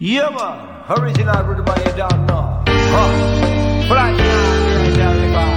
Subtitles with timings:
[0.00, 0.82] Yeah, man.
[0.90, 2.64] Original by you down now.
[2.66, 3.86] Huh.
[3.86, 5.54] Flash now, yeah, down the bar.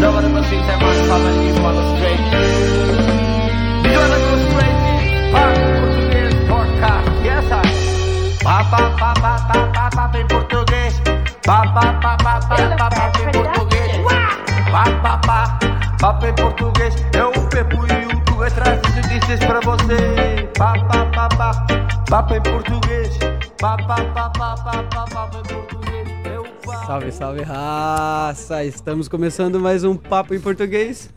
[0.00, 2.22] Nobody but six and one family is one of straight.
[3.84, 4.76] This one goes straight.
[5.36, 7.08] Papo Português Podcast.
[7.22, 8.40] Yes, I.
[8.42, 11.00] Pa, pa, pa, pa, pa, pa, papo em português.
[11.44, 13.92] Pa, pa, pa, pa, pa, pa, papo em português.
[14.72, 15.58] Pa, pa, pa,
[16.00, 16.94] papo em português.
[17.12, 20.48] É o Pepo e o Tu traz as notícias para você.
[20.56, 21.28] Pa, pa, pa, pa.
[21.28, 23.31] Pa, pa, pa, pa, pa, pa, em português.
[23.62, 23.64] É.
[26.84, 28.64] Salve, salve raça!
[28.64, 31.08] Estamos começando mais um Papo em Português.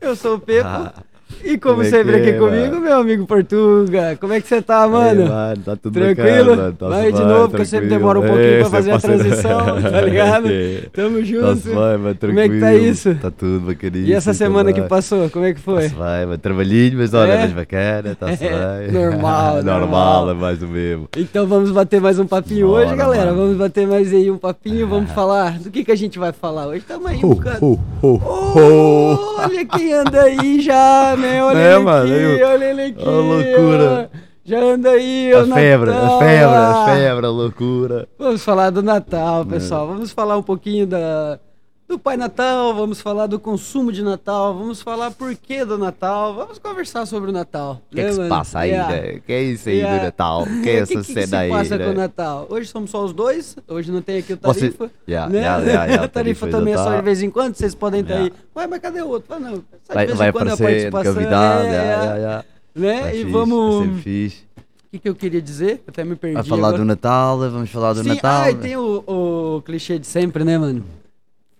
[0.00, 0.68] Eu sou o Pepo.
[0.68, 0.94] Ah,
[1.44, 2.80] e como, como é sempre que aqui é, comigo, mano?
[2.80, 4.16] meu amigo Portuga.
[4.20, 5.22] Como é que você tá, mano?
[5.22, 6.16] Ei, mano, tá tudo Tranquilo?
[6.50, 8.92] bacana, mano, tá Vai de novo, porque eu sempre demoro um pouquinho Ei, pra fazer
[8.92, 10.48] a transição, tá ligado?
[10.50, 11.46] É, Tamo junto.
[11.46, 13.14] Tá-se bem, mano, Como é que tá isso?
[13.16, 14.06] Tá tudo bacaninho.
[14.06, 15.82] E essa semana que passou, como é que foi?
[15.84, 17.38] Tá-se bem, mano, trabalhinho, mas olha, É?
[17.38, 19.80] mais bacana, tá-se É, normal, normal.
[19.80, 21.08] normal, é mais do mesmo.
[21.16, 23.26] Então vamos bater mais um papinho Bora, hoje, galera.
[23.26, 23.42] mano.
[23.42, 25.58] Vamos bater mais aí um papinho, vamos falar.
[25.58, 26.84] Do que que a gente vai falar hoje?
[26.86, 28.18] Tamo aí um ho, Oh,
[28.58, 29.36] ho.
[29.38, 31.42] olha quem anda aí já, né?
[31.44, 33.02] Olha É, ele mano, aqui, o- olha ele aqui.
[33.08, 34.10] a loucura.
[34.14, 34.18] ó.
[34.44, 36.18] Já anda aí, A febre, a Natal.
[36.18, 38.08] febre, a febre, a loucura.
[38.18, 39.44] Vamos falar do Natal, É.
[39.44, 39.86] pessoal.
[39.86, 41.38] Vamos falar um pouquinho da,
[41.90, 46.32] do Pai Natal, vamos falar do consumo de Natal, vamos falar por que do Natal,
[46.36, 47.82] vamos conversar sobre o Natal.
[47.90, 49.20] O que é que se passa aí, né?
[49.26, 49.98] Que é isso aí Yeah.
[49.98, 50.46] do Natal?
[50.62, 51.84] Que é essa que, que cena se aí, passa né?
[51.84, 52.46] com o Natal?
[52.48, 54.90] Hoje somos só os dois, hoje não tem aqui o Você- Tarifa.
[55.08, 55.38] Yeah, né?
[55.40, 56.96] yeah, yeah, yeah, a o Tarifa também é só tá.
[56.96, 58.34] de vez em quando, vocês podem estar Yeah.
[58.36, 58.46] aí.
[58.56, 59.34] Ué, mas cadê o outro?
[59.34, 59.64] Ah, não.
[59.92, 61.14] Vai, vai aparecer, participação.
[61.14, 62.44] convidado, é, yeah, é, yeah, yeah.
[62.76, 63.00] né?
[63.00, 63.86] Vai E fixe, vamos.
[63.86, 64.44] vai ser fixe.
[64.56, 65.72] O que, que eu queria dizer?
[65.84, 66.34] Eu até me perdi.
[66.34, 66.78] Vai falar agora.
[66.78, 68.42] do Natal, vamos falar do Sim, Natal.
[68.42, 68.60] Ah, e né?
[68.60, 69.02] tem o,
[69.56, 70.84] o clichê de sempre, né, mano?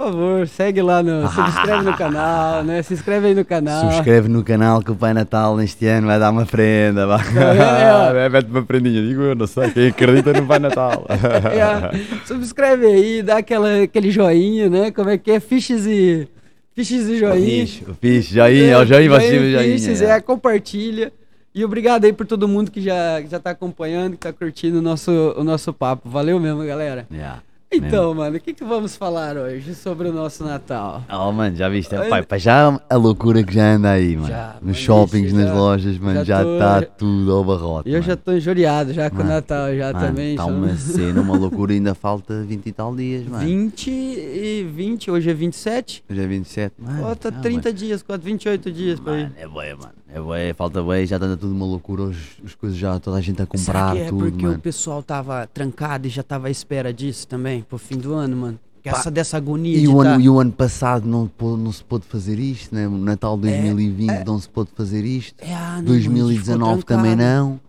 [0.00, 1.30] Por favor, segue lá no.
[1.30, 2.82] Se inscreve no canal, né?
[2.82, 3.82] Se inscreve aí no canal.
[3.82, 7.06] Subscreve no canal que o Pai Natal neste ano vai dar uma prenda.
[7.06, 7.20] Vai.
[7.20, 8.28] É, é.
[8.30, 9.70] Mete uma prendinha, digo eu, não sei.
[9.70, 11.04] Quem acredita no Pai Natal.
[11.50, 14.90] É, subscreve aí, dá aquela, aquele joinha, né?
[14.90, 15.41] Como é que é?
[15.41, 16.26] Fiches e.
[16.75, 17.66] Fiches e joinha.
[17.66, 19.78] Fixe, fixe, joinha, ó, joinha, vai ser joinha.
[19.78, 21.12] Fiches, é, compartilha.
[21.54, 24.82] E obrigado aí por todo mundo que já, já tá acompanhando, que tá curtindo o
[24.82, 26.08] nosso, o nosso papo.
[26.08, 27.06] Valeu mesmo, galera.
[27.12, 27.42] Yeah,
[27.72, 31.04] Então, mano, o que, que vamos falar hoje sobre o nosso Natal?
[31.08, 31.94] Oh, mano, já viste?
[31.94, 34.26] Olha- Pai, pá, já a loucura que já anda aí, mano.
[34.28, 37.32] Já, Nos mano, shoppings, isso nas já- lojas, mano, já já tô- está já- tudo
[37.32, 37.88] ao barrote.
[37.88, 38.22] E eu já mano.
[38.25, 40.36] tô injuriado já com o Mano, Natal já Mano, também.
[40.36, 43.47] Tá só- uma cena, uma loucura, ainda falta 20 e tal dias, mano.
[43.47, 46.02] 20 e 20, hoje é 27.
[46.10, 47.02] Hoje é 27, mano.
[47.02, 49.22] Falta não, 30 dias, quase 28 dias pra ir.
[49.22, 49.92] Mano, é bué, mano.
[50.12, 53.21] É bué, falta bué, já anda tudo uma loucura, os, as coisas já, toda a
[53.21, 54.56] gente a comprar Será que é tudo, porque mano.
[54.59, 58.37] o pessoal tava trancado e já tava à espera disso também, pro fim do ano,
[58.37, 58.59] mano?
[58.82, 61.56] Pá, Essa dessa agonia E de o, ano, tá- e o ano passado não, pô-
[61.56, 62.88] não se pôde fazer isto, né?
[62.88, 64.25] Natal de 2020 é.
[64.25, 65.34] não se pôde fazer isto.
[65.38, 67.60] É, ah, não, mano, a gente ficou 2019 também não.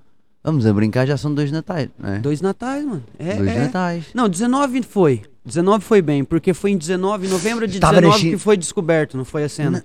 [0.43, 2.19] Vamos a brincar, já são dois natais, não é?
[2.19, 3.03] Dois natais, mano.
[3.19, 3.59] É, Dois é.
[3.65, 4.05] natais.
[4.15, 5.21] Não, 19 foi.
[5.45, 8.57] 19 foi bem, porque foi em 19, novembro de Estava na 19 China- que foi
[8.57, 9.83] descoberto, não foi a cena.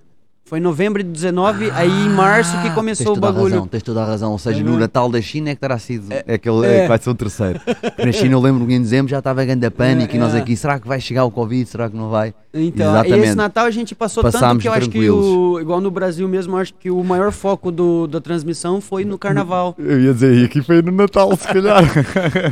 [0.48, 3.54] Foi em novembro de 19, aí em março que Ah, começou o toda a bagulho.
[3.54, 4.30] razão, tens toda a razão.
[4.30, 4.78] Ou seja, Tá no?
[4.78, 6.06] Natal da China é que terá sido.
[6.12, 6.76] É, aquele, é.
[6.78, 7.58] é que vai ser o terceiro.
[7.64, 10.36] Porque na China eu lembro que em dezembro já estava grande pânico É, e nós
[10.36, 10.38] é.
[10.38, 11.68] aqui, será que vai chegar o Covid?
[11.68, 12.32] Será que não vai?
[12.58, 13.26] Então, Exatamente.
[13.26, 16.26] esse Natal a gente passou tanto Passámos que eu acho que o, igual no Brasil
[16.26, 19.74] mesmo, acho que o maior foco do, da transmissão foi no carnaval.
[19.86, 21.82] Eu ia dizer, e aqui foi no Natal, se calhar.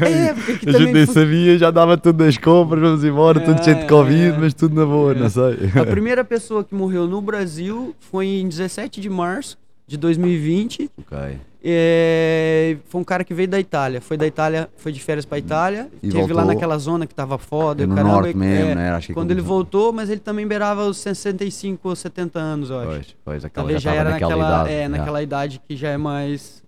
[0.05, 3.63] É, porque a gente nem fu- sabia, já dava tudo nas compras, vamos embora, tudo
[3.65, 4.37] cheio de É, Covid, é.
[4.39, 5.71] mas tudo na boa, não sei.
[5.81, 10.91] A primeira pessoa que morreu no Brasil foi em 17 de março de 2020.
[10.99, 11.19] Ok.
[11.67, 13.99] É, foi um cara que veio da Itália.
[14.01, 15.89] Foi da Itália, foi de férias pra Itália.
[16.03, 16.45] E teve lá voltou.
[16.45, 17.87] naquela zona que tava foda.
[17.87, 18.91] no caramba, norte mesmo, é, né?
[18.93, 22.81] Acho que Quando ele voltou, mas ele também beirava os 65 ou 70 anos, eu
[22.81, 22.89] acho.
[22.89, 24.73] Pois, pois, aquela Talvez já, já, era naquela naquela, idade.
[24.73, 26.63] é, naquela idade que já é mais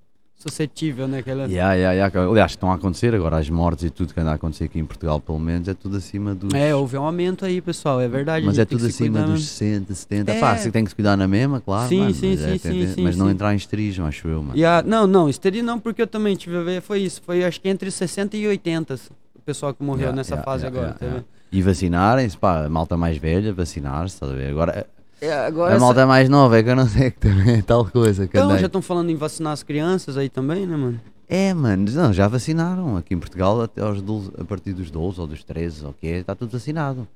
[0.49, 1.19] suscetível, né?
[1.19, 1.47] Aquela...
[1.47, 2.31] Yeah, yeah, yeah.
[2.31, 4.85] Aliás, estão a acontecer agora as mortes e tudo que anda a acontecer aqui em
[4.85, 6.55] Portugal, pelo menos, é tudo acima dos.
[6.55, 8.47] É, houve um aumento aí, pessoal, é verdade.
[8.47, 9.47] mas é tudo acima cuidar dos mesmo.
[9.47, 10.33] 60, 70.
[10.33, 10.41] É.
[10.41, 11.89] Pá, você tem que se cuidar na mesma, claro.
[11.89, 13.33] Sim, mano, sim, mas, sim, é, sim, sim, mas não sim.
[13.33, 14.57] entrar em esterismo, acho eu, mano.
[14.57, 17.45] E a- não, não, histeria não, porque eu também tive a ver, foi isso, foi
[17.45, 18.95] acho que entre 60 e 80
[19.35, 21.25] o pessoal que morreu Yeah, nessa yeah, fase yeah, agora, yeah, tá yeah.
[21.53, 24.87] E vacinarem-se, pá, malta mais velha, vacinar-se, estás a
[25.21, 25.33] ver?
[25.33, 27.85] Agora, É, a malta mais nova é que eu não sei que também é tal
[27.85, 28.27] coisa.
[28.27, 31.01] Que Então, já estão falando em vacinar as crianças aí também, né, mano?
[31.29, 35.21] É, mano, não, já vacinaram aqui em Portugal até aos 12, a partir dos 12
[35.21, 36.11] ou dos 13, ok?
[36.21, 37.07] Está tudo vacinado.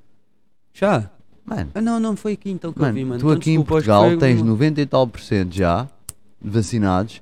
[0.73, 1.09] Já?
[1.45, 3.19] Mano, Ah, não, não foi aqui então que eu mano vi, mano.
[3.19, 5.53] tu Então, aqui em desculpa, que Portugal foi tens algum- 90 e tal por cento
[5.55, 5.87] já
[6.41, 7.21] vacinados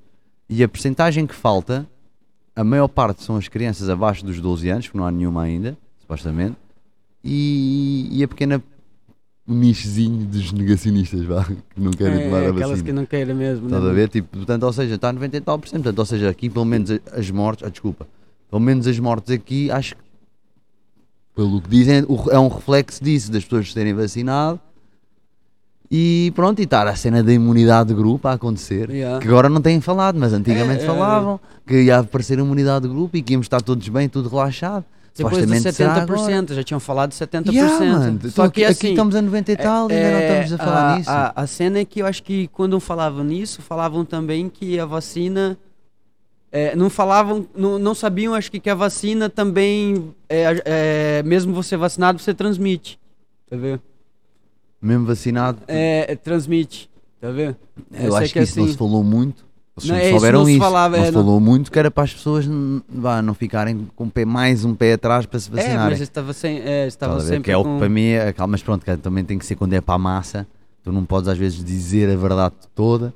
[0.50, 1.86] e a percentagem que falta,
[2.56, 5.78] a maior parte são as crianças abaixo dos 12 anos, porque não há nenhuma ainda,
[6.02, 6.58] supostamente,
[7.24, 8.62] e, e a pequena
[9.50, 12.84] um nichozinho dos negacionistas, vá, que não querem É, tomar a aquelas vacina.
[12.86, 13.68] que não queiram mesmo, né?
[13.68, 13.96] Estás a mano?
[13.96, 14.10] ver?
[14.10, 15.82] Tipo, portanto, ou seja, está a 90 e tal por cento.
[15.84, 18.08] Portanto, ou seja, aqui pelo menos as mortes, ah, desculpa,
[18.50, 20.02] Pelo menos as mortes aqui, acho que,
[21.36, 24.60] pelo que dizem, é um reflexo disso, das pessoas terem vacinado.
[25.92, 28.90] E pronto, e estar a cena da imunidade de grupo a acontecer.
[28.92, 29.20] Yeah.
[29.20, 30.86] Que agora não têm falado, mas antigamente É, é.
[30.86, 34.30] falavam que ia aparecer a imunidade de grupo e que íamos estar todos bem, tudo
[34.30, 34.86] relaxado.
[35.16, 36.56] Depois será 70%, agora.
[36.56, 37.52] já tinham falado de 70%.
[37.52, 37.70] Yeah.
[38.30, 40.44] Só Então, que aqui, assim, aqui estamos a 90 e tal e ainda não é,
[40.44, 41.10] estamos a falar a, nisso.
[41.10, 44.86] A, a cena é que eu acho que quando falavam nisso, falavam também que a
[44.86, 45.58] vacina.
[46.52, 50.62] é, não falavam, não, não sabiam, acho que, que a vacina também, é,
[51.20, 53.00] é, mesmo você vacinado, você transmite.
[53.50, 53.82] Tá vendo?
[54.82, 56.90] Mesmo vacinado, É, é, transmite.
[57.20, 57.58] Tá vendo?
[57.92, 58.72] eu é acho que, isso não assim.
[58.74, 59.46] se falou muito.
[59.78, 61.72] Eles Não, é, só isso souberam não se falava, não é, se não- falou muito
[61.72, 62.46] que era para as pessoas
[62.90, 65.90] vá, não ficarem com o pé, mais um pé atrás para se É, vacinarem.
[65.92, 67.78] mas estava, sem, é, estava sempre que é o que com...
[67.80, 70.00] para mim é, aquela- mas pronto, que também tem que ser quando é para a
[70.00, 70.46] massa,
[70.84, 73.14] tu não podes às vezes dizer a verdade toda,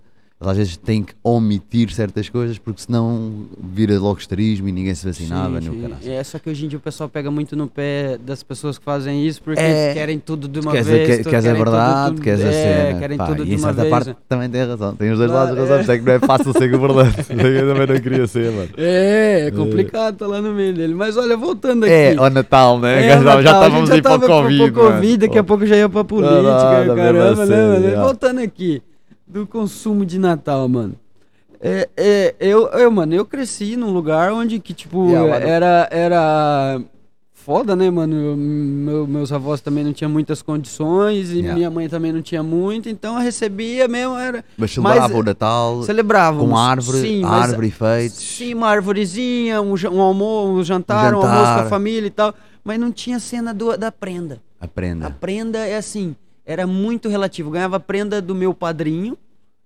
[0.50, 5.06] às vezes tem que omitir certas coisas porque senão vira logo esterismo e ninguém se
[5.06, 6.12] vacinava, Sim, nem o sim.
[6.12, 8.84] É, só que hoje em dia o pessoal pega muito no pé das pessoas que
[8.84, 9.94] fazem isso porque É.
[9.94, 11.10] querem tudo de uma queres, vez.
[11.20, 13.00] a, que- queres a verdade, tudo- queres a é, cena.
[13.00, 13.90] Querem Pá, tudo e em certa vez.
[13.90, 14.96] parte também tem razão.
[14.96, 15.96] Tem os dois Lá, lados de razão, é.
[15.96, 17.18] é que não é fácil ser governante.
[17.30, 18.70] Eu também não queria ser, mano.
[18.78, 20.94] É, é complicado, tá lá no meio dele.
[20.94, 21.94] Mas olha, voltando aqui.
[21.94, 23.06] É, ao Natal, né?
[23.06, 24.72] É, já Natal, a estávamos já a ir para o Covid.
[24.72, 27.92] Covid, daqui a pouco já ia pra política, nada, caramba, mesmo né, assim, mano?
[27.92, 28.04] já.
[28.04, 28.82] Voltando aqui,
[29.28, 30.96] do consumo de Natal, mano.
[31.60, 36.82] É, é, eu, eu, mano, eu cresci num lugar onde que, tipo, Yeah, era, era
[37.32, 38.16] foda, né, mano?
[38.16, 41.54] Eu- meu- meus avós também não tinham muitas condições e Yeah.
[41.56, 44.44] minha mãe também não tinha muito, então eu recebia mesmo, era...
[44.58, 46.50] Mas celebrava o Natal Celebrávamos.
[46.50, 48.18] com árvore, sim, árvore feitos.
[48.20, 51.34] Sim, uma arvorezinha, um, um almoço, um jantar, um jantar.
[51.38, 52.34] almoço com a família e tal.
[52.64, 54.42] Mas não tinha cena do- da prenda.
[54.60, 55.10] A Aprenda.
[55.20, 57.50] prenda é assim, era muito relativo.
[57.52, 59.18] Ganhava prenda do meu padrinho,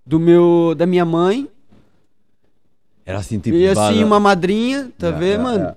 [0.06, 1.48] do meu, da minha mãe,
[3.04, 3.56] Era assim, tipo.
[3.56, 5.58] e assim uma madrinha, tá Yeah, vendo, yeah, mano?
[5.64, 5.76] yeah.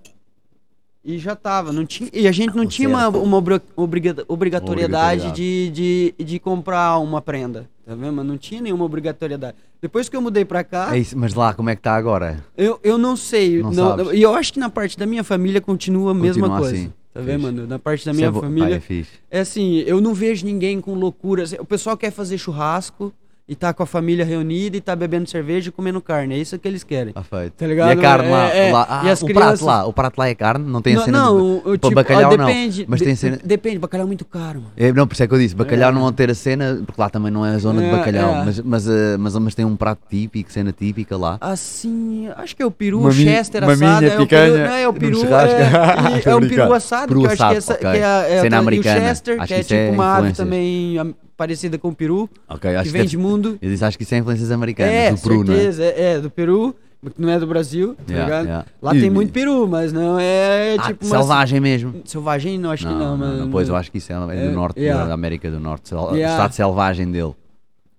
[1.03, 3.23] E já tava, não tinha, e a gente não tinha uma, certo.
[3.23, 8.13] uma obri- obriga- obrigatoriedade de, de, de comprar uma prenda, tá vendo?
[8.13, 9.57] Mas não tinha nenhuma obrigatoriedade.
[9.81, 12.45] Depois que eu mudei pra cá, É isso, mas lá como é que está agora?
[12.55, 13.63] Eu, eu não sei.
[13.63, 16.75] Não e eu acho que na parte da minha família continua a mesma Continua coisa.
[16.75, 16.93] assim.
[17.13, 17.67] Tá vendo, mano?
[17.67, 18.81] Na parte da minha é bo- família.
[19.29, 19.37] É.
[19.37, 21.43] É assim, eu não vejo ninguém com loucura.
[21.59, 23.13] O pessoal quer fazer churrasco
[23.51, 26.35] e tá com a família reunida e tá bebendo cerveja e comendo carne.
[26.35, 27.11] É isso que eles querem.
[27.11, 27.51] Tá feito.
[27.51, 27.89] Tá ligado?
[27.89, 28.71] E a carne lá, É, é.
[28.71, 30.93] lá- ah, E as o crianças- prato lá, o prato lá é carne, não tem
[30.93, 33.15] a não, cena não, de, o, para tipo, bacalhau ah, não, depende, mas de- tem
[33.17, 34.71] cena, Depende, bacalhau é muito caro, mano.
[34.77, 35.93] é, não, por isso é que eu disse, bacalhau É.
[35.93, 38.35] não vão ter a cena, porque lá também não é a zona de É, bacalhau,
[38.35, 38.45] é.
[38.45, 41.37] Mas, mas, eh, mas, mas tem um prato típico, cena típica lá.
[41.41, 44.05] Assim, acho que é o peru, Maminha- Chester maminha, assado.
[44.05, 45.17] É o peru, picanha, não, é o peru.
[45.25, 48.97] É, é o peru assado, Peru que eu acho que, é, a- é Cena americana.
[48.97, 52.69] O Chester, que é é tipo uma ave também am- parecida com o peru, Ok,
[52.83, 53.57] que vem de mundo.
[53.59, 55.45] disse, acho que isso é influências americanas, É, do Peru, é?
[55.47, 56.11] certeza, é?
[56.13, 56.75] é, do Peru,
[57.17, 58.45] não é do Brasil, tá Yeah, ligado?
[58.45, 58.65] yeah.
[58.79, 61.95] Lá E- tem muito peru, mas não é Ah, tipo uma- selvagem mesmo.
[62.05, 63.39] Selvagem, não, acho Não, que não, não, mas...
[63.39, 65.05] não, pois eu acho que isso é, é do É, norte, yeah.
[65.07, 67.33] da América do Norte, sel- estado selvagem dele.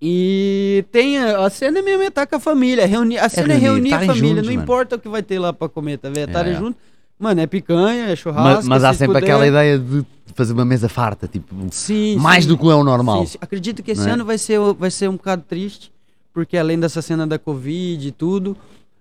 [0.00, 3.54] E tem a, a cena é mesmo é estar com a família, reunir, a cena
[3.54, 4.62] é reunir, reunir a família, juntos, não mano.
[4.62, 6.28] importa o que vai ter lá pra comer, tá vendo?
[6.28, 6.56] Estarem É.
[6.56, 6.80] juntos.
[7.22, 9.24] Mano, é picanha, é churrasco, Mas, mas há se sempre puder.
[9.28, 10.04] aquela ideia de
[10.34, 12.48] fazer uma mesa farta, tipo, Sim, mais sim.
[12.50, 13.24] do que é o normal.
[13.26, 13.38] Sim.
[13.40, 14.12] Acredito que esse é?
[14.12, 15.92] ano vai ser, vai ser um bocado triste,
[16.34, 18.56] porque além dessa cena da Covid e tudo,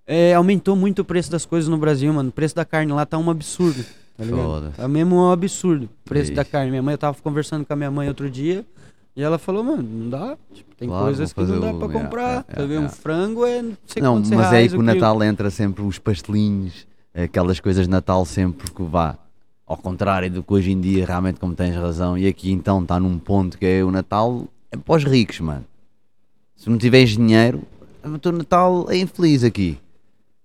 [0.06, 2.30] é, aumentou muito o preço das coisas no Brasil, mano.
[2.30, 3.84] O preço da carne lá tá um absurdo.
[4.18, 4.72] Tá ligado?
[4.78, 6.52] Tá mesmo um absurdo o preço da Ixi.
[6.52, 6.70] carne.
[6.70, 8.64] Minha mãe, eu tava conversando com a minha mãe outro dia,
[9.16, 10.38] e ela falou, mano, não dá.
[10.54, 12.22] Tipo, tem Claro, coisas que não dá o- pra comprar.
[12.28, 12.72] yeah, tá yeah, vendo?
[12.84, 12.86] yeah.
[12.88, 14.84] Um frango é não sei Não, quantos mas é aí reais que o.
[14.84, 19.18] Natal entra sempre os pastelinhos, aquelas coisas de Natal sempre que vá.
[19.66, 23.00] Ao contrário do que hoje em dia, realmente, como tens razão, e aqui então está
[23.00, 25.66] num ponto que é o Natal é para os ricos, mano.
[26.56, 27.62] Se não tiveres dinheiro,
[28.04, 29.78] o teu Natal é infeliz aqui.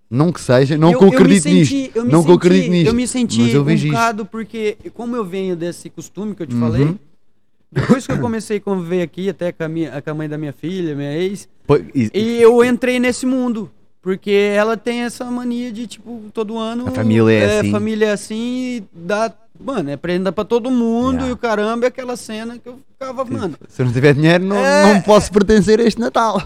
[0.08, 1.96] Não que seja, não Eu- que eu acredite senti- nisto.
[1.96, 2.87] eu não que eu senti- acredite nisto.
[2.87, 3.92] Eu me senti mas eu um vejo isto.
[3.92, 6.61] bocado porque, como eu venho desse costume que eu te Uhum.
[6.61, 6.94] falei,
[7.73, 10.38] depois que eu comecei a conviver aqui, até com a, minha, com a mãe da
[10.38, 13.68] minha filha, minha ex, Pô, e- e eu entrei nesse mundo.
[14.06, 16.86] Porque ela tem essa mania de, tipo, todo ano.
[16.86, 17.72] A família é assim.
[17.72, 19.32] família é assim e dá.
[19.58, 21.28] Mano, é prenda pra todo mundo Yeah.
[21.28, 23.56] e o caramba é aquela cena que eu ficava, mano.
[23.68, 24.94] Se eu não tiver dinheiro, não, É.
[24.94, 26.40] não posso pertencer a este Natal.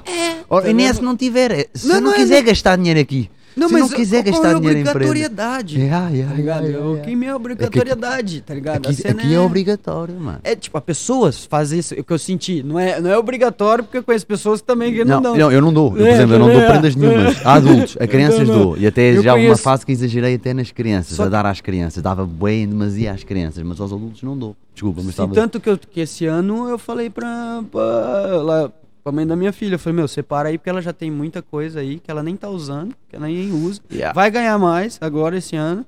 [0.48, 1.50] Ou- e nem é se não tiver.
[1.50, 3.28] é- Se Não, eu não, não é- quiser gastar dinheiro aqui.
[3.60, 4.90] Não, se mas não quiser gastar é a dinheiro em prenda.
[4.90, 5.78] obrigatoriedade.
[5.80, 6.64] Yeah, yeah, Tá ligado?
[6.64, 7.10] yeah, yeah, O yeah.
[7.20, 8.88] que é obrigatoriedade, tá ligado?
[8.88, 10.38] Aqui, aqui é obrigatório, mano.
[10.42, 12.62] É tipo, a pessoas fazem isso, o que eu senti.
[12.62, 15.36] Não é, não é obrigatório, porque eu conheço pessoas que também que não, Não, dão.
[15.36, 15.88] não, eu não dou.
[15.90, 16.66] Eu, por É, exemplo, eu não dou é.
[16.70, 17.46] prendas nenhumas.
[17.46, 18.64] A adultos, a crianças Não, não.
[18.64, 18.76] dou.
[18.78, 21.28] E até Eu já houve uma conheço- fase que exagerei até nas crianças, Só a
[21.28, 22.02] dar às crianças.
[22.02, 24.56] Dava bem em demasia às crianças, mas aos adultos não dou.
[24.72, 25.34] Desculpa, mas Sim, estava...
[25.34, 27.82] tanto que, eu, que esse ano eu falei pra, pra
[28.42, 29.74] lá, pra mãe da minha filha.
[29.74, 32.36] Eu falei, meu, separa aí, porque ela já tem muita coisa aí que ela nem
[32.36, 33.80] tá usando, que ela nem usa.
[33.90, 34.12] Yeah.
[34.12, 35.84] Vai ganhar mais agora esse ano.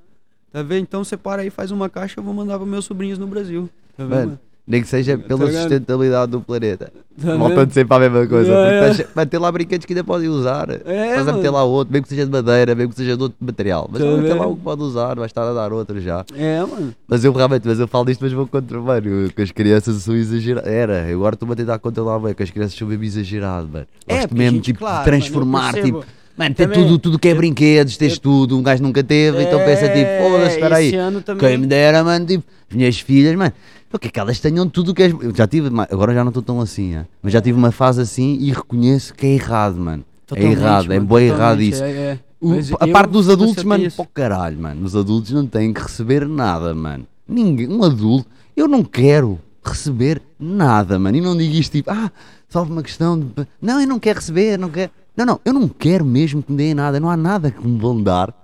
[0.53, 0.83] Tá vendo?
[0.83, 3.71] Então separa aí, faz uma caixa, eu vou mandar pros meus sobrinhos no Brasil.
[3.97, 4.39] Tá vendo?
[4.67, 5.63] Nem que seja pela ligado?
[5.63, 6.93] sustentabilidade do planeta.
[7.21, 8.51] Tá Voltando sempre à mesma coisa.
[8.51, 8.95] Yeah.
[8.95, 10.71] tens- Vai ter lá brinquedos que ainda podem usar.
[10.71, 13.23] É, Estás a meter lá outro, mesmo que seja de madeira, mesmo que seja de
[13.23, 13.89] outro material.
[13.93, 14.53] Mas Tá vai meter lá vendo?
[14.53, 16.25] o que pode usar, vai estar a dar outro já.
[16.35, 16.95] É, mano.
[17.07, 20.15] Mas eu realmente, mas eu falo disto, mas vou contra, mano, que as crianças são
[20.17, 20.71] exageradas.
[20.73, 23.87] Era, eu agora estou-me a tentar controlar bem, que as crianças são mesmo exageradas, mano.
[24.07, 26.05] É, Gosto porque, mesmo, gente, tipo, claro, de transformar, mano, tipo,
[26.39, 29.43] mano, ter Também- tudo, tudo que é eu- brinquedos, tens tudo, um gajo nunca teve,
[29.43, 30.95] então pensa tipo, foda-se, espera aí.
[30.95, 31.35] É.
[31.39, 33.53] Quem me dera, mano, tipo, as minhas filhas, mano,
[33.93, 35.13] eu quero que elas tenham tudo o que as.
[35.13, 38.01] Eu já tive, agora já não estou tão assim, é, mas já tive uma fase
[38.01, 40.05] assim e reconheço que é errado, mano.
[40.27, 41.85] Totalmente, é errado, é mano, bem errado totalmente, isso.
[41.85, 42.19] é, é.
[42.41, 43.97] O- a parte dos adultos, mano, isso.
[43.97, 44.85] pô caralho, mano.
[44.85, 47.07] Os adultos não têm que receber nada, mano.
[47.29, 51.17] Ninguém, um adulto, eu não quero receber nada, mano.
[51.17, 52.11] E não digo isto tipo, ah,
[52.49, 53.27] só uma questão de.
[53.61, 54.91] Não, eu não quero receber, não quero.
[55.17, 56.99] Não, não, eu não quero mesmo que me deem nada.
[56.99, 58.35] Não há nada que me vão dar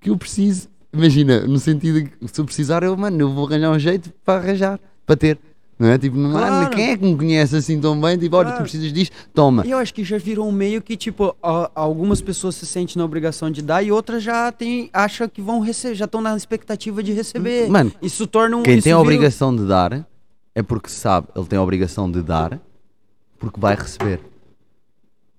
[0.00, 0.66] que eu preciso.
[0.92, 4.40] Imagina, no sentido que se eu precisar, eu, mano, eu vou arranjar um jeito para
[4.42, 5.38] arranjar, para ter.
[5.78, 5.96] Não é?
[5.96, 6.76] Tipo, não há, Claro.
[6.76, 8.18] quem é que me conhece assim tão bem?
[8.18, 8.62] Tipo, olha, tu Claro.
[8.64, 9.64] precisas disto, toma.
[9.66, 12.98] E eu acho que já virou um meio que, tipo, a- algumas pessoas se sentem
[12.98, 16.36] na obrigação de dar e outras já tem, acham que vão receber, já estão na
[16.36, 17.68] expectativa de receber.
[17.70, 18.62] Mano, isso torna um.
[18.62, 20.06] Quem tem a vira- obrigação de dar
[20.54, 22.60] é porque sabe, ele tem a obrigação de dar
[23.38, 24.20] porque vai receber.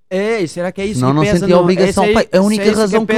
[0.09, 2.03] É, e será que é isso Senão que não pesa sente a no- obrigação.
[2.03, 3.17] esse aí- Pai, é a se única isso razão que, eu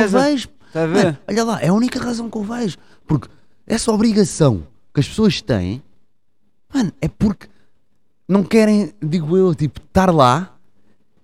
[0.73, 1.03] pesa, vejo.
[1.03, 2.77] Tá Mano, olha lá, é a única razão que eu vejo.
[3.07, 3.27] Porque
[3.65, 4.63] essa obrigação
[4.93, 5.81] que as pessoas têm,
[6.73, 7.47] mano, é porque
[8.27, 10.55] não querem, digo eu, tipo, estar lá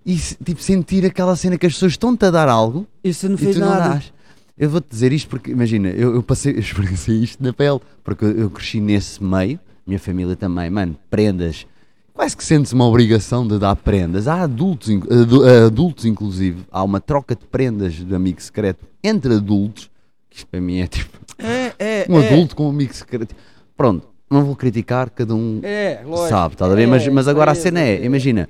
[0.04, 3.34] e tipo, sentir aquela cena que as pessoas estão-te a dar algo E você não
[3.36, 3.88] e fez tu não nada.
[3.90, 4.12] dás.
[4.56, 8.24] Eu vou-te dizer isto porque, imagina, eu, eu passei, eu experienciei isto na pele, porque
[8.24, 11.66] eu, eu cresci nesse meio, minha família também, mano, prendas.
[12.12, 14.28] Quase que sentes uma obrigação de dar prendas.
[14.28, 14.90] Há adultos,
[15.66, 19.90] adultos inclusive, há uma troca de prendas de amigo secreto entre adultos,
[20.28, 22.06] que isto para mim é tipo É, é.
[22.08, 23.34] um é, adulto com um amigo secreto.
[23.76, 26.28] Pronto, não vou criticar, cada um É, lógico.
[26.28, 26.86] sabe, estás a ver?
[26.86, 28.48] Mas, É, mas agora a cena é, imagina,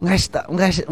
[0.00, 0.82] um gajo está, um gajo,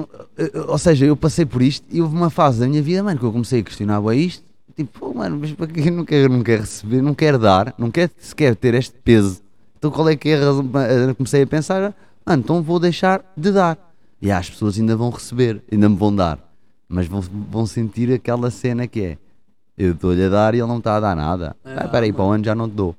[0.67, 3.25] ou seja, eu passei por isto e houve uma fase da minha vida, mano, que
[3.25, 4.43] eu comecei a questionar bué isto,
[4.75, 7.75] tipo, pô, mano, mas para que eu não quero, não quero receber, não quero dar,
[7.79, 9.43] não quero sequer ter este peso.
[9.79, 10.71] Então qual é que é a razão?
[11.09, 13.79] eu Comecei a pensar, mano, então vou deixar de dar.
[14.21, 16.39] E as pessoas ainda vão receber, ainda me vão dar,
[16.89, 19.19] mas vão, vão sentir aquela cena que é,
[19.77, 21.57] eu estou-lhe a dar e ele não está a dar nada.
[21.65, 22.95] É, Ah, espera aí, para o ano já não te dou.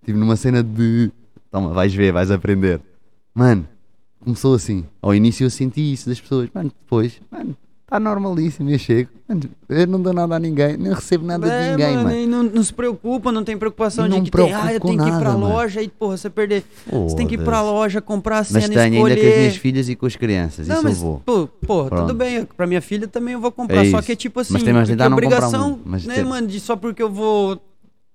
[0.00, 1.10] Estive numa cena de,
[1.50, 2.80] toma, vais ver, vais aprender.
[3.34, 3.66] Mano,
[4.20, 4.84] começou assim.
[5.00, 7.56] Ao início eu senti isso das pessoas, mano, depois, mano,
[7.92, 11.52] está normalíssimo, eu chego, mano, eu não dou nada a ninguém, nem recebo nada de
[11.52, 12.10] É, ninguém, mano.
[12.14, 14.96] E não, não se preocupa, não tem preocupação Não de que tem, ah, eu tenho
[14.98, 15.52] que ir pra nada, mano.
[15.54, 16.64] loja e, porra, você perder.
[16.90, 19.20] Você tem que ir pra loja, comprar a Mas cena, tenho ainda escolher.
[19.20, 21.22] com as minhas filhas e com as crianças, Não, isso mas, eu vou.
[21.24, 22.14] pô, porra, tudo Pronto.
[22.14, 22.44] bem.
[22.56, 23.84] Pra minha filha também eu vou comprar.
[23.84, 26.06] É só que é tipo assim, Mas tem de porque tentar não obrigação, muito, mas
[26.06, 27.60] né, tem- mano, de só porque eu vou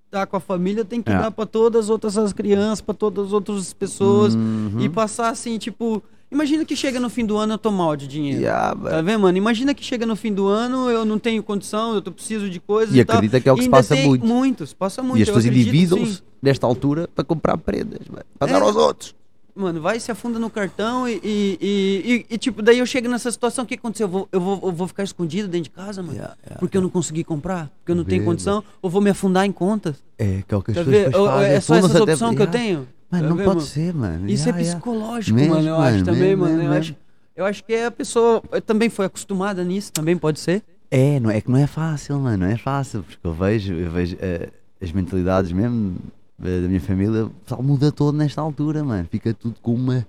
[0.06, 1.18] estar com a família, tenho que É.
[1.18, 4.34] dar pra todas as outras as crianças, pra todas as outras pessoas.
[4.34, 4.76] Uhum.
[4.80, 6.02] E passar assim, tipo.
[6.30, 8.40] Imagina que chega no fim do ano eu tô mal de dinheiro.
[8.42, 9.38] Yeah, Tá vendo, mano?
[9.38, 12.60] Imagina que chega no fim do ano, eu não tenho condição, eu tô preciso de
[12.60, 13.16] coisas E e, tal.
[13.16, 14.26] acredita que é o que se passa muito.
[14.26, 15.18] Muitos, passa muito.
[15.18, 18.52] E as pessoas endividam-se nesta altura para comprar prendas, mano, para É.
[18.52, 19.14] dar aos outros.
[19.56, 23.64] Mano, vai, se afunda no cartão e, e, e- tipo, daí eu chego nessa situação,
[23.64, 24.04] o que aconteceu?
[24.06, 26.14] Eu vou, eu vou, eu vou ficar escondido dentro de casa, mano?
[26.14, 27.68] Yeah, yeah, porque eu não consegui comprar?
[27.80, 28.62] Porque eu não tenho condição?
[28.80, 29.96] Ou vou me afundar em contas?
[30.16, 31.50] É, que é o que as Tá pessoas fazem.
[31.52, 32.86] É só Fumam-se essa até- opção que eu tenho?
[33.10, 33.60] Mano, Tá não pode mano?
[33.62, 34.28] ser, mano.
[34.28, 34.80] Isso Yeah, é yeah.
[34.80, 36.56] psicológico, Mesmo, mano, eu acho também, mesmo, mano.
[36.56, 36.80] mesmo, eu, mesmo.
[36.92, 36.96] acho,
[37.36, 40.62] eu acho que a pessoa também foi acostumada nisso, também pode ser.
[40.90, 43.90] É, não é que não é fácil, mano, não é fácil, porque eu vejo, eu
[43.90, 44.48] vejo eh,
[44.82, 45.96] as mentalidades mesmo
[46.42, 49.06] eh, da minha família, o pessoal muda todo nesta altura, mano.
[49.10, 50.06] Fica tudo com uma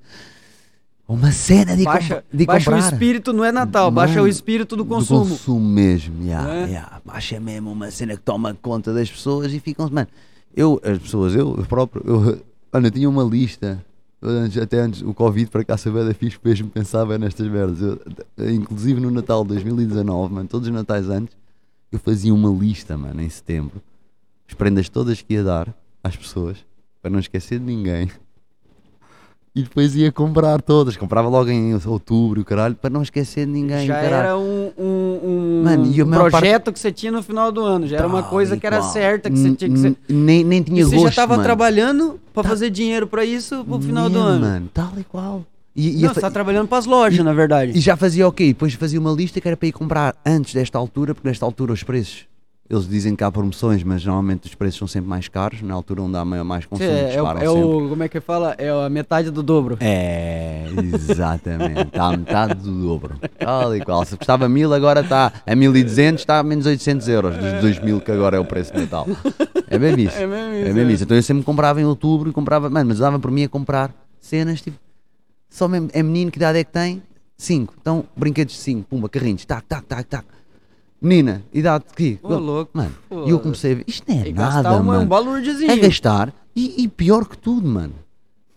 [1.07, 2.93] uma cena de, Baixa, de baixa o comprar.
[2.93, 5.23] espírito, não é Natal, baixa o espírito do consumo.
[5.23, 6.65] Do consumo mesmo, yeah, é?
[6.67, 7.01] yeah.
[7.03, 10.07] Baixa mesmo uma cena que toma conta das pessoas e ficam, mano.
[10.55, 12.41] Eu, as pessoas, eu, eu próprio, eu,
[12.73, 13.83] olha, eu tinha uma lista.
[14.21, 17.81] antes- até antes, o Covid para cá saber da fixe, mesmo pensava nestas merdas.
[17.81, 18.01] Eu,
[18.37, 21.37] eh, inclusive no Natal de 2019, mano, todos os Natais antes,
[21.89, 23.81] eu fazia uma lista, mano, em setembro,
[24.47, 25.73] as prendas todas que ia dar
[26.03, 26.57] às pessoas,
[27.01, 28.09] para não esquecer de ninguém.
[29.55, 33.87] E depois ia comprar todas, comprava logo em outubro, caralho, para não esquecer de ninguém.
[33.87, 34.15] já caralho.
[34.15, 37.87] era um, um, um Mano, maior projeto que você tinha no final do ano.
[37.87, 39.95] Já era uma Tal coisa que era certa, que você tinha que ser.
[40.07, 41.43] Nem, nem tinha E você gosto, já tava mano.
[41.43, 44.45] trabalhando pra fazer dinheiro pra isso pro final do ano.
[44.45, 45.45] Mano, tal e qual.
[45.75, 47.71] E, e Não, você tá trabalhando pras lojas, e- na verdade.
[47.77, 48.47] e já fazia o quê?
[48.47, 51.71] Depois fazia uma lista que era para ir comprar antes desta altura, porque nesta altura
[51.73, 52.25] os preços
[52.69, 55.59] Eles dizem que há promoções, mas normalmente os preços são sempre mais caros.
[55.63, 57.61] Na altura onde há mais consumo, É, é, o, disparam é sempre.
[57.61, 57.89] o.
[57.89, 58.55] Como é que fala?
[58.59, 59.77] É a metade do dobro.
[59.81, 61.81] É, exatamente.
[61.81, 63.15] Está a metade do dobro.
[63.39, 64.05] Tal e qual.
[64.05, 67.35] Se custava 1000, agora está a 1200, está a menos 800 euros.
[67.37, 69.07] Dos 2000 que agora é o preço de Natal.
[69.67, 70.17] É bem isso.
[70.17, 70.93] É mesmo É isso, é.
[70.93, 71.03] isso.
[71.05, 72.69] Então eu sempre comprava em outubro e comprava.
[72.69, 74.77] Mano, mas dava por mim a comprar cenas tipo.
[75.49, 75.89] Só mesmo.
[75.91, 77.01] É menino, que idade é que tem?
[77.35, 77.73] 5.
[77.81, 80.25] Então, brinquedos de 5, pumba, carrinhos, tac, tac, tac, tac.
[81.01, 82.19] Menina, idade de quê?
[82.21, 82.71] Ô, louco.
[82.73, 83.25] Mano, Pô.
[83.25, 83.83] e eu comecei a ver.
[83.87, 85.03] Isto não é E nada, gastar uma, mano.
[85.03, 85.71] um balurdezinho.
[85.71, 87.93] É gastar e, e pior que tudo, mano.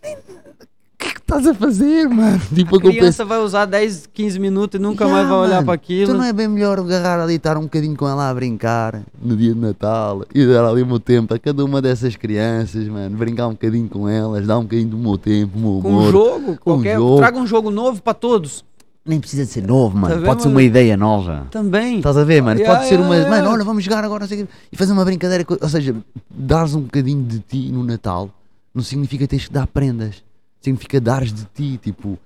[0.05, 2.41] O que é que estás a fazer, mano?
[2.55, 6.13] Tipo, A criança vai usar 10, 15 minutos e nunca mais vai olhar para aquilo.
[6.13, 9.03] Tu não é bem melhor agarrar ali e estar um bocadinho com ela a brincar
[9.21, 12.87] no dia de Natal e dar ali o meu tempo a cada uma dessas crianças,
[12.89, 13.17] mano.
[13.17, 16.03] Brincar um bocadinho com elas, dar um bocadinho do meu tempo, do meu Com humor.
[16.09, 17.17] um jogo, qualquer, jogo.
[17.19, 18.65] traga um jogo novo para todos.
[19.05, 20.21] Nem precisa de ser novo, mano.
[20.21, 20.59] Tá Pode ser mano?
[20.61, 21.49] uma ideia nova.
[21.51, 21.97] Também.
[21.97, 22.61] Estás a ver, mano?
[22.61, 23.15] Yeah, Pode ser uma.
[23.17, 23.43] yeah, yeah.
[23.43, 25.45] Mano, olha, vamos jogar agora, sei e fazer uma brincadeira.
[25.61, 25.97] Ou seja,
[26.31, 28.31] dares um bocadinho de ti no Natal
[28.73, 30.23] não significa teres que dar prendas.
[30.61, 31.81] Significa dares de ti.
[31.83, 32.17] Tipo,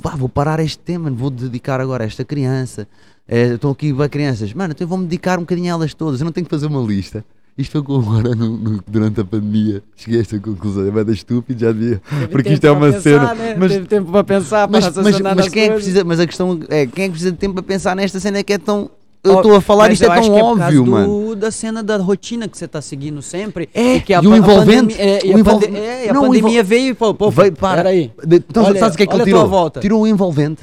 [0.00, 2.88] vá, vou parar este tema, vou dedicar agora a esta criança.
[3.28, 6.20] Eh, Estão aqui vai crianças, mano, então eu vou-me dedicar um bocadinho a elas todas.
[6.20, 7.24] Eu não tenho que fazer uma lista.
[7.56, 9.82] Isto foi agora no- no- durante a pandemia.
[9.94, 10.86] Cheguei a esta conclusão.
[10.86, 12.00] É bem estúpido, já devia.
[12.30, 13.20] Porque isto é uma pra cena.
[13.20, 13.56] pensar, né?
[13.58, 16.26] Mas Teve tempo para pensar, para mas, mas, mas quem é que precisa, mas a
[16.26, 18.90] questão é quem é que precisa de tempo para pensar nesta cena que é tão.
[19.24, 21.36] Eu Ó, estou a falar, mas isto é tão causa óbvio, do- mano.
[21.36, 23.68] da cena da rotina que você tá seguindo sempre.
[23.72, 26.12] É, que a, e o envolvente, pandemia- é, e o a, pande- é, e a
[26.14, 27.82] Não, pandemia envol- veio e falou, pô, Veio, para.
[27.84, 28.10] peraí.
[28.26, 29.46] Então, Olha- sabes o que é que ele tirou?
[29.48, 29.78] volta.
[29.78, 30.62] Tirou o envolvente,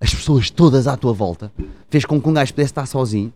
[0.00, 1.50] as pessoas todas à tua volta,
[1.90, 3.32] fez com que um gajo pudesse estar sozinho,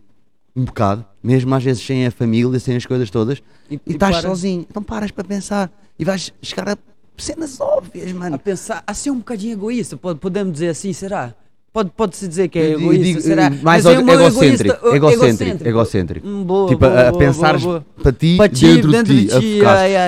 [0.55, 4.17] um bocado, mesmo às vezes sem a família, sem as coisas todas, E- e, estás
[4.17, 4.65] para- sozinho.
[4.69, 6.77] Então paras para pensar e vais chegar a
[7.17, 8.39] cenas óbvias, A mano.
[8.39, 11.33] pensar, a ser um bocadinho egoísta, pode- podemos dizer assim, será?
[11.73, 13.45] Pode, pode-se dizer que é Eu egoísta, digo, será?
[13.45, 16.27] eh, mais é egocêntrico, egoísta- egocêntrico, egocêntrico.
[16.27, 17.11] Hum, boa, tipo, boa, a,
[17.57, 17.85] boa.
[18.03, 19.39] para ti, Para ti, dentro, dentro de de ti, a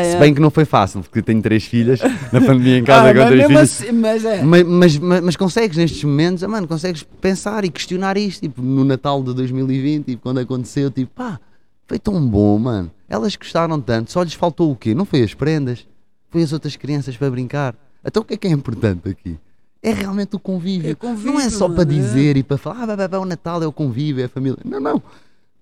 [0.04, 2.02] ti, Se bem que não foi fácil, porque tenho três filhas,
[2.34, 3.82] na pandemia em casa Ah, com mas três filhas.
[3.82, 4.42] assim, mas é.
[4.44, 8.62] Mas, mas, mas, mas consegues nestes momentos, ah, mano, consegues pensar e questionar isto, tipo,
[8.62, 11.40] no Natal de 2020, tipo, quando aconteceu, tipo, pá,
[11.88, 12.92] foi tão bom, mano.
[13.08, 14.94] Elas gostaram tanto, só lhes faltou o quê?
[14.94, 15.88] Não foi as prendas,
[16.30, 17.74] foi as outras crianças para brincar.
[18.06, 19.38] Então o que é que é importante aqui?
[19.84, 20.92] É realmente o convívio.
[20.92, 21.86] É convívio, não é só para é.
[21.86, 24.58] dizer e para falar, ah, vai, o Natal é o convívio, é a família.
[24.64, 25.04] Não, não.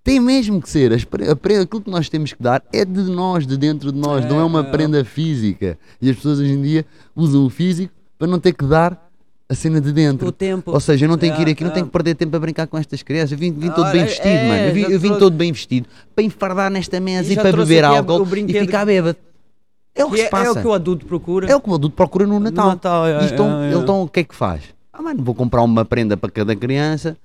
[0.04, 0.94] Tem mesmo que ser.
[0.94, 4.24] As pre- aquilo que nós temos que dar é de nós, de dentro de nós,
[4.26, 4.64] não é uma É.
[4.64, 5.78] prenda física.
[6.00, 9.10] E as pessoas hoje em dia usam o físico para não ter que dar
[9.50, 10.28] a cena de dentro.
[10.28, 10.72] O tempo.
[10.72, 11.74] Ou seja, eu não tenho que ir É, aqui, não é.
[11.74, 13.34] tenho que perder tempo a brincar com estas crianças.
[13.34, 14.62] Eu vim, vim todo bem é, vestido, é, mano.
[14.64, 17.84] Eu vim, eu vim todo bem vestido para enfardar nesta mesa E e, para beber
[17.84, 19.18] álcool e ficar bêbado.
[19.94, 20.48] É o que Que se é, passa.
[20.48, 21.52] é o que o adulto procura.
[21.52, 22.68] É o que o adulto procura no Natal.
[22.70, 23.76] Natal, é, E então, é, é.
[23.78, 24.64] então o que é que faz?
[24.94, 27.18] Ah, mano, vou comprar uma prenda para cada criança.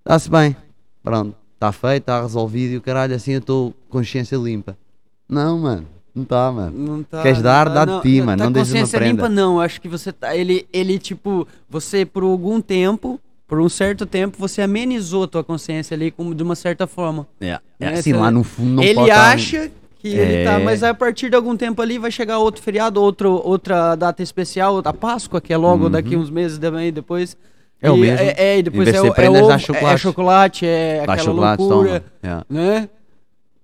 [0.00, 0.56] Está-se bem.
[1.02, 1.34] Pronto.
[1.54, 4.76] Está feito, está resolvido e o caralho, assim eu estou consciência limpa.
[5.28, 5.86] Não, mano.
[6.14, 6.76] Não está, mano.
[6.76, 8.98] Não tá, Queres não dar, tá, dá de ti, mano, Tá não deixes uma consciência
[8.98, 9.12] prenda.
[9.22, 9.60] limpa, não.
[9.60, 10.34] Acho que você tá.
[10.34, 15.44] Ele, ele, tipo, você por algum tempo, por um certo tempo, você amenizou a tua
[15.44, 17.26] consciência ali como, de uma certa forma.
[17.40, 20.52] É, Né, assim, você- lá no fundo não ele pode tá- acha que ele tá,
[20.60, 20.64] É.
[20.64, 24.80] mas a partir de algum tempo ali vai chegar outro feriado, outro, outra data especial,
[24.84, 25.90] a Páscoa, que é logo Uhum.
[25.90, 27.36] daqui uns meses também depois.
[27.82, 28.18] É o E- mesmo.
[28.26, 29.98] É, é, e depois é, o- é, ovo, dá é chocolate.
[30.00, 32.44] chocolate, é aquela chocolate, loucura, toma.
[32.50, 32.52] É.
[32.54, 32.88] né?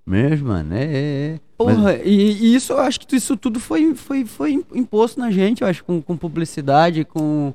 [0.07, 0.75] Mesmo, mano.
[0.75, 0.87] É, é,
[1.35, 1.41] é.
[1.59, 5.31] Porra, Mas- e, e isso eu acho que isso tudo foi, foi, foi imposto na
[5.31, 7.53] gente, eu acho, com, com publicidade, com,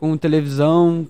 [0.00, 1.06] com televisão,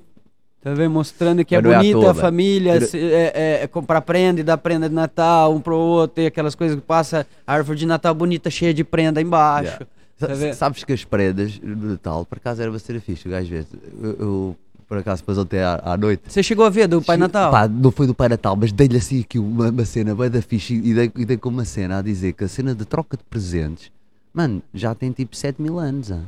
[0.62, 0.90] tá vendo?
[0.90, 4.40] Mostrando que é Mas não é bonita a família, se- é, é- é comprar prenda
[4.40, 7.78] e dar prenda de Natal um pro outro, e aquelas coisas que passa a árvore
[7.78, 9.78] de Natal bonita, cheia de prenda embaixo.
[10.18, 10.54] Tá vendo?
[10.54, 13.64] Sabes que as prendas de tal, por acaso era para ser fixe, o gajo vê.
[14.02, 14.56] Eu, eu,
[14.88, 16.22] por acaso, depois até à, à noite.
[16.26, 17.52] Você chegou a ver do Pai Natal?
[17.52, 20.42] Pá, não foi do Pai Natal, mas dei-lhe assim aqui uma, uma cena bem da
[20.42, 23.16] fixe e dei, e dei com uma cena a dizer que a cena de troca
[23.16, 23.92] de presentes,
[24.34, 26.10] mano, já tem tipo 7 mil anos.
[26.10, 26.22] ah.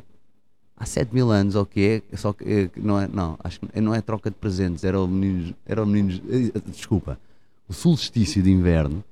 [0.80, 1.52] Há 7 mil anos?
[1.52, 2.02] Só que
[2.46, 5.54] eh, que não é, não, acho que não é troca de presentes, era o menino,
[5.66, 7.18] era o menino, eh, desculpa,
[7.68, 9.04] o solstício de inverno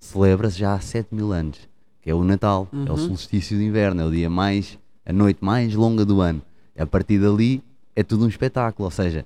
[0.00, 1.58] celebra-se já há 7 mil anos,
[2.02, 2.96] que é o Natal, é o Uhum.
[2.96, 6.42] solstício de inverno, é o dia mais, a noite mais longa do ano.
[6.76, 7.62] A partir dali
[7.94, 9.24] é tudo um espetáculo, ou seja,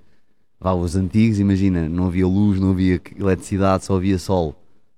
[0.61, 4.54] Vá, os antigos, imagina, não havia luz, não havia eletricidade, só havia sol.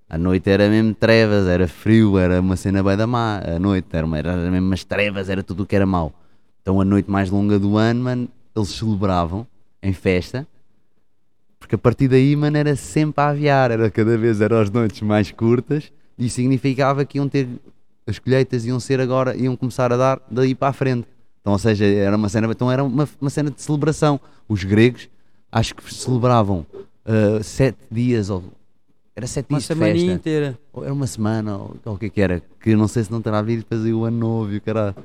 [0.07, 3.39] A noite era mesmo trevas, era frio, era uma cena bem da má.
[3.39, 6.13] A noite era, uma, era mesmo umas trevas, era tudo o que era mau.
[6.65, 9.47] Então a noite mais longa do ano, mano, eles celebravam
[9.83, 10.49] em festa.
[11.59, 15.03] Porque a partir daí, mano, era sempre a aviar, era cada vez eram as noites
[15.03, 17.47] mais curtas e significava que iam ter
[18.07, 21.07] as colheitas iam ser agora, iam começar a dar daí para a frente.
[21.43, 24.19] Então, ou seja, era uma cena, então era uma, uma cena de celebração.
[24.49, 25.11] Os gregos
[25.53, 26.65] acho que celebravam
[27.05, 28.43] ah, sete dias ou
[29.15, 30.13] era sete Uma dias de festa.
[30.13, 30.59] inteira.
[30.73, 32.43] Ou era uma semana, ou, ou o que é que era?
[32.59, 34.97] Que não sei se não terá havido depois aí o ano novo e o cara.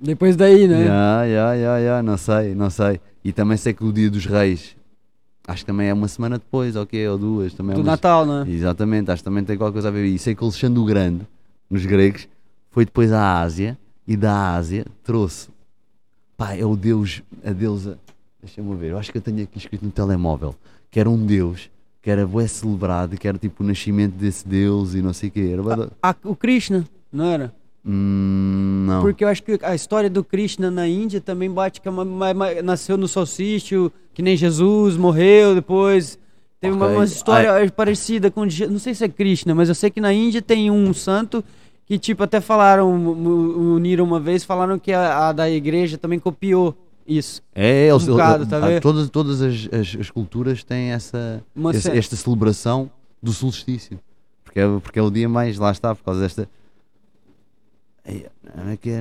[0.00, 0.84] Depois daí, né?
[0.86, 3.00] Ya, ya, ya, ya, não sei, não sei.
[3.24, 4.76] E também sei que o dia dos reis,
[5.46, 7.52] acho que também é uma semana depois, ok, ou duas.
[7.54, 8.44] Também é Do uma- Natal, né?
[8.48, 10.04] Exatamente, acho que também tem qualquer coisa a ver.
[10.06, 11.26] E sei que o Alexandre o Grande,
[11.68, 12.28] nos gregos,
[12.70, 15.48] foi depois à Ásia e da Ásia trouxe.
[16.36, 17.98] Pá, é o deus, a deusa.
[18.40, 20.54] Deixa-me ver, eu acho que eu tenho aqui escrito no telemóvel
[20.90, 21.68] que era um deus
[22.00, 25.32] que era bué celebrado, que era tipo o nascimento desse deus e não sei o
[25.32, 25.50] quê.
[25.52, 27.52] Era da- Ah, o Krishna, não era?
[27.88, 29.00] Hum, não.
[29.00, 32.02] Porque eu acho que a história do Krishna na Índia também bate que é uma-
[32.02, 36.18] uma- uma- nasceu no solstício, que nem Jesus morreu depois.
[36.60, 36.96] Teve uma, Ok.
[36.96, 38.42] uma história parecida com.
[38.68, 41.42] Não sei se é Krishna, mas eu sei que na Índia tem um santo
[41.86, 46.76] que, tipo, até falaram, uniram uma vez, falaram que a, a da igreja também copiou
[47.06, 47.40] isso.
[47.54, 51.42] É, eles- Um bocado, tá a ah, todas, todas as, as, as culturas têm essa,
[51.74, 52.90] ce- esta celebração
[53.22, 53.98] do solstício.
[54.44, 56.42] Porque é, porque é o dia mais, lá está, por causa desta.
[56.42, 57.97] Ei, Não é que é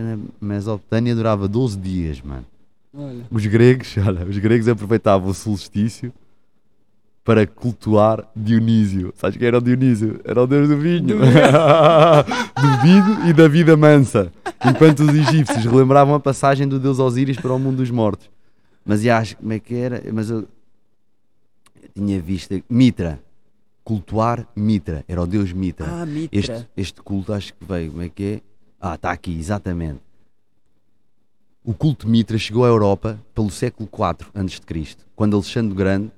[0.01, 2.45] na Mesopotâmia durava 12 dias, mano.
[2.93, 3.25] Olha.
[3.29, 6.11] Os gregos, olha, os gregos aproveitavam o solstício
[7.23, 9.13] para cultuar Dionísio.
[9.17, 10.19] Sabes quem era o Dionísio?
[10.23, 11.17] Era o deus do vinho.
[11.17, 14.31] Do vinho e da vida mansa.
[14.65, 18.29] Enquanto os egípcios relembravam a passagem do deus Osíris para o mundo dos mortos.
[18.85, 20.01] Mas acho como é que era?
[20.13, 20.47] Mas eu,
[21.83, 23.19] eu tinha visto Mitra.
[23.83, 25.03] Cultuar Mitra.
[25.07, 25.85] Era o deus Mitra.
[25.85, 26.39] Ah, Mitra.
[26.39, 28.41] Este, este culto acho que veio, como é que é?
[28.79, 29.99] Ah, está aqui, exatamente.
[31.63, 36.11] O culto Mitra chegou à Europa pelo século IV a.C., quando Alexandre o Grande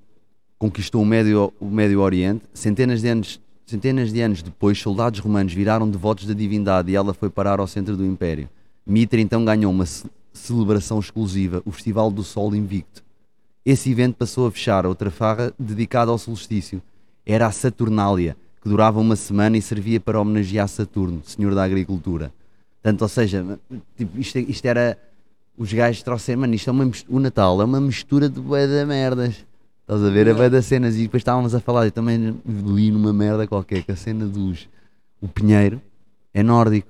[0.58, 2.43] conquistou o Médio, o Médio Oriente.
[2.54, 7.13] Centenas de, anos, centenas de anos depois, soldados romanos viraram devotos da divindade e ela
[7.13, 8.50] foi parar ao centro do Império.
[8.86, 13.04] Mitra então ganhou uma ce- celebração exclusiva, o Festival do Sol Invicto.
[13.65, 16.82] Esse evento passou a fechar outra farra dedicada ao solstício.
[17.26, 22.32] Era a Saturnália, que durava uma semana e servia para homenagear Saturno, senhor da agricultura.
[22.82, 23.60] Portanto, ou seja,
[23.98, 24.98] tipo, isto, isto era.
[25.58, 28.65] Os gajos trouxeram, mano, isto é uma mis- o Natal é uma mistura de bué
[28.65, 29.46] de merdas.
[29.82, 30.28] Estás a ver?
[30.28, 30.96] É bué das cenas.
[30.96, 34.70] E depois estávamos a falar, eu também li numa merda qualquer, que a cena dos.
[35.22, 35.82] O Pinheiro
[36.34, 36.88] é nórdico.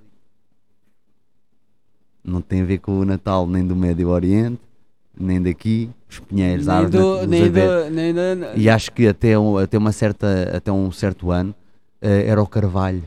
[2.24, 4.60] Não tem a ver com o Natal nem do Médio Oriente,
[5.20, 5.90] nem daqui.
[6.08, 9.78] Os Pinheiros, nem árvores, do, nem do, nem do, E acho que até, um- até,
[9.78, 11.56] uma certa, até um certo ano
[12.02, 13.04] eh, era o Carvalho.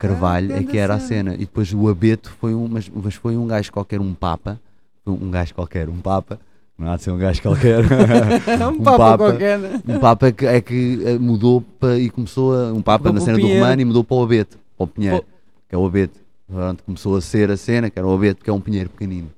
[0.00, 1.34] Carvalho Ah, é que era a cena.
[1.34, 4.58] E depois o Abeto foi um, mas, mas foi um gajo qualquer, um Papa.
[5.06, 6.40] Um gajo qualquer, um Papa.
[6.78, 7.84] Não há de ser um gajo qualquer.
[7.86, 9.18] Um um papo Papa.
[9.18, 9.82] qualquer, né?
[9.86, 12.72] um Papa que, é que eh, mudou para, e começou a.
[12.72, 13.46] Um Papa na cena do.
[13.46, 15.24] Romano e mudou para o Abeto, para o Pinheiro,
[15.68, 16.18] que é o Abeto.
[16.48, 19.28] Pronto, começou a ser a cena, que era o Abeto, que é um Pinheiro pequenino.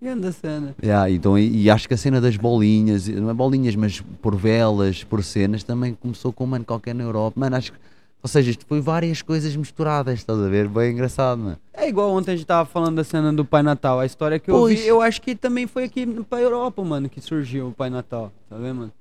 [0.00, 0.74] Grande cena.
[0.82, 4.36] Yeah, então, e, e acho que a cena das bolinhas, não é bolinhas, mas por
[4.36, 7.38] velas, por cenas, também começou com um mano qualquer na Europa.
[7.38, 7.78] Mano, acho que,
[8.22, 10.68] ou seja, isto foi várias coisas misturadas, estás a ver?
[10.68, 11.58] Bem engraçado, mano.
[11.74, 13.98] É igual ontem a gente tava falando da cena do Pai Natal.
[13.98, 14.78] A história que eu Pois.
[14.78, 18.30] vi, eu acho que também foi aqui pra Europa, mano, que surgiu o Pai Natal.
[18.48, 18.92] Tá vendo, mano?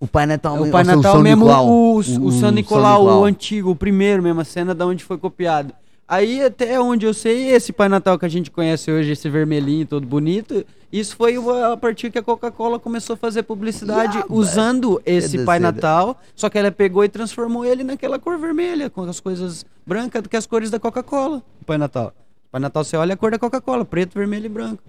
[0.00, 1.68] O Pai Natal, o Pai seja, Natal São mesmo, Nicolau.
[1.68, 3.20] o, o, São São Nicolau, Nicolau.
[3.22, 5.72] o antigo, o primeiro mesmo, a cena da onde foi copiado.
[6.08, 9.86] Aí, até onde eu sei, esse Pai Natal que a gente conhece hoje, esse vermelhinho
[9.86, 15.00] todo bonito, isso foi a partir que a Coca-Cola começou a fazer publicidade Yeah, usando
[15.04, 15.58] esse da Pai.
[15.58, 20.22] Natal, só que ela pegou e transformou ele naquela cor vermelha, com as coisas brancas,
[20.22, 22.12] do que as cores da Coca-Cola, o Pai Natal.
[22.50, 24.82] Pai Natal, você olha a cor da Coca-Cola, preto, vermelho e branco.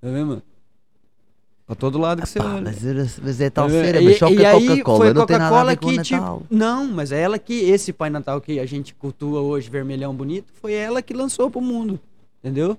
[0.00, 0.42] Tá vendo, mano?
[1.66, 2.62] Pra todo lado que você Pá, olha.
[2.62, 6.86] mas, mas é tal Tá E- mas só que Coca-Cola foi Coca-Cola que, tipo, não,
[6.86, 10.74] mas é ela que esse Pai Natal que a gente cultua hoje, vermelhão bonito, foi
[10.74, 11.98] ela que lançou pro mundo,
[12.42, 12.76] entendeu?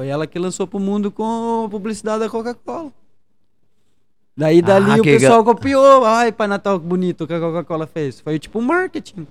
[0.00, 2.90] Foi ela que lançou pro mundo com a publicidade da Coca-Cola.
[4.34, 8.18] Daí dali Ah, o pessoal copiou, ai, Pai Natal que bonito que a Coca-Cola fez.
[8.18, 9.26] Foi tipo um marketing,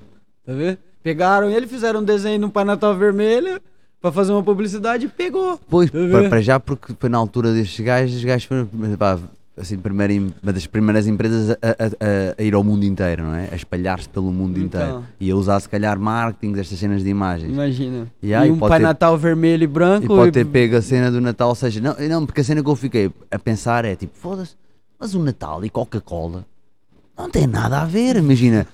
[0.45, 0.77] tá vendo?
[1.01, 3.60] Pegaram ele, fizeram um desenho no Pai Natal vermelho
[3.99, 5.60] pra fazer uma publicidade e pegou.
[5.67, 6.29] Pois, Tá a para, ver?
[6.29, 9.17] para já, porque foi na altura destes gajos, os gajos foram pá,
[9.60, 13.50] assim, primeira, uma das primeiras empresas a, a- a- ir ao mundo inteiro, não é?
[13.52, 14.82] A espalhar-se pelo mundo Então.
[14.82, 15.04] inteiro.
[15.19, 17.52] E a usar, se calhar, marketing destas cenas de imagens.
[17.52, 18.08] Imagina.
[18.22, 20.06] E aí, e um Pai ter- Natal vermelho e branco.
[20.06, 22.63] E pode ter pego a cena do Natal, ou seja, não, não, porque a cena
[22.63, 24.56] que eu fiquei a pensar é tipo, foda-se,
[25.00, 26.45] mas o Natal e Coca-Cola
[27.19, 28.65] não tem nada a ver, imagina.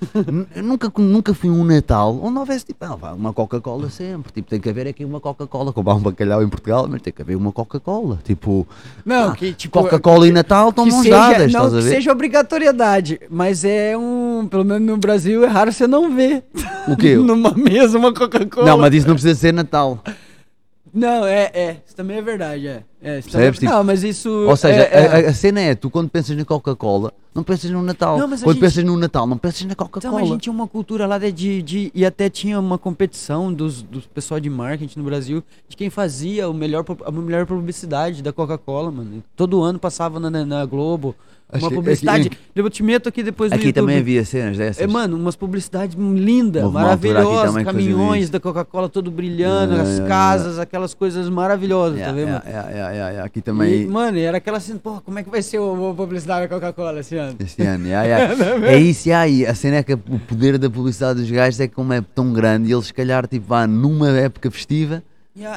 [0.62, 4.68] Nunca, nunca fui um Natal onde houvesse tipo, ah, uma Coca-Cola sempre, tipo, tem que
[4.68, 8.20] haver aqui uma Coca-Cola, comprar um bacalhau em Portugal, mas tem que haver uma Coca-Cola,
[8.22, 8.66] tipo,
[9.04, 9.76] Não, ah, que tipo.
[9.76, 14.46] Coca-Cola e Natal estão mãos dadas, não que seja obrigatoriedade, mas é um.
[14.48, 16.44] Pelo menos no Brasil é raro você não ver.
[16.86, 17.16] O quê?
[17.18, 18.66] Numa mesa uma Coca-Cola.
[18.66, 20.00] Não, mas isso não precisa ser Natal.
[20.96, 21.76] Não, é, é.
[21.86, 22.82] Isso também é verdade, é.
[23.02, 23.32] é isso Percebes?
[23.32, 24.30] também- Tipo, Não, mas isso.
[24.30, 24.90] Ou seja, é,
[25.22, 25.26] é.
[25.26, 28.16] A, a- cena é, tu quando pensas na Coca-Cola, não pensas no Natal.
[28.18, 30.14] Não, mas quando gente- pensas no Natal, não pensas na Então, Coca-Cola.
[30.14, 33.52] mas a gente tinha uma cultura lá de, de, de- E até tinha uma competição
[33.52, 38.22] dos, do pessoal de marketing no Brasil de quem fazia o melhor, a melhor publicidade
[38.22, 39.22] da Coca-Cola, mano.
[39.36, 40.64] Todo ano passava na, na- na
[41.48, 42.26] Globo uma Achei- publicidade.
[42.26, 43.82] aqui- Eu te meto aqui depois no Aqui YouTube.
[43.82, 44.82] também havia cenas dessas.
[44.82, 50.58] É, mano, umas publicidades lindas, maravilhosas, caminhões da Coca-Cola todo brilhando, Yeah, as yeah, casas,
[50.58, 52.28] aquelas coisas maravilhosas, tá vendo?
[52.46, 53.22] yeah.
[53.24, 53.86] Aqui E, também.
[53.86, 57.16] mano, era aquela assim, pô, como é que vai ser a publicidade da Coca-Cola esse
[57.16, 57.36] ano?
[57.38, 57.86] Este ano,
[58.66, 61.74] é isso, e a cena é que o poder da publicidade dos gajos é que
[61.74, 65.02] como é tão grande, e eles se calhar tipo, vá numa época festiva,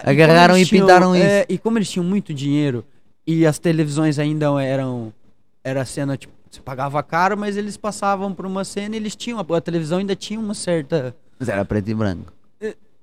[0.03, 1.45] Agarraram e eles tinham- pintaram é, isso.
[1.49, 2.83] e como eles tinham muito dinheiro
[3.25, 5.11] e as televisões ainda eram.
[5.63, 9.39] Era cena, tipo, você pagava caro, mas eles passavam por uma cena e eles tinham.
[9.39, 11.15] A, a televisão ainda tinha uma certa.
[11.37, 12.33] mas era preto e branco.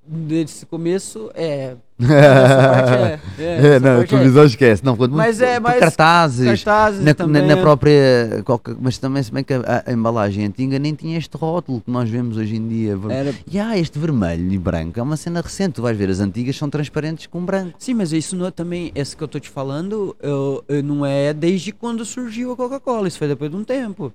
[0.05, 1.75] Desse começo, é.
[1.99, 3.19] É.
[3.39, 4.17] é, É, não, parte é.
[4.17, 4.85] televisão esquece.
[4.85, 7.61] Não, quando Mas é, mas cartazes, cartazes na, também, na- na é.
[7.61, 8.43] própria.
[8.79, 12.09] Mas também, se bem que a, a embalagem antiga nem tinha este rótulo que nós
[12.09, 12.97] vemos hoje em dia.
[13.09, 15.73] Era- E há este vermelho e branco, é uma cena recente.
[15.73, 17.73] Tu vais ver, as antigas são transparentes com branco.
[17.79, 18.91] Sim, mas isso não é também.
[18.95, 23.07] Esse que eu tô te falando, eu, eu não é desde quando surgiu a Coca-Cola.
[23.07, 24.13] Isso foi depois de um tempo.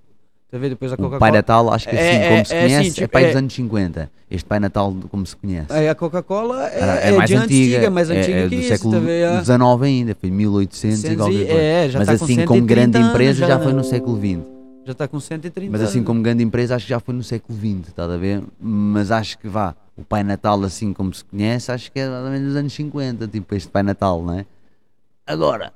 [0.53, 1.19] Você vê depois a O Coca-Cola.
[1.19, 3.37] Pai Natal, acho que É, assim, é, como se é, conhece, é pai é- dos
[3.37, 4.11] anos 50.
[4.31, 5.73] Este Pai Natal, como se conhece.
[5.73, 8.93] Aí a Coca-Cola é, é, de antiga, mais é- antiga é que do isso, século
[9.01, 9.43] tá?
[9.45, 11.63] XIX ainda, foi 1800 e 100 qualquer coisa.
[11.63, 13.79] é, já Mas tá com assim, como 130 grande anos empresa, já, já, foi no
[13.79, 13.83] né?
[13.85, 14.39] século XX.
[14.85, 17.59] Já está com 130 Mas assim, como grande empresa, acho que já foi no século
[17.59, 18.43] XX, estás a ver?
[18.61, 22.25] Mas acho que vá, o Pai Natal, assim como se conhece, acho que é mais
[22.27, 24.45] ou menos dos anos 50, tipo este Pai Natal, não é?
[25.27, 25.73] Agora,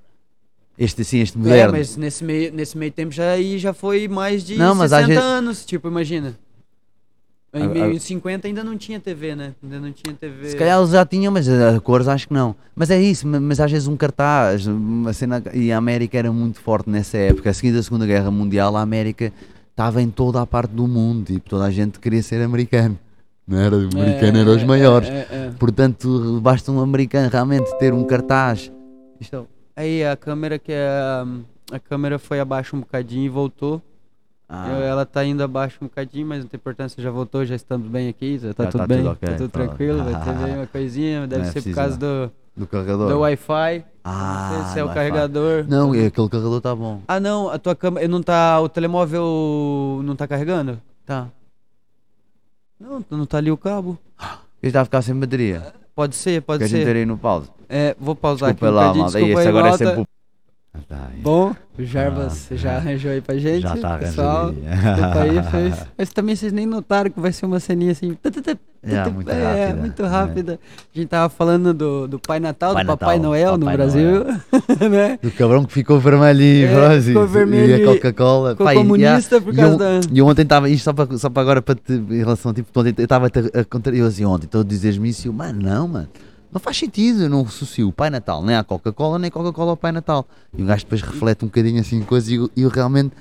[0.78, 1.72] este assim, este É, moderno.
[1.72, 5.00] mas nesse meio, nesse meio tempo já, aí já foi mais de Não, mas às
[5.06, 6.34] 60 vezes- anos, tipo, imagina.
[7.54, 9.54] Em A- a- 1950 ainda não tinha TV, né?
[9.62, 10.50] Ainda não tinha TV.
[10.50, 12.54] Se calhar eles já tinham, mas a cores acho que não.
[12.74, 16.30] Mas é isso, ma- mas às vezes um cartaz, uma cena, e a América era
[16.30, 17.48] muito forte nessa época.
[17.48, 19.32] A seguir da Segunda Guerra Mundial, a América
[19.70, 22.98] estava em toda a parte do mundo, tipo, toda a gente queria ser americano.
[23.48, 23.76] Não era?
[23.76, 25.08] O É, americano era os é, maiores.
[25.08, 25.50] é, é, é.
[25.58, 28.70] Portanto, basta um americano realmente ter um cartaz.
[29.18, 30.88] Isto Aí a câmera que é.
[31.70, 33.82] A câmera foi abaixo um bocadinho e voltou.
[34.48, 37.56] Ah, Eu- ela tá indo abaixo um bocadinho, mas não tem importância, já voltou, já
[37.56, 39.66] estamos bem aqui, já tá Já tudo tá bem, tudo ok, tá tudo pronto.
[39.68, 43.08] tranquilo, vai ter bem uma coisinha, deve é ser por causa do, do carregador.
[43.08, 43.84] do Wi-Fi.
[44.04, 45.64] Ah, não sei se é o carregador.
[45.68, 47.02] Não, aquele carregador está bom.
[47.08, 48.60] Ah não, a tua câmera não tá.
[48.60, 50.80] O telemóvel não tá carregando?
[51.04, 51.26] Tá.
[52.78, 53.98] Não, não tá ali o cabo.
[54.62, 55.74] Ele está a ficar sem bateria.
[55.96, 57.06] Pode ser, pode Quer a gente ser.
[57.06, 57.48] no pause.
[57.70, 59.18] É, vou pausar Desculpa aqui um lá, bocadinho, malda.
[59.18, 60.06] desculpa Esse aí, agora é sempre o.
[60.76, 61.08] Ah, tá.
[61.22, 62.76] Bom, o Jarbas Ah, já ah.
[62.76, 64.52] arranjou aí pra gente, Já tá pessoal.
[64.52, 65.86] Desculpa aí, fez.
[65.96, 68.16] Mas também vocês nem notaram que vai ser uma ceninha assim.
[68.82, 70.08] É, muito é, rápida, muito né?
[70.08, 70.60] rápida.
[70.94, 73.76] A gente tava falando do, do Pai Natal, Pai do Papai Natal, Noel no Papai
[73.76, 74.24] Brasil,
[74.90, 75.18] né?
[75.20, 78.50] Do cabrão que ficou vermelhinho, É, bros, ficou e- vermelho e a e Coca-Cola.
[78.50, 81.28] ficou e- comunista por e causa eu, da- E ontem estava, isto só para, só
[81.28, 84.44] para agora, para te, em relação, tipo, ontem eu estava a, a eu assim ontem,
[84.46, 86.08] estou a dizer-me isso, e eu, mano, não, mano,
[86.52, 89.76] não faz sentido, eu não associo o Pai Natal nem à Coca-Cola, nem Coca-Cola ao
[89.76, 90.26] Pai Natal.
[90.56, 93.12] E o gajo depois reflete um bocadinho assim, coisas, e eu, realmente.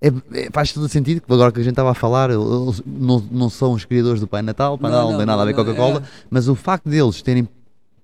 [0.00, 3.48] é- é- faz todo sentido, agora que a gente estava a falar, eles não, não
[3.48, 5.60] são os criadores do Pai Natal, Pai Não, Natal não, tem nada a ver com
[5.64, 6.26] não, Coca-Cola, é.
[6.28, 7.48] mas o facto deles terem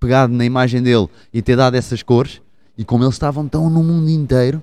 [0.01, 2.41] pegado na imagem dele e ter dado essas cores,
[2.79, 4.63] e como eles estavam tão no mundo inteiro,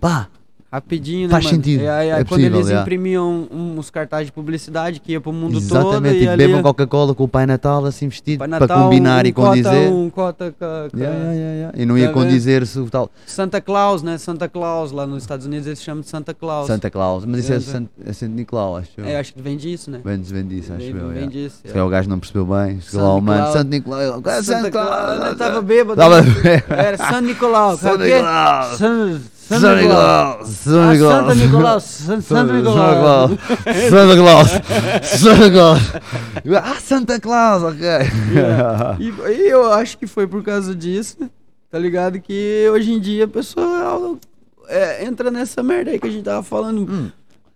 [0.00, 0.28] pá,
[0.72, 1.56] Rapidinho, né, Faz mano?
[1.56, 2.80] sentido, E aí, é aí quando possível, eles é.
[2.80, 6.46] imprimiam uns cartazes de publicidade que ia pro mundo todo exatamente, e tipo, ali...
[6.46, 9.48] bebam Coca-Cola com o Pai Natal assim vestido, Pai para Natal, combinar um e cota,
[9.50, 9.92] condizer.
[9.92, 11.72] Um cota ca- ca- Yeah, yeah.
[11.82, 12.22] E não ia Tá vendo?
[12.24, 14.16] condizer-se o tal Santa Claus, né?
[14.16, 16.66] Santa Claus, lá nos Estados Unidos eles chamam de Santa Claus.
[16.66, 19.04] Santa Claus, mas isso é Santa- Sant, é Santo Nicolau, acho eu.
[19.04, 20.00] É, acho que vem disso, né?
[20.02, 21.08] Vem, vem disso, acho Vem- eu.
[21.10, 21.82] vem disso, Se é.
[21.82, 23.52] o gajo não percebeu bem, chegou lá o mano.
[23.52, 25.96] Santo Nicolau, ah, Santo Nicolau, Ele tava bêbado.
[26.00, 26.30] Tava né?
[26.42, 26.72] bêbado.
[26.80, 27.04] Era San.
[27.10, 27.26] Santo o?
[27.26, 27.76] Nicolau.
[27.76, 29.20] San, San Santo Nicolau.
[29.56, 31.80] Ah, Nicolau, Santa Nicolau.
[31.80, 33.28] San- Santa Nicolau.
[33.88, 34.50] Santa Claus,
[35.02, 35.80] Santa Claus,
[36.62, 37.80] ah, Santa Claus, ok.
[38.98, 41.16] E, e eu acho que foi por causa disso,
[41.70, 42.20] tá ligado?
[42.20, 44.18] Que hoje em dia a pessoa
[44.68, 46.82] é, entra nessa merda aí que a gente tava falando.
[46.90, 47.10] Hum.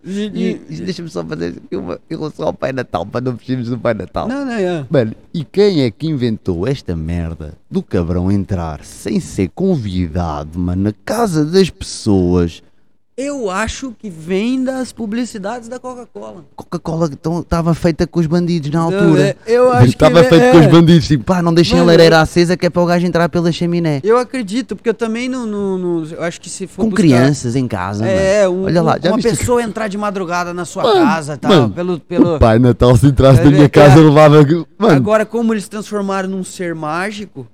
[0.06, 3.78] E, e deixa-me só fazer uma em relação ao Pai Natal, para não fugirmos do
[3.78, 4.28] Pai Natal.
[4.28, 4.86] Não, não, é.
[4.88, 10.84] Mano, e quem é que inventou esta merda do cabrão entrar sem ser convidado, mano,
[10.84, 12.62] na casa das pessoas?
[13.18, 16.44] Eu acho que vem das publicidades da Coca-Cola.
[16.54, 17.08] Coca-Cola
[17.40, 19.28] estava feita com os bandidos na altura.
[19.28, 20.60] é, eu acho que Estava é- feita com é.
[20.60, 23.06] os bandidos, tipo, pá, não deixem Mano, a lareira acesa que é para o gajo
[23.06, 24.02] entrar pela chaminé.
[24.04, 25.46] Eu acredito, porque eu também não.
[25.46, 26.82] não- não- eu acho que se for.
[26.82, 29.96] Com buscar- crianças em casa, É, um, Olha lá, um- já uma pessoa entrar de
[29.96, 31.98] madrugada na sua Mano, casa e tal, mano, pelo.
[32.00, 32.36] pelo...
[32.36, 34.44] O Pai Natal se entrasse na minha que casa a- levava.
[34.78, 37.46] Mano, Agora, como eles transformaram num ser mágico,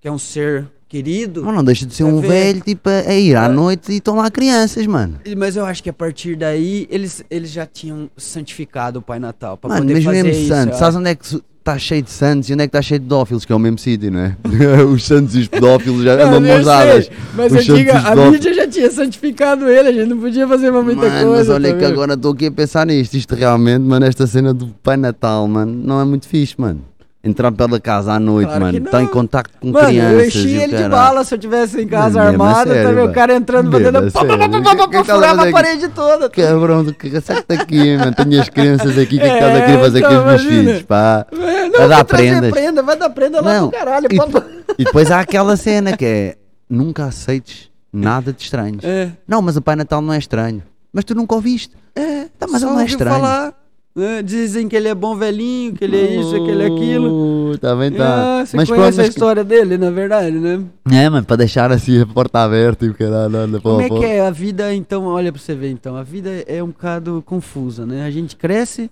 [0.00, 1.42] que é um ser querido.
[1.44, 2.28] Mas não deixa de ser um ver?
[2.28, 5.18] velho, tipo, a ir à noite e estão lá crianças, mano.
[5.38, 9.56] Mas eu acho que a partir daí eles, eles já tinham santificado o Pai Natal
[9.56, 10.48] para Mano, poder mas fazer mesmo isso.
[10.48, 11.24] Santos, eu sabes onde é que
[11.60, 13.44] está cheio de Santos e onde é que está cheio de pedófilos?
[13.44, 14.36] Que é o mesmo sítio, não é?
[14.92, 17.10] os Santos e os pedófilos já andam mãos dadas.
[17.36, 20.48] mas Os eu digo, santos a mídia já tinha santificado ele, a gente não podia
[20.48, 21.36] fazer mais muita Mano, coisa.
[21.36, 23.14] mas olha tá que agora estou aqui a pensar nisto.
[23.16, 26.80] Isto realmente, mano, esta cena do Pai Natal, mano, não é muito fixe, mano.
[27.22, 28.84] Entrar pela casa à noite, Claro mano, não.
[28.86, 30.12] estar em contacto com Mano, crianças.
[30.20, 30.90] eu enchi o ele de caralho.
[30.90, 33.10] bala se eu tivesse em casa Mesmo a armado, sério, tá mano.
[33.10, 34.06] O cara entrando, batendo.
[34.06, 35.52] estás a furava a aqui?
[35.52, 36.30] parede toda.
[36.30, 38.14] Cabrão, do que acerta aqui, mano.
[38.14, 40.24] Tenho as crianças aqui, o que é que estás a querer É, fazer com os
[40.24, 41.26] meus filhos, pá?
[41.30, 44.06] É, Não, vai dar prenda, vai dar prenda lá Não, pro caralho.
[44.10, 46.36] e, e depois há aquela cena que é
[46.70, 48.82] nunca aceites nada de estranhos.
[48.82, 50.62] É, Não, mas o Pai Natal não é estranho.
[50.90, 51.76] Mas tu nunca ouviste.
[51.94, 53.14] é, Tá, mas ele não é estranho.
[53.20, 53.52] falar.
[53.96, 57.58] É, dizem que ele é bom velhinho, que ele é isso, que ele é aquilo.
[57.58, 58.40] Tá bem, tá.
[58.40, 60.62] Ah, você mas conhece pronto, a mas- história dele, na verdade, né?
[60.92, 63.88] É, mano, para deixar assim a porta aberta e o caralho, olha, pô, Como é
[63.88, 67.20] que é a vida, então, olha pra você ver, então, a vida é um bocado
[67.26, 68.04] confusa, né?
[68.06, 68.88] A gente cresce,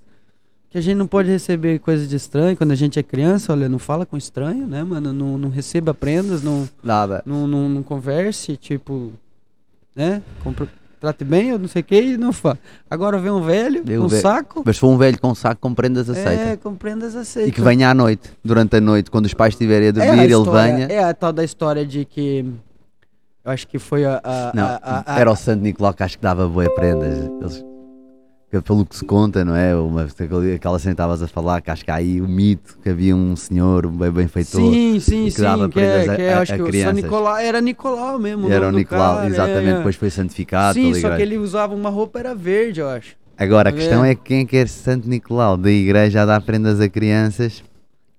[0.68, 3.68] que a gente não pode receber coisas de estranho, quando a gente é criança, olha,
[3.68, 5.12] não fala com estranho, né, mano?
[5.12, 7.22] Não, não receba prendas, não, Nada.
[7.24, 9.12] não, não, não converse, tipo,
[9.94, 10.20] né?
[10.42, 10.68] Compre-
[11.00, 12.58] trate bem, eu não sei o que, e não fala.
[12.90, 15.72] Agora vem um velho, Eu um ve- saco, Mas for um velho com saco com
[15.74, 16.30] prendas, aceita.
[16.30, 17.48] é, com prendas aceita.
[17.48, 20.10] E que venha à noite, durante a noite, quando os pais estiverem a É dormir,
[20.20, 20.86] a ele história- venha.
[20.88, 22.44] É a tal da história de que,
[23.44, 24.20] eu acho que foi a...
[24.22, 27.30] a- Não, a- a- a- era o Santo Nicolau que acho que dava boas prendas.
[27.40, 27.64] Eles,
[28.64, 29.74] pelo que se conta, não é?
[29.76, 32.88] Uma, aquela cena que estavas a falar, que acho que há aí o mito que
[32.88, 34.72] havia um senhor um bem benfeitor.
[34.72, 35.42] Sim, sim, que sim.
[35.42, 36.94] dava Que, é, prendas a- que é, a- acho a que São crianças.
[37.02, 38.50] Nicolau era Nicolau mesmo.
[38.50, 39.76] Era o Nicolau, cara, exatamente, é.
[39.76, 43.16] depois foi santificado Sim, pela só que ele usava uma roupa era verde, eu acho.
[43.36, 44.10] Agora, a Tá questão vendo?
[44.12, 47.62] é quem quer Santo Nicolau da igreja a dar prendas a crianças.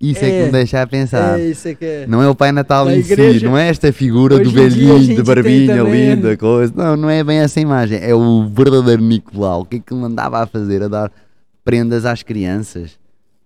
[0.00, 1.38] Isso é, que É, me deixa a pensar.
[1.38, 2.06] É isso que é.
[2.06, 5.22] Não é o Pai Natal em si, igreja- não é esta figura do velhinho, de
[5.22, 6.72] barbinha linda, coisa.
[6.74, 7.98] Não, não é bem essa imagem.
[8.02, 9.60] É o verdadeiro Nicolau.
[9.60, 10.82] O que é que ele andava a fazer?
[10.82, 11.12] A dar
[11.62, 12.98] prendas às crianças.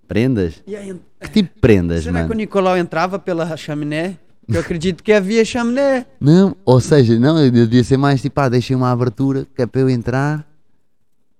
[0.06, 0.62] Prendas?
[0.68, 2.34] Aí, Que tipo de prendas, será que o mano?
[2.36, 4.16] Nicolau entrava pela chaminé?
[4.46, 6.04] Eu acredito que havia chaminé.
[6.20, 9.66] Não, ou seja, não, eu devia ser mais tipo, ah, deixem uma abertura que é
[9.66, 10.46] para eu entrar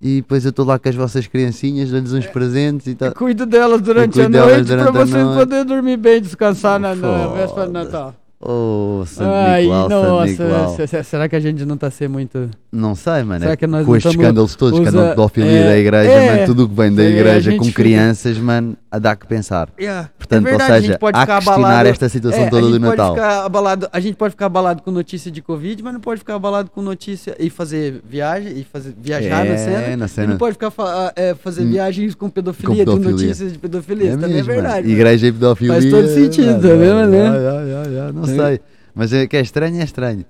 [0.04, 3.12] e depois eu estou lá com as vossas criancinhas, dou-lhes uns presentes e tal.
[3.14, 6.20] Cuido delas durante Eu a cuido delas noite durante pra a vocês poderem dormir bem,
[6.20, 8.14] descansar na, na véspera de Natal.
[8.46, 10.76] Oh, Santo Ai, Nicolau, Santo nossa, Nicolau.
[10.76, 12.50] se- se- será que a gente não tá sendo muito.
[12.70, 13.40] Não sei, mano.
[13.40, 16.10] Será é que nós com estes escândalos todos, usa- escândalo de pedofilia é, da igreja,
[16.10, 18.98] é, mano, tudo o que vem da é, a igreja com fica- crianças, mano, a
[19.00, 19.68] dar que pensar.
[19.80, 20.08] Yeah.
[20.16, 21.88] Portanto, é verdade, ou a seja, gente pode há ficar que questionar abalado.
[21.88, 23.14] esta situação É, toda a do Natal.
[23.14, 26.34] ficar abalado, a gente pode ficar abalado com notícia de Covid, mas não pode ficar
[26.36, 29.96] abalado com notícia e fazer viagem e fazer viajar na É, cena.
[29.96, 30.26] na cena.
[30.28, 30.72] não pode ficar
[31.16, 31.70] é, fazer Hum.
[31.70, 33.10] viagens com pedofilia, Com pedofilia.
[33.12, 34.08] notícias de pedofilia.
[34.10, 34.82] Isso também é mesmo, verdade.
[34.86, 34.90] mano.
[34.94, 35.72] Igreja e pedofilia.
[35.74, 38.12] Faz todo sentido, tá vendo, né?
[38.12, 38.60] Não sei.
[38.94, 40.24] Mas é que é estranho, é estranho.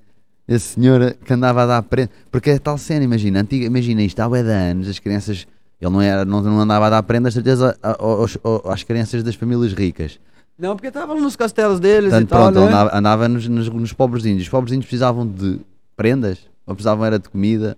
[0.48, 2.10] Esse senhor que andava a dar prenda.
[2.30, 5.46] Porque é tal cena, imagina, antiga, imagina isto, há bué de anos, as crianças.
[5.84, 9.72] Ele não, era, não, não andava a dar prendas, certeza, aos- às crianças das famílias
[9.72, 10.18] ricas.
[10.58, 12.66] Não, porque estavam nos castelos deles Portanto, e tal, pronto, né?
[12.68, 14.42] andava, andava nos, nos, nos pobrezinhos.
[14.42, 15.58] Os pobrezinhos precisavam de
[15.96, 17.76] prendas, ou precisavam era de comida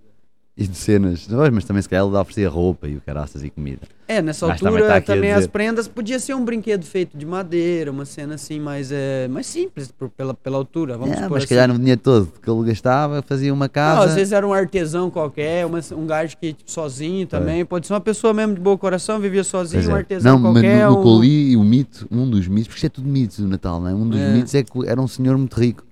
[0.57, 1.27] e de cenas.
[1.53, 3.83] Mas também se calhar ele oferecia roupa e o caraças e comida.
[4.09, 5.41] É, nessa Mas também altura tá aqui a também dizer.
[5.41, 9.47] as prendas podia ser um brinquedo feito de madeira, uma cena assim mais, é, mais
[9.47, 11.55] simples por- pela, pela altura, vamos É, supor mas se assim.
[11.57, 14.05] calhar no dinheiro todo que ele gastava, fazia uma Não, casa.
[14.05, 17.95] às vezes era um artesão qualquer, uma- um gajo que tipo, sozinho também, pode ser
[17.95, 19.99] uma pessoa mesmo de bom coração, vivia sozinho, um é.
[19.99, 20.87] artesão não, qualquer.
[20.87, 21.11] mas no, no
[21.57, 23.95] um- o mito, um dos mitos, porque isto é tudo mitos do Natal, não é?
[23.95, 24.33] Um dos É.
[24.33, 25.83] mitos é que era um senhor muito rico.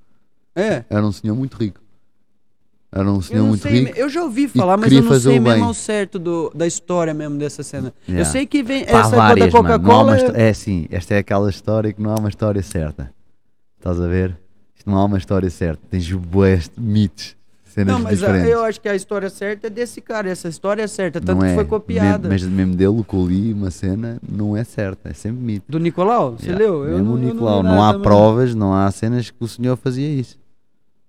[0.55, 1.81] É, Era um senhor muito rico.
[2.97, 3.99] Era um eu não muito sei, rico.
[3.99, 7.37] eu já ouvi falar, mas eu não sei mesmo ao certo do, da história mesmo
[7.37, 7.93] dessa cena.
[8.07, 8.31] Eu Yeah.
[8.31, 9.59] sei que vem Pá, essa várias, da.
[9.63, 10.17] Não Coca-Cola.
[10.35, 13.11] É assim, esta é aquela história que não há uma história certa.
[13.79, 14.39] Estás a ver?
[14.77, 15.83] Isto não há uma história certa.
[15.91, 18.51] Tens bués de mitos, cenas Não, mas a- diferentes.
[18.53, 21.41] eu acho que a história certa é desse cara, essa história é certa, tanto não
[21.47, 21.55] que é.
[21.57, 22.29] foi copiada.
[22.29, 25.09] Mesmo, mas mesmo dele, o que eu li, uma cena, não é certa.
[25.09, 25.65] É sempre mito.
[25.69, 26.37] Do Nicolau?
[26.39, 26.65] Você Yeah.
[26.65, 26.85] leu?
[26.85, 27.63] Eu Mesmo não, o eu não Nicolau.
[27.65, 30.39] Não, nada há provas, não há cenas que o senhor fazia isso.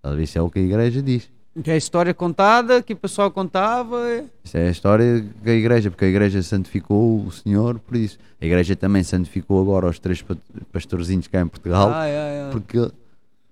[0.04, 0.24] Ver?
[0.24, 1.30] Isso é o que a igreja diz.
[1.63, 3.98] Que é a história contada, que o pessoal contava.
[4.44, 8.18] Isso é a história da igreja, porque a igreja santificou o Senhor por isso.
[8.41, 10.36] A igreja também santificou agora os três pa-
[10.74, 12.50] pastorzinhos cá em Portugal, Ah, é, é.
[12.52, 12.91] porque,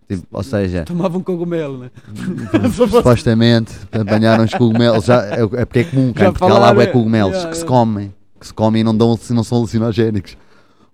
[0.09, 1.91] tipo, ou seja, Tomavam cogumelo, né?
[2.75, 6.87] supostamente apanharam os cogumelos, já, é, é porque é comum cá em Portugal há é,
[6.87, 10.35] cogumelos yeah, que se comem, que se comem e não, dão, não são alucinogénicos.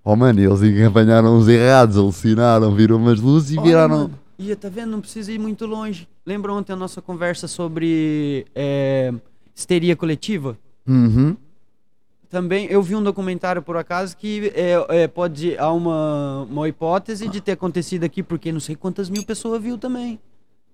[0.03, 3.97] Oh mano, eles apanharam os errados, alucinaram, viram umas luzes e Olha, viraram.
[3.97, 4.91] mano, Ia, tá vendo?
[4.91, 6.07] Não precisa ir muito longe.
[6.29, 9.11] Lembra ontem a nossa conversa sobre é,
[9.55, 10.55] histeria coletiva?
[10.87, 11.35] Uhum.
[12.29, 17.27] também eu vi um documentário por acaso que é, é, pode há uma, uma hipótese
[17.27, 20.19] de ter acontecido aqui porque não sei quantas mil pessoas viu também.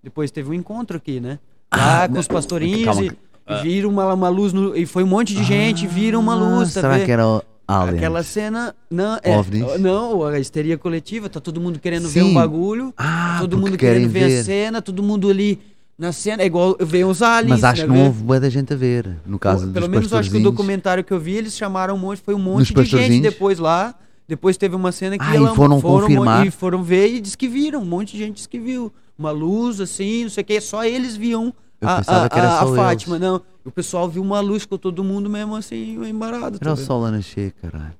[0.03, 1.39] Depois teve um encontro aqui, né?
[1.73, 5.07] Lá Ah, com os pastorinhos calma, e, viram uma, uma luz no- e foi um
[5.07, 7.05] monte de gente, viram uma luz, tá Ah, Será vendo?
[7.05, 7.97] que era o Alien?
[7.97, 9.79] Aquela cena, não, é, OVNIs?
[9.79, 12.31] não, a histeria coletiva, tá todo mundo querendo ver Sim.
[12.31, 14.39] um bagulho, Ah, todo mundo querendo ver, ver.
[14.39, 15.59] a cena, todo mundo ali
[15.97, 18.39] na cena, é igual ver os aliens, Mas acho né, que não ver- houve bué
[18.39, 19.15] da gente a ver.
[19.25, 22.21] No caso Pelo menos acho que o documentário que eu vi, eles chamaram um monte,
[22.21, 23.95] foi um monte de gente depois lá.
[24.27, 26.45] Depois teve uma cena que Ah, e ela- foram confirmar?
[26.47, 28.91] E foram ver e diz que viram, um monte de gente diz que viu.
[29.17, 31.53] Uma luz assim, não sei o que, só eles viam
[31.85, 33.41] Eu a, pensava a, que era a- só a Fátima, não.
[33.63, 36.57] O pessoal viu uma luz com todo mundo mesmo assim, embarado.
[36.61, 37.93] Era o sol a nascer, caralho.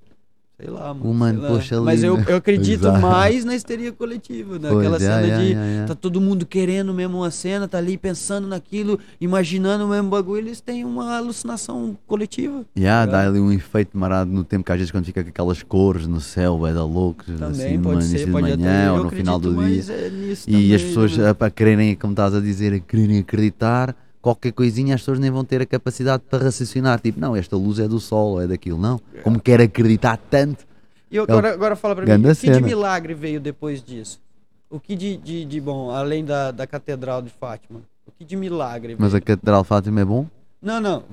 [0.57, 1.11] Sei lá, mano.
[1.11, 1.55] Humano, sei lá.
[1.55, 2.25] poxa, ali, Mas eu, né?
[2.29, 3.01] eu acredito Exato.
[3.01, 5.85] mais na histeria coletiva, naquela Pois, é, cena é, de é, é.
[5.85, 10.39] tá todo mundo querendo mesmo uma cena, tá ali pensando naquilo, imaginando o mesmo bagulho,
[10.47, 12.63] eles têm uma alucinação coletiva.
[12.77, 13.27] Yeah, dá Tá.
[13.27, 16.21] ali um efeito marado no tempo que às vezes quando fica com aquelas cores no
[16.21, 18.63] céu, é da louco, Também assim, no pode início ser, de pode até.
[18.63, 19.83] manhã ou no final do dia.
[19.93, 21.35] é, E as também, pessoas, né?
[21.37, 23.93] a, a quererem, como estás a dizer, a quererem acreditar,
[24.25, 26.99] qualquer coisinha as pessoas nem vão ter a capacidade para raciocinar.
[26.99, 28.79] Tipo, não, esta luz é do sol, é daquilo.
[28.79, 28.99] Não.
[29.23, 30.65] Como quer acreditar tanto.
[31.11, 34.19] E eu agora, agora fala pra mim, o que de milagre veio depois disso?
[34.67, 37.81] O que de, de, de bom, além da, da Catedral de Fátima?
[38.07, 39.21] O que de milagre Mas veio?
[39.23, 40.25] a Catedral de Fátima é bom?
[40.59, 41.03] Não, não.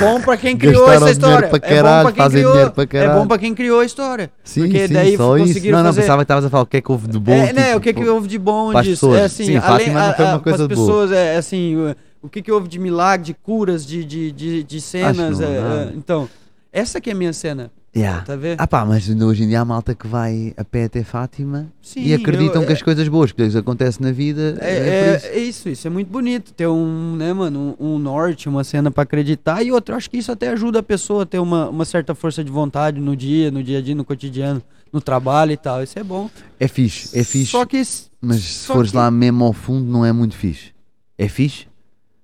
[0.00, 1.48] Bom pra quem criou essa história.
[1.50, 2.56] pra é bom caralho, pra quem criou.
[2.56, 3.20] É caralho.
[3.20, 4.30] bom pra quem criou a história.
[4.42, 5.62] Sim, Porque sim, daí só isso.
[5.66, 7.32] Não, não, fazer- pensava que estavas a falar o que é que houve de bom.
[7.32, 7.64] é, né?
[7.66, 9.06] tipo, O que que houve de bom para disso?
[9.06, 9.20] pessoas.
[9.20, 10.88] É assim, Sim, além, Fátima não foi uma a- coisa pras boa.
[10.88, 14.80] pessoas, é assim, o- que que houve de milagre, de curas, de, de, de, de
[14.80, 15.38] cenas.
[15.38, 15.76] não, é, não.
[15.80, 16.28] é, então,
[16.72, 17.70] essa que é a minha cena.
[17.94, 18.22] Yeah.
[18.22, 18.58] Tá vendo?
[18.58, 22.02] Ah pá, mas hoje em dia há malta que vai a pé até Fátima Sim,
[22.06, 25.16] e acreditam eu- que as coisas boas que lhes acontecem na vida É, é, é-
[25.18, 25.26] isso.
[25.26, 26.54] é isso, isso é muito bonito.
[26.54, 29.62] Ter um, né, mano, um, um norte, uma cena pra acreditar.
[29.62, 32.14] E outra, eu acho que isso até ajuda a pessoa a ter uma, uma certa
[32.14, 35.82] força de vontade no dia, no dia a dia, no cotidiano, no trabalho e tal.
[35.82, 36.30] Isso é bom.
[36.58, 37.50] É fixe, é fixe.
[37.50, 37.82] Só que.
[38.22, 40.72] Mas se fores que- lá mesmo ao fundo, não é muito fixe.
[41.18, 41.66] É fixe,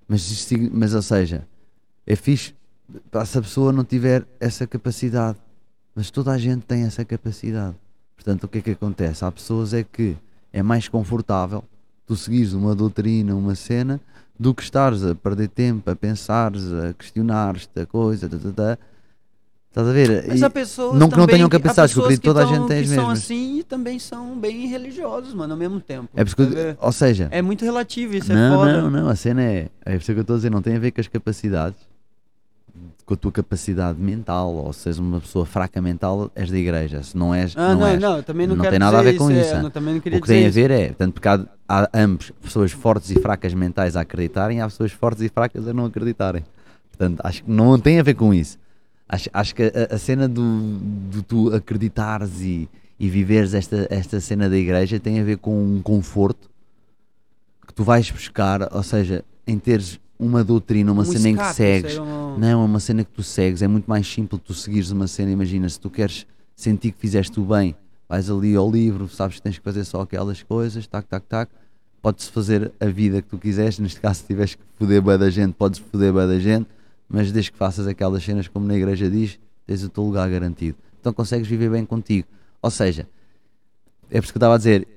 [0.09, 1.47] mas, mas ou seja,
[2.05, 2.55] é fixe
[3.25, 5.37] se a pessoa não tiver essa capacidade.
[5.95, 7.75] Mas toda a gente tem essa capacidade.
[8.15, 9.23] Portanto, o que é que acontece?
[9.23, 10.17] Há pessoas é que
[10.51, 11.63] é mais confortável
[12.07, 14.01] tu seguires uma doutrina, uma cena,
[14.37, 18.77] do que estares a perder tempo, a pensares, a questionares-te, a coisa, tá, tá.
[19.69, 20.25] Estás a ver?
[20.27, 22.43] Mas E- há pessoas não que não também tenham capacidade, que eu acredito que toda
[22.43, 23.19] a gente tem as são mesmas.
[23.19, 26.09] assim e também são bem religiosos, mano, ao mesmo tempo.
[26.15, 28.81] é porque, Tá ou seja, É muito relativo, isso é não, foda.
[28.81, 29.69] não, não, a cena é.
[29.85, 31.77] É isso que eu estou a dizer, não tem a ver com as capacidades,
[33.05, 37.03] com a tua capacidade mental, ou se és uma pessoa fraca mental, és da igreja.
[37.03, 37.99] Se não és, Ah, não, não, és.
[38.01, 39.61] não, também não, Não tem nada a ver com é, isso, ah.
[39.61, 42.71] não- também não queria O que tem a ver é, tanto porque há, ambos pessoas
[42.71, 46.43] fortes e fracas mentais a acreditarem, há pessoas fortes e fracas a não acreditarem.
[46.89, 48.57] Portanto, acho que não tem a ver com isso.
[49.11, 50.77] Acho, acho que a, a cena do,
[51.11, 55.59] do tu acreditares e, e viveres esta, esta cena da igreja tem a ver com
[55.61, 56.47] um conforto
[57.67, 61.41] que tu vais buscar, ou seja, em teres uma doutrina, uma um cena em que
[61.41, 61.97] escape, segues.
[61.97, 65.07] um- Não, é uma cena que tu segues, é muito mais simples tu seguires uma
[65.07, 65.31] cena.
[65.31, 67.75] Imagina, se tu queres sentir que fizeste o bem,
[68.07, 71.51] vais ali ao livro, sabes que tens que fazer só aquelas coisas, tac, tac, tac.
[72.01, 73.77] Podes fazer a vida que tu quiseres.
[73.79, 76.67] Neste caso, se tiveres que foder bem da gente, podes foder bem da gente,
[77.09, 80.77] mas desde que faças aquelas cenas como na igreja diz, tens o teu lugar garantido.
[81.01, 82.27] Então consegues viver bem contigo.
[82.61, 83.07] Ou seja,
[84.09, 84.87] é por isso que eu estava a dizer,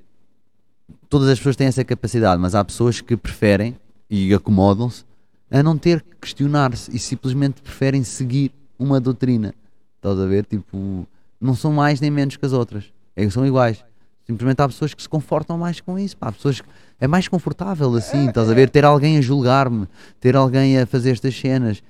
[1.09, 3.75] todas as pessoas têm essa capacidade, mas há pessoas que preferem
[4.09, 5.03] e acomodam-se
[5.49, 9.53] a não ter que questionar-se e simplesmente preferem seguir uma doutrina.
[9.97, 10.45] Estás a ver?
[10.45, 11.07] Tipo,
[11.39, 12.91] não são mais nem menos que as outras.
[13.15, 13.83] É, são iguais.
[14.25, 16.17] Simplesmente há pessoas que se confortam mais com isso.
[16.17, 16.29] Pá.
[16.29, 16.67] Há pessoas que
[16.99, 18.69] é mais confortável assim, estás a ver?
[18.69, 19.87] Ter alguém a julgar-me,
[20.19, 21.83] ter alguém a fazer estas cenas.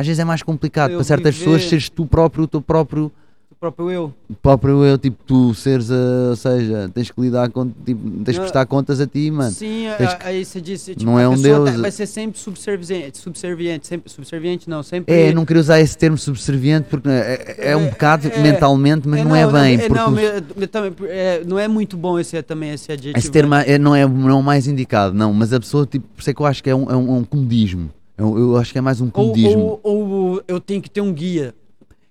[0.00, 2.62] Às vezes é mais complicado Eu para certas viver- pessoas seres tu próprio, o teu
[2.62, 3.12] próprio
[3.50, 4.14] o próprio eu.
[4.40, 8.32] próprio eu, tipo, tu seres, a, ou seja, tens que lidar com, tipo, tens que
[8.32, 9.50] Não, prestar contas a ti, mano.
[9.50, 11.70] Sim, Tens a- que- aí você disse, tipo, Não é um Deus.
[11.70, 15.14] tá- vai ser sempre subserviente, subserviente, sempre, subserviente não, sempre...
[15.14, 19.06] É, não queria usar esse termo subserviente porque é, é um É, bocado é, mentalmente,
[19.06, 19.74] mas não, é bem.
[19.74, 20.10] é, porque não, o-
[20.58, 23.18] me- também, é, não é muito bom esse, também esse adjetivo.
[23.18, 25.34] esse termo é, não, é, não é o mais indicado, não.
[25.34, 27.08] Mas a pessoa, tipo, por isso é que eu acho que é um, é um,
[27.16, 27.90] é um comodismo.
[28.20, 29.80] É um- eu acho que é mais um ou, comodismo.
[29.82, 31.54] ou, ou eu tenho que ter um guia.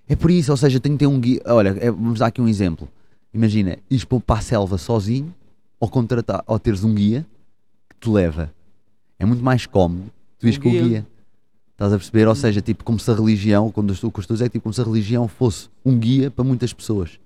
[0.07, 1.39] É por isso, ou seja, tem que ter um guia.
[1.45, 2.89] Olha, é- vamos dar aqui um exemplo.
[3.31, 5.31] Imagina, ires para a selva sozinho
[5.79, 7.23] ou contratar, ou teres um guia
[7.87, 8.51] que te leva.
[9.19, 11.05] É muito mais cómodo tu ires Um com o guia.
[11.73, 12.27] Estás a perceber?
[12.27, 14.73] Ou seja, tipo, como se a religião, quando eu estou com os é tipo como
[14.73, 17.19] se a religião fosse um guia para muitas pessoas.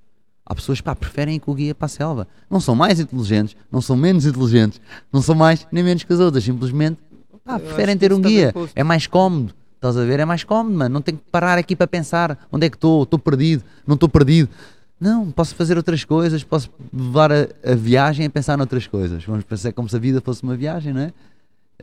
[0.46, 2.28] Há pessoas que preferem ir com o guia para a selva.
[2.50, 4.82] Não são mais inteligentes, não são menos inteligentes,
[5.12, 6.44] não são mais nem menos que as outras.
[6.44, 6.98] Simplesmente
[7.46, 8.52] pá, preferem ter um guia.
[8.54, 8.74] posto.
[8.76, 9.54] É mais cómodo.
[9.76, 10.20] Estás a ver?
[10.20, 10.94] É mais cómodo, mano.
[10.94, 14.08] Não tenho que parar aqui para pensar onde é que estou, estou perdido, não estou
[14.08, 14.50] perdido.
[15.00, 19.24] Não, posso fazer outras coisas, posso levar a, a viagem a pensar noutras coisas.
[19.26, 21.12] Vamos pensar como se a vida fosse uma viagem, não é?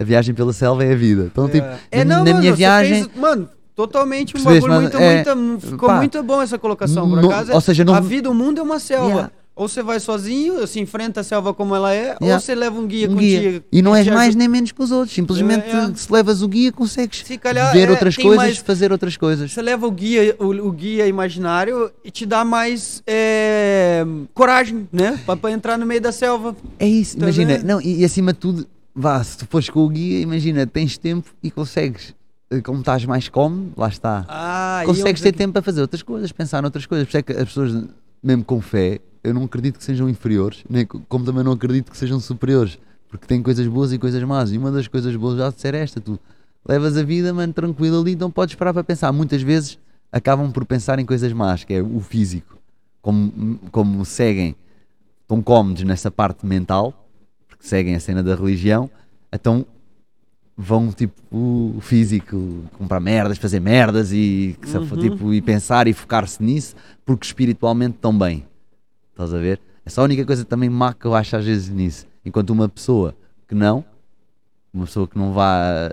[0.00, 1.24] A viagem pela selva é a vida.
[1.30, 3.04] Então, tipo, É, não, na mano, minha viagem.
[3.04, 3.46] fez, mano,
[3.76, 7.52] totalmente um bagulho muito, É, muito, ficou pá, muito bom essa colocação, por acaso.
[7.52, 9.06] ou seja, não- a vida, o mundo é uma selva.
[9.08, 9.30] Yeah.
[9.56, 12.40] Ou você vai sozinho, se enfrenta a selva como ela é, ou Yeah.
[12.40, 13.40] você leva um guia um contigo.
[13.42, 13.64] guia.
[13.70, 15.14] E não que és mais nem menos que os outros.
[15.14, 15.94] Simplesmente, É, é.
[15.94, 19.52] se levas o guia, consegues Se calhar, ver é, outras coisas, mais- fazer outras coisas.
[19.52, 25.18] Você leva o guia, o, o guia imaginário e te dá mais é, coragem, né?
[25.40, 26.56] Pra entrar no meio da selva.
[26.78, 27.56] É isso, Tá imagina.
[27.58, 27.66] vendo?
[27.66, 30.96] Não, e, e acima de tudo, vá, se tu fores com o guia, imagina, tens
[30.96, 32.14] tempo e consegues.
[32.50, 34.24] eh, Como estás mais cómodo, lá está.
[34.28, 37.06] Ah, consegues e ter eu- tempo para fazer outras coisas, pensar noutras coisas.
[37.06, 37.84] Por isso é que as pessoas,
[38.22, 41.90] mesmo com fé, eu não acredito que sejam inferiores, nem, co- como também não acredito
[41.90, 44.52] que sejam superiores, porque tem coisas boas e coisas más.
[44.52, 46.18] E uma das coisas boas já de ser esta: tu
[46.66, 49.12] levas a vida, mano, tranquilo ali, não podes parar para pensar.
[49.12, 49.78] Muitas vezes
[50.12, 52.58] acabam por pensar em coisas más, que é o físico.
[53.02, 54.54] Como, como seguem,
[55.22, 57.08] estão cómodos nessa parte mental,
[57.48, 58.90] porque seguem a cena da religião,
[59.32, 59.64] então
[60.62, 64.96] vão tipo o físico comprar merdas, fazer merdas e, Uhum.
[64.98, 68.44] tipo, e pensar e focar-se nisso porque espiritualmente estão bem.
[69.12, 69.58] Estás a ver?
[69.84, 72.06] Essa é a única coisa também má que eu acho às vezes nisso.
[72.24, 73.14] Enquanto uma pessoa
[73.48, 73.82] que não,
[74.72, 75.90] uma pessoa que não vá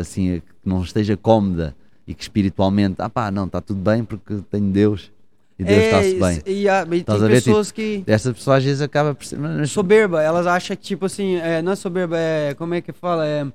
[0.00, 1.76] assim, que não esteja cómoda
[2.06, 5.12] e que espiritualmente, ah pá, não, está tudo bem porque tenho Deus
[5.58, 6.42] e Deus está-se É, bem.
[6.62, 8.02] E, há- e tem a tipo, pessoas que.
[8.06, 9.38] Essa pessoa às vezes acaba por ser.
[9.68, 12.54] soberba, elas acham que, tipo assim, é, não é soberba, é.
[12.54, 13.26] Como é que fala?
[13.26, 13.46] É.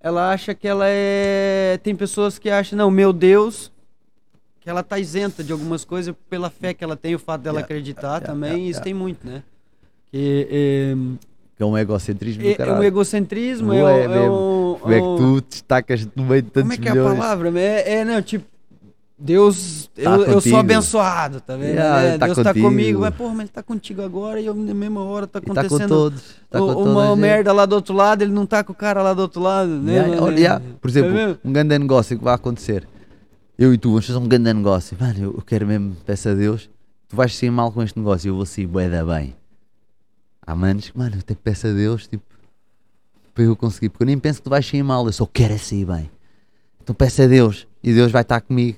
[0.00, 1.78] Ela acha que ela é.
[1.82, 3.72] Tem pessoas que acham, não, meu Deus,
[4.60, 7.58] que ela tá isenta de algumas coisas pela fé que ela tem, o fato dela
[7.58, 9.42] Yeah, acreditar yeah, também, yeah, isso tem muito, né?
[10.10, 10.94] Que é,
[11.56, 12.78] que é um egocentrismo do é, é caralho.
[12.80, 14.34] um egocentrismo, é, Não é é mesmo.
[14.34, 14.78] um.
[14.78, 17.18] Como é que tu destacas no meio de tantos Como é que é a milhões?
[17.18, 17.60] palavra?
[17.60, 18.44] É, é não, tipo,
[19.18, 21.70] Deus, Tá eu, eu sou abençoado, tá vendo?
[21.70, 22.66] Yeah, É, tá Deus tá contigo.
[22.68, 25.42] comigo, mas porra, mas ele tá contigo agora e eu, na mesma hora tá E
[25.42, 26.22] tá com acontecendo todos.
[26.50, 29.14] Tá o- uma merda lá do outro lado, ele não tá com o cara lá
[29.14, 29.92] do outro lado, né?
[29.94, 30.22] Yeah, mano?
[30.22, 30.64] olha, yeah.
[30.80, 32.86] Por exemplo, Tá um grande negócio que vai acontecer.
[33.58, 34.94] Eu e tu vamos fazer um grande negócio.
[35.00, 36.68] Mano, eu eu quero mesmo, peço a Deus,
[37.08, 39.34] tu vais sair mal com este negócio, eu vou sair bué da bem.
[40.46, 42.22] Há manos que, mano, eu até peço a Deus, tipo,
[43.34, 45.54] para eu conseguir, porque eu nem penso que tu vais sair mal, eu só quero
[45.54, 46.10] é sair bem.
[46.82, 48.76] Então peço a Deus, e Deus vai estar comigo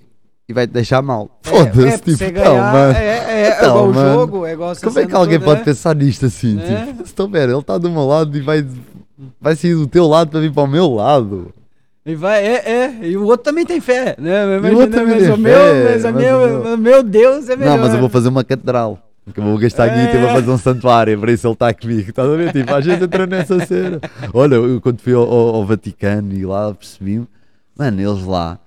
[0.48, 1.28] e vai te deixar mal.
[1.44, 2.92] É, Foda-se, é, tipo, você não, ganhar, mano.
[2.98, 5.44] É, é, é Então, igual o mano, jogo, é igual Como é que alguém toda,
[5.50, 5.64] pode né?
[5.64, 6.58] pensar nisto assim?
[6.60, 6.86] É.
[6.86, 8.66] Tipo, se estão ver, ele está do meu lado e vai,
[9.40, 11.52] vai sair do teu lado para vir para o meu lado.
[12.06, 14.46] E vai, é, é, e o outro também tem fé, né?
[14.46, 17.02] o Imagina, outro também mas tem o meu, fé, mas mas meu, o meu- meu
[17.02, 17.76] Deus é melhor.
[17.76, 18.98] Não, mas eu vou fazer uma catedral.
[19.34, 20.32] Que eu vou gastar guita e vou É.
[20.32, 22.08] fazer um santuário, para isso ele está comigo.
[22.08, 22.50] Estás a ver?
[22.50, 24.00] Tipo, a gente entra nessa cena.
[24.32, 27.22] Olha, eu quando fui ao, ao- ao Vaticano e lá percebi
[27.78, 28.58] mano, eles lá,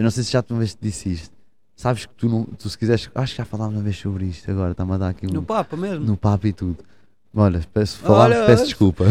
[0.00, 1.34] eu não sei se já uma vez te disse isto.
[1.76, 4.50] Sabes que tu, não, tu se quiseres, acho que já falámos uma vez sobre isto
[4.50, 6.04] agora, está-me a dar aqui um, No papo mesmo?
[6.06, 6.78] no papo e tudo.
[7.34, 9.04] Olha, peço, falar, Olha, peço desculpa.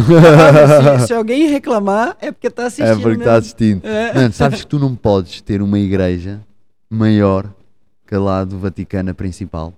[1.01, 3.37] Se, se alguém reclamar, é porque tá assistindo É porque está mesmo.
[3.37, 3.85] assistindo.
[3.85, 4.13] É.
[4.15, 6.41] Mano, sabes que tu não podes ter uma igreja
[6.89, 7.45] maior
[8.07, 9.71] que a lá do Vaticano principal.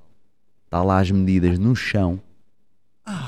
[0.65, 2.17] Está lá as medidas no chão.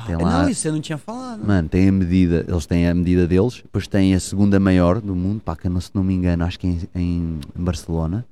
[0.06, 1.46] Tem lá, Não, isso eu não tinha falado.
[1.46, 5.16] mano, tem a medida, eles têm a medida deles, depois têm a segunda maior do
[5.16, 8.26] mundo, pá, que não, se não me engano, acho que é em, em Barcelona.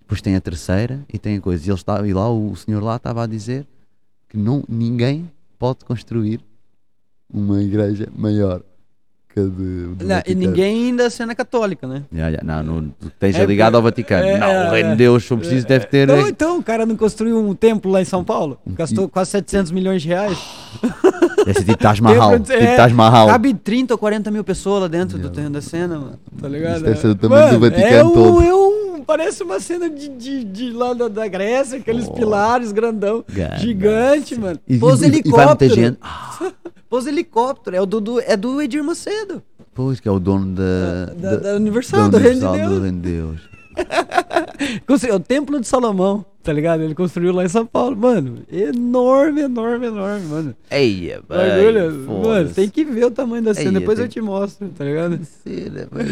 [0.00, 1.64] Depois tem a terceira e tem a coisa.
[1.66, 3.64] E, eles tá- e lá o senhor lá estava a dizer
[4.28, 6.40] que não, ninguém pode construir
[7.32, 8.62] uma igreja maior
[9.36, 9.42] de,
[9.94, 10.40] do Não, e Vaticano.
[10.40, 12.02] ninguém ainda é cena católica, né?
[12.12, 14.24] Já, já, não, não, esteja É, ligado ao Vaticano.
[14.26, 14.92] é, não, o é, reino é.
[14.92, 16.08] de Deus, se preciso, deve ter.
[16.08, 18.58] Então, então, o cara não construiu um templo lá em São Paulo?
[18.66, 20.38] Gastou quase 700 milhões de reais.
[21.44, 22.30] Ser tipo Taj Mahal.
[22.32, 23.28] Templo, Tipo é, Taj Mahal.
[23.28, 26.18] Cabe 30 ou 40 mil pessoas lá dentro do terreno da cena, mano.
[26.40, 26.76] Tá ligado?
[26.76, 28.42] Isso deve ser do tamanho do Mano, Vaticano é um, todo.
[28.42, 32.12] É um, parece uma cena de, de, de lá da, da Grécia, aqueles Oh.
[32.12, 33.24] pilares grandão.
[33.58, 34.58] Gigante, mano.
[34.68, 35.74] E, Pôs e- e vai muita helicóptero.
[35.74, 35.98] gente.
[36.90, 37.76] Pôs helicóptero.
[37.76, 39.40] É, o do, do- é do Edir Macedo.
[39.72, 41.04] Pois, que é o dono da.
[41.16, 42.82] Da, da Universal, do Reino de Universal do Deus.
[42.82, 43.40] Reino de Deus.
[44.86, 46.82] Construiu- o Templo de Salomão, tá ligado?
[46.82, 47.96] Ele construiu lá em São Paulo.
[47.96, 50.56] Mano, enorme, enorme, enorme, mano.
[50.70, 52.54] Eia, Bagulho, mano, foda-se.
[52.54, 53.68] tem que ver o tamanho da cena.
[53.70, 55.18] Ei, Depois tem eu te mostro, tá ligado?
[55.44, 56.06] Cena, bem.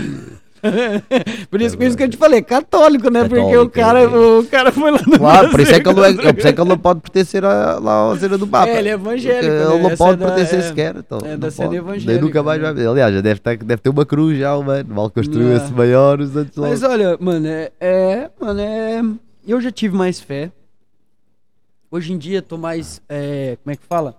[1.50, 3.28] por, isso, por isso que eu te falei, católico, né?
[3.28, 4.06] Porque o Católico, cara, é.
[4.06, 6.52] o cara foi lá no Claro, por isso é que ele, é, por isso é
[6.52, 8.68] que ele não pode pertencer lá à cena do Papa.
[8.70, 9.74] É, ele é evangélico, Porque né?
[9.74, 10.96] Ele não Essa pode é da- pertencer é- sequer.
[10.96, 12.66] Então, é da evangélica, Daí nunca mais né?
[12.66, 12.88] vai ver.
[12.88, 14.94] Aliás, já deve ter, deve ter uma cruz já, mano.
[14.94, 18.30] Mal construiu esse maior, os outros Mas olha, mano, é, é.
[18.40, 19.02] Mano, é.
[19.46, 20.50] Eu já tive mais fé.
[21.90, 23.00] Hoje em dia tô mais.
[23.08, 24.14] é, como é que fala?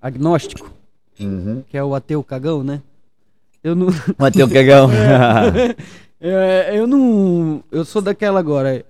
[0.00, 0.70] Agnóstico,
[1.18, 1.62] Uhum.
[1.68, 2.80] que é o ateu cagão, né?
[3.62, 3.88] Eu não.
[4.18, 4.90] Bateu o cagão.
[6.22, 7.64] É, eu não.
[7.70, 8.84] Eu sou daquela agora.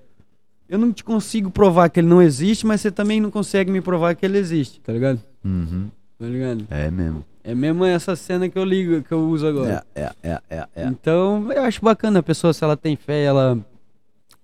[0.68, 3.80] Eu não te consigo provar que ele não existe, mas você também não consegue me
[3.80, 5.20] provar que ele existe, tá ligado?
[5.44, 5.88] Uhum.
[6.18, 6.66] Tá ligado?
[6.70, 7.24] É mesmo.
[7.42, 9.84] É mesmo essa cena que eu ligo, que eu uso agora.
[9.94, 10.86] É, é, é, é, é.
[10.86, 13.58] Então, eu acho bacana a pessoa, se ela tem fé, ela.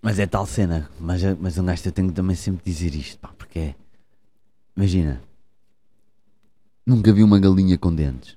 [0.01, 0.89] Mas é tal cena.
[0.99, 3.75] Mas, mas um gajo eu tenho também sempre dizer isto, pá, porque é.
[4.77, 5.21] Imagina.
[6.87, 8.37] Nunca vi uma galinha com dentes.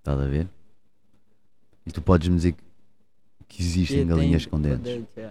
[0.00, 0.48] Estás a ver?
[1.86, 2.54] E tu podes me dizer
[3.48, 4.82] que- existem que galinhas com dentes.
[4.84, 5.30] dente, é.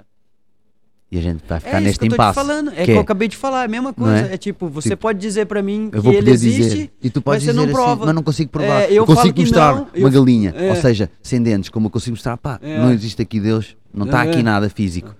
[1.11, 2.35] E a gente vai É ficar isso neste impasse.
[2.35, 2.69] falando.
[2.69, 2.95] É que que é?
[2.97, 4.27] eu acabei de falar, é a mesma coisa.
[4.27, 4.33] é?
[4.35, 4.37] É?
[4.37, 6.61] tipo, você Tipo, pode dizer pra mim que ele existe.
[6.61, 6.91] dizer.
[7.01, 8.05] E tu podes você não dizer assim, prova.
[8.05, 8.81] mas não consigo provar.
[8.83, 10.51] É, eu eu consigo mostrar não, uma eu- galinha.
[10.55, 10.69] é.
[10.69, 12.77] Ou seja, sem dentes, como eu consigo mostrar, pá, É.
[12.79, 14.29] não existe aqui Deus, não está É.
[14.29, 15.15] aqui nada físico.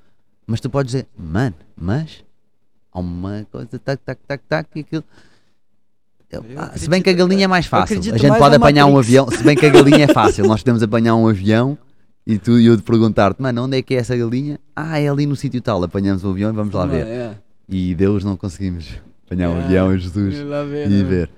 [0.45, 2.24] Mas tu podes dizer, mano, mas
[2.91, 5.04] há uma coisa, tac, tac, tac, tac, e aquilo.
[6.32, 7.98] Eu- ah, se bem que a galinha é mais fácil.
[8.00, 9.08] A gente pode apanhar um Matrix.
[9.08, 9.32] avião.
[9.32, 11.78] Se bem que a galinha é fácil, nós podemos apanhar um avião
[12.28, 14.60] e tu e eu te perguntar-te, mano, onde é que é essa galinha?
[14.76, 15.84] Ah, é ali no sítio tal.
[15.84, 17.06] Apanhamos o avião e vamos lá ver.
[17.08, 17.32] É.
[17.68, 18.88] E Deus não conseguimos
[19.26, 19.64] apanhar um É.
[19.64, 21.04] avião, Jesus Lá ver, e né?
[21.04, 21.30] ver.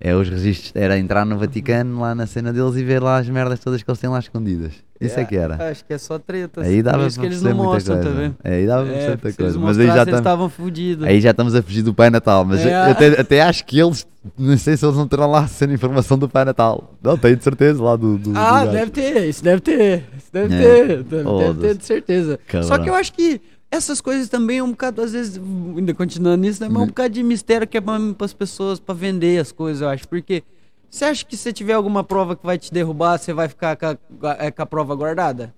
[0.00, 3.28] É os registros, era entrar no Vaticano lá na cena deles e ver lá as
[3.28, 4.72] merdas todas que eles têm lá escondidas.
[5.00, 5.70] Isso é, que era.
[5.70, 6.62] Acho que é só treta.
[6.62, 8.10] Aí dava para eles perceber não muita mostram, coisa.
[8.10, 8.36] tá vendo?
[8.44, 9.58] É, aí dava É, muita coisa.
[9.58, 11.06] Mas aí já, estavam fudidos.
[11.06, 12.44] aí já estamos a fugir do Pai Natal.
[12.44, 12.74] Mas É.
[12.74, 14.06] até, até acho que eles,
[14.38, 16.94] não sei se eles não terão lá a cena informação do Pai Natal.
[17.02, 18.18] Não, tenho de certeza lá do.
[18.18, 20.04] do Ah, do deve ter, isso deve ter.
[20.16, 20.58] Isso deve É.
[20.58, 20.86] ter.
[20.86, 21.60] Deve, deve Foda-se.
[21.60, 22.40] ter, de certeza.
[22.62, 23.40] Só que eu acho que
[23.70, 25.36] essas coisas também é um bocado, às vezes,
[25.76, 26.84] ainda continuando nisso, né, mas é Uhum.
[26.84, 30.06] um bocado de mistério que é para as pessoas, para vender as coisas, eu acho.
[30.08, 30.42] Porque
[30.88, 33.86] você acha que se tiver alguma prova que vai te derrubar, você vai ficar com
[33.86, 33.96] a,
[34.38, 35.52] é, com a prova guardada?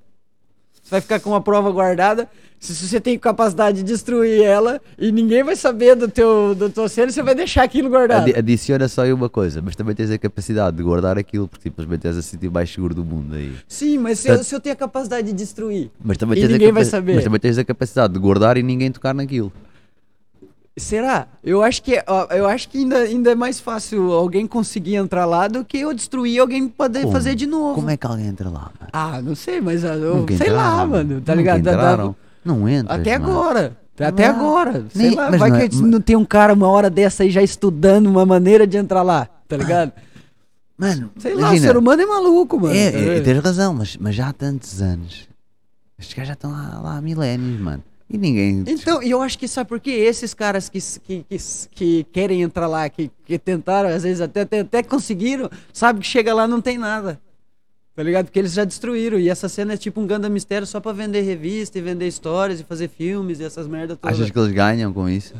[0.86, 2.28] Você vai ficar com uma prova guardada,
[2.60, 6.70] se, se você tem capacidade de destruir ela e ninguém vai saber do teu, do
[6.70, 8.22] teu cena, você vai deixar aquilo guardado.
[8.22, 11.64] Adi- Adiciona só aí uma coisa, mas também tens a capacidade de guardar aquilo, porque
[11.68, 13.52] simplesmente és a sítio mais seguro do mundo aí.
[13.66, 16.70] Sim, mas se eu, se eu tenho a capacidade de destruir, Mas também E ninguém
[16.70, 17.16] vai saber.
[17.16, 19.52] Mas também tens a capacidade de guardar e ninguém tocar naquilo.
[20.78, 21.26] Será?
[21.42, 21.98] Eu acho que,
[22.36, 25.94] eu acho que ainda, ainda é mais fácil alguém conseguir entrar lá do que eu
[25.94, 27.12] destruir alguém poder Como?
[27.12, 27.76] fazer de novo.
[27.76, 28.90] Como é que alguém entra lá, mano?
[28.92, 30.88] Ah, não sei, mas ah, eu, sei lá, entraram.
[30.88, 31.20] mano.
[31.22, 31.58] Tá ligado?
[31.60, 32.16] Entraram.
[32.44, 33.32] Não entras, Até mano.
[33.32, 33.76] agora.
[33.98, 34.34] Até Não.
[34.36, 34.84] agora.
[34.90, 37.30] Sei Nem- lá, vai não que é- não tem um cara uma hora dessa aí
[37.30, 39.92] já estudando uma maneira de entrar lá, tá ligado?
[40.76, 42.74] Mano, Sei lá, o ser humano é maluco, mano.
[42.74, 43.24] É, é, vendo?
[43.24, 45.26] tens razão, mas, mas já há tantos anos.
[45.98, 47.82] Estes gajos já estão lá, lá há milénios, mano.
[48.08, 48.62] E ninguém.
[48.68, 49.90] Então, e eu acho que sabe por quê?
[49.90, 51.38] Esses caras que, que, que,
[51.72, 56.06] que querem entrar lá, que, que tentaram, às vezes até, até, até conseguiram, sabe que
[56.06, 57.20] chega lá não tem nada.
[57.96, 58.26] Tá ligado?
[58.26, 59.18] Porque eles já destruíram.
[59.18, 62.60] E essa cena é tipo um Ganda Mistério só pra vender revista e vender histórias
[62.60, 64.16] e fazer filmes e essas merdas todas.
[64.20, 65.34] Achas que eles ganham com isso?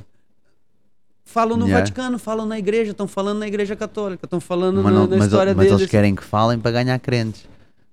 [1.25, 1.81] Falam no Yeah.
[1.85, 5.17] Vaticano, falam na igreja, estão falando na igreja católica, estão falando Mas, na, não- na
[5.17, 5.81] mas, história mas deles.
[5.83, 7.47] eles querem que falem para ganhar crentes.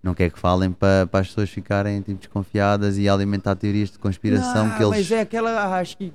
[0.04, 3.98] Não quer que falem para, para as pessoas ficarem tipo, desconfiadas e alimentar teorias de
[3.98, 4.90] conspiração Não, que eles.
[4.90, 6.12] Mas é aquela, acho que,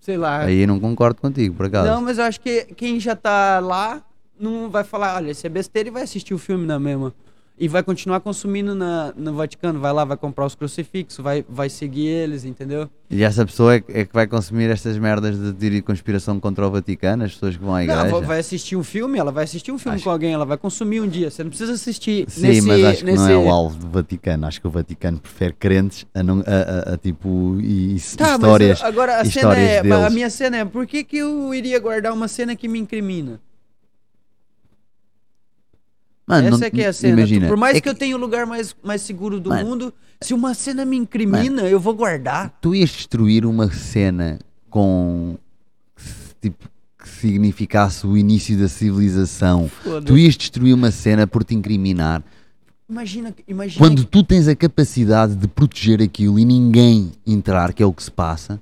[0.00, 0.40] sei lá.
[0.40, 1.88] Aí eu não concordo contigo, por acaso.
[1.88, 4.02] Não, mas eu acho que quem já tá lá
[4.38, 7.14] não vai falar, olha, isso é besteira e vai assistir o filme na mesma.
[7.62, 9.78] E vai continuar consumindo na, no Vaticano.
[9.78, 12.88] Vai lá, vai comprar os crucifixos, vai, vai seguir eles, entendeu?
[13.10, 16.40] E essa pessoa é, que- é que vai consumir estas merdas de teoria de conspiração
[16.40, 18.04] contra o Vaticano, as pessoas que vão à igreja.
[18.06, 20.56] Não, vai assistir um filme, ela vai assistir um filme Acho- com alguém, ela vai
[20.56, 21.30] consumir um dia.
[21.30, 23.18] Você não precisa assistir Sim, nesse, mas acho que nesse...
[23.24, 24.46] não é o alvo do Vaticano.
[24.46, 28.36] Acho que o Vaticano prefere crentes a, não, a, a- a, tipo e, e Tá,
[28.36, 28.80] histórias.
[28.80, 29.80] mas agora a cena é.
[30.06, 33.38] A minha cena é, por que, que eu iria guardar uma cena que me incrimina?
[36.30, 37.18] Mano, Essa não- é que é a cena.
[37.18, 39.68] Imagina, Por mais é que, eu tenha o lugar mais, mais seguro do Mano.
[39.68, 42.56] mundo, se uma cena me incrimina, eu vou guardar.
[42.60, 44.38] tu ias destruir uma cena
[44.70, 45.36] com
[46.40, 49.68] tipo que significasse o início da civilização.
[50.06, 52.22] Tu ias destruir uma cena por te incriminar.
[52.88, 53.78] Imagina, imagina.
[53.84, 58.02] Quando tu tens a capacidade de proteger aquilo e ninguém entrar, que é o que
[58.04, 58.60] se passa,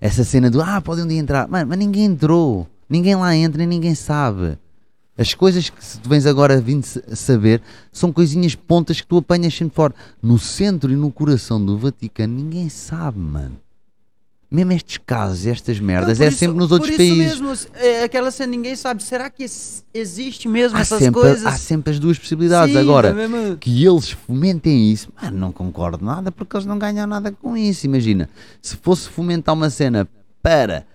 [0.00, 3.62] essa cena do ah, podem um dia entrar, mano, mas ninguém entrou, ninguém lá entra
[3.62, 4.56] e ninguém sabe.
[5.18, 7.60] As coisas que tu vens agora vindo sa- saber
[7.92, 9.92] são coisinhas pontas que tu apanhas sempre fora.
[10.22, 13.56] No centro e no coração do Vaticano, ninguém sabe, mano.
[14.50, 17.38] Mesmo estes casos, estas merdas, por é isso- sempre nos por outros isso países.
[17.40, 19.02] mesmo, é aquela cena, ninguém sabe.
[19.02, 19.44] Será que
[19.92, 21.44] existe mesmo Há essas sempre, coisas?
[21.44, 22.72] há sempre as duas possibilidades.
[22.74, 27.06] Sim, Agora, é que eles fomentem isso, mano, não concordo nada porque eles não ganham
[27.06, 27.84] nada com isso.
[27.84, 28.26] Imagina,
[28.62, 30.08] se fosse fomentar uma cena
[30.42, 30.86] para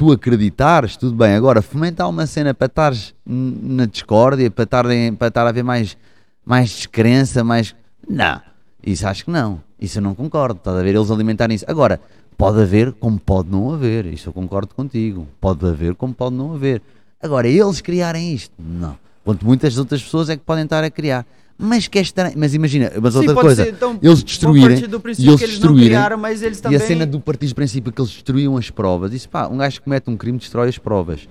[0.00, 1.34] tu acreditares, tudo bem.
[1.34, 4.84] Agora, fomentar uma cena para estares n- na discórdia, para estar,
[5.18, 5.94] para estar a haver mais,
[6.42, 7.76] mais descrença, mais.
[8.08, 8.40] Não,
[8.82, 9.60] isso acho que não.
[9.78, 10.56] Isso eu não concordo.
[10.56, 11.66] Estás a ver eles alimentarem isso.
[11.68, 12.00] Agora,
[12.34, 14.06] pode haver como pode não haver.
[14.06, 15.28] Isso eu concordo contigo.
[15.38, 16.80] Pode haver como pode não haver.
[17.22, 18.92] Agora, eles criarem isto, não.
[18.92, 18.96] O
[19.32, 21.26] Enquanto muitas outras pessoas é que podem estar a criar.
[21.60, 22.34] Mas que é estranho.
[22.36, 24.78] Mas imagina, mas Sim, outra coisa, ser, então, eles destruírem.
[25.18, 25.88] E eles destruírem.
[25.88, 26.78] criaram, mas eles também...
[26.78, 29.12] E a cena do partir do princípio que eles destruíam as provas.
[29.12, 31.28] Isso pá, um gajo que comete um crime destrói as provas.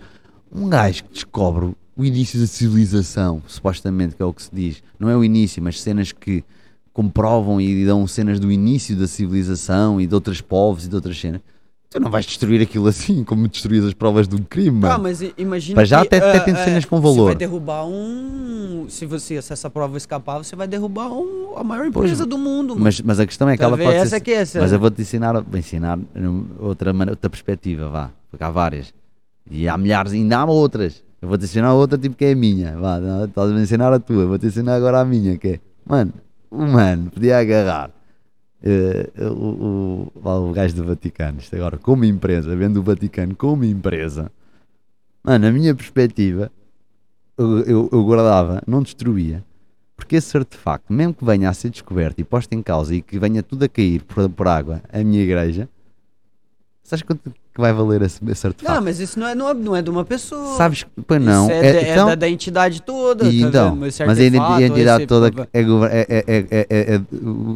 [0.54, 4.84] Um gajo que descobre o início da civilização, supostamente, que é o que se diz.
[5.00, 6.44] Não é o início, mas cenas que
[6.94, 11.20] comprovam e dão cenas do início da civilização e de outros povos e de outras
[11.20, 11.42] cenas.
[11.92, 15.04] Tu não vais destruir aquilo assim, como destruís as provas de um crime, Ah, mano.
[15.04, 17.26] mas imagina Para já que, até- até ah, tem ah, cenas com Você valor.
[17.26, 18.86] vai derrubar um...
[18.88, 22.74] Se, você, se essa prova escapar, você vai derrubar um- a maior empresa do mundo,
[22.74, 22.84] mano.
[22.84, 23.88] Mas, mas a questão é que Tá ela vendo?
[23.88, 24.16] pode Essa ser.
[24.18, 24.60] é que é essa.
[24.62, 25.98] Mas eu vou-te ensinar, vou ensinar
[26.60, 28.12] outra, outra perspectiva, vá.
[28.30, 28.94] Porque há várias.
[29.50, 31.04] E há milhares, ainda há outras.
[31.20, 32.78] Eu vou-te ensinar outra, tipo que é a minha.
[32.78, 35.60] Vá, estás a me ensinar a tua, vou-te ensinar agora a minha, que é.
[35.84, 36.14] Mano,
[36.52, 37.90] o humano podia agarrar
[38.64, 43.64] eh, o, o, o gajo do Vaticano, isto agora, como empresa, vendo o Vaticano como
[43.64, 44.32] empresa.
[45.24, 46.51] Mano, a minha perspectiva,
[47.38, 49.43] eu, eu, eu guardava, não destruía.
[49.95, 53.20] Porque esse artefacto, mesmo que venha a ser descoberto e posto em causa e que
[53.20, 55.68] venha tudo a cair por, por água, a minha igreja,
[56.84, 58.74] sabes quanto que vai valer esse, esse artefacto?
[58.76, 60.55] Não, mas isso não é, não é, não é de uma pessoa.
[60.55, 63.26] Sabes que, pois não, Isso é, é- de- é então, da, da entidade toda.
[63.28, 67.01] e tá então, mas a artefato, entidade toda é, é, é, é, é- é- é-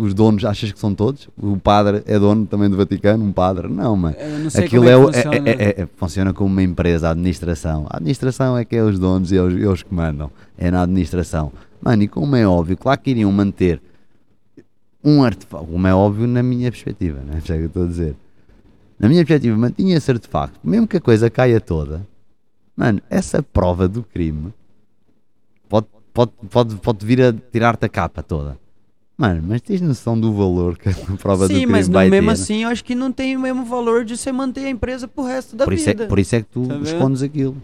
[0.01, 1.29] os donos, achas que são todos?
[1.41, 3.23] O padre é dono também do Vaticano?
[3.23, 3.67] Um padre?
[3.69, 3.93] Não.
[3.95, 5.49] Eu não Aquilo é, é, é- funciona.
[5.49, 7.85] é- é- é- funciona como uma empresa, a administração.
[7.89, 10.29] A administração é que é os donos e é os, é os que mandam.
[10.57, 11.51] É na administração.
[11.81, 13.81] Mano, e como é óbvio, claro que iriam manter
[15.03, 15.65] um artefacto.
[15.67, 17.39] Como é óbvio na minha perspectiva, né?
[17.39, 18.15] O que eu estou a dizer?
[18.99, 20.59] Na minha perspectiva, mantinha esse artefacto.
[20.63, 22.05] Mesmo que a coisa caia toda,
[22.75, 24.53] mano, essa prova do crime
[25.67, 28.57] pode, pode, pode, pode vir a tirar-te a capa toda.
[29.17, 32.09] Mano, mas tens noção do valor que a prova do Sim, crime mas não- vai
[32.09, 32.33] mesmo ter?
[32.33, 35.23] assim eu acho que não tem o mesmo valor de você manter a empresa pro
[35.23, 36.07] resto da por, isso é, vida.
[36.07, 37.55] por isso é que tu Tá escondes aquilo.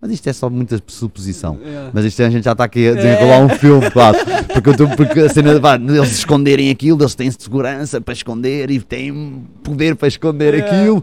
[0.00, 1.58] Mas isto é só muita suposição.
[1.64, 1.90] É.
[1.92, 4.16] Mas isto a gente já está aqui a desenrolar um filme, claro.
[4.52, 9.42] Porque, tô- porque a cena, eles esconderem aquilo, eles têm segurança para esconder e têm
[9.64, 10.58] poder para esconder É.
[10.60, 11.02] aquilo.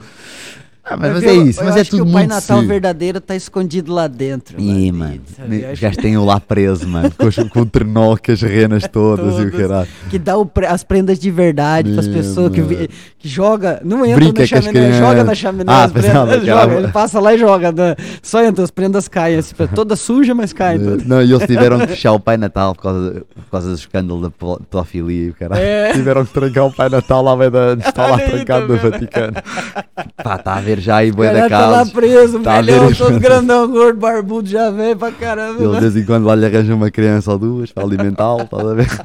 [0.87, 2.61] Ah, mas, mas Eu- é isso, mas é acho que tudo o Pai muito Natal
[2.61, 4.59] verdadeiro tá escondido lá dentro.
[4.61, 5.19] Ih, mano.
[5.35, 5.59] Sabe?
[5.79, 9.41] Gajos têm o lá preso, mano, com, com o trenó, com as renas todas e
[9.47, 9.67] o Todas.
[9.67, 9.87] caralho.
[10.11, 12.61] que dá pre- as prendas de verdade pras É, pessoas que,
[13.17, 16.45] que joga, não entra Brinca na as chaminé, joga na chaminé, Ah, as prendas, que
[16.45, 17.95] joga, era- ele passa lá e joga, né?
[18.21, 20.79] só entra, as prendas caem, assim, toda suja, mas caem.
[21.05, 24.21] Não, e eles tiveram que fechar o Pai Natal por causa, por causa do escândalo
[24.21, 25.61] da pedo- pedofilia e o caralho.
[25.63, 25.93] É.
[25.93, 28.91] Tiveram que trancar o Pai Natal lá, vai da, está lá trancado tá no?
[28.91, 29.33] Vaticano.
[30.23, 31.91] Pá, está a ver já aí O boi da cara tá lá casa.
[31.91, 32.95] preso, Tá ver?
[32.97, 35.63] todo grandão, gordo, barbudo, já velho pra caramba.
[35.63, 38.65] Ele de vez em quando lá lhe arranja uma criança ou duas para alimentá-lo, estás
[38.67, 38.87] a ver?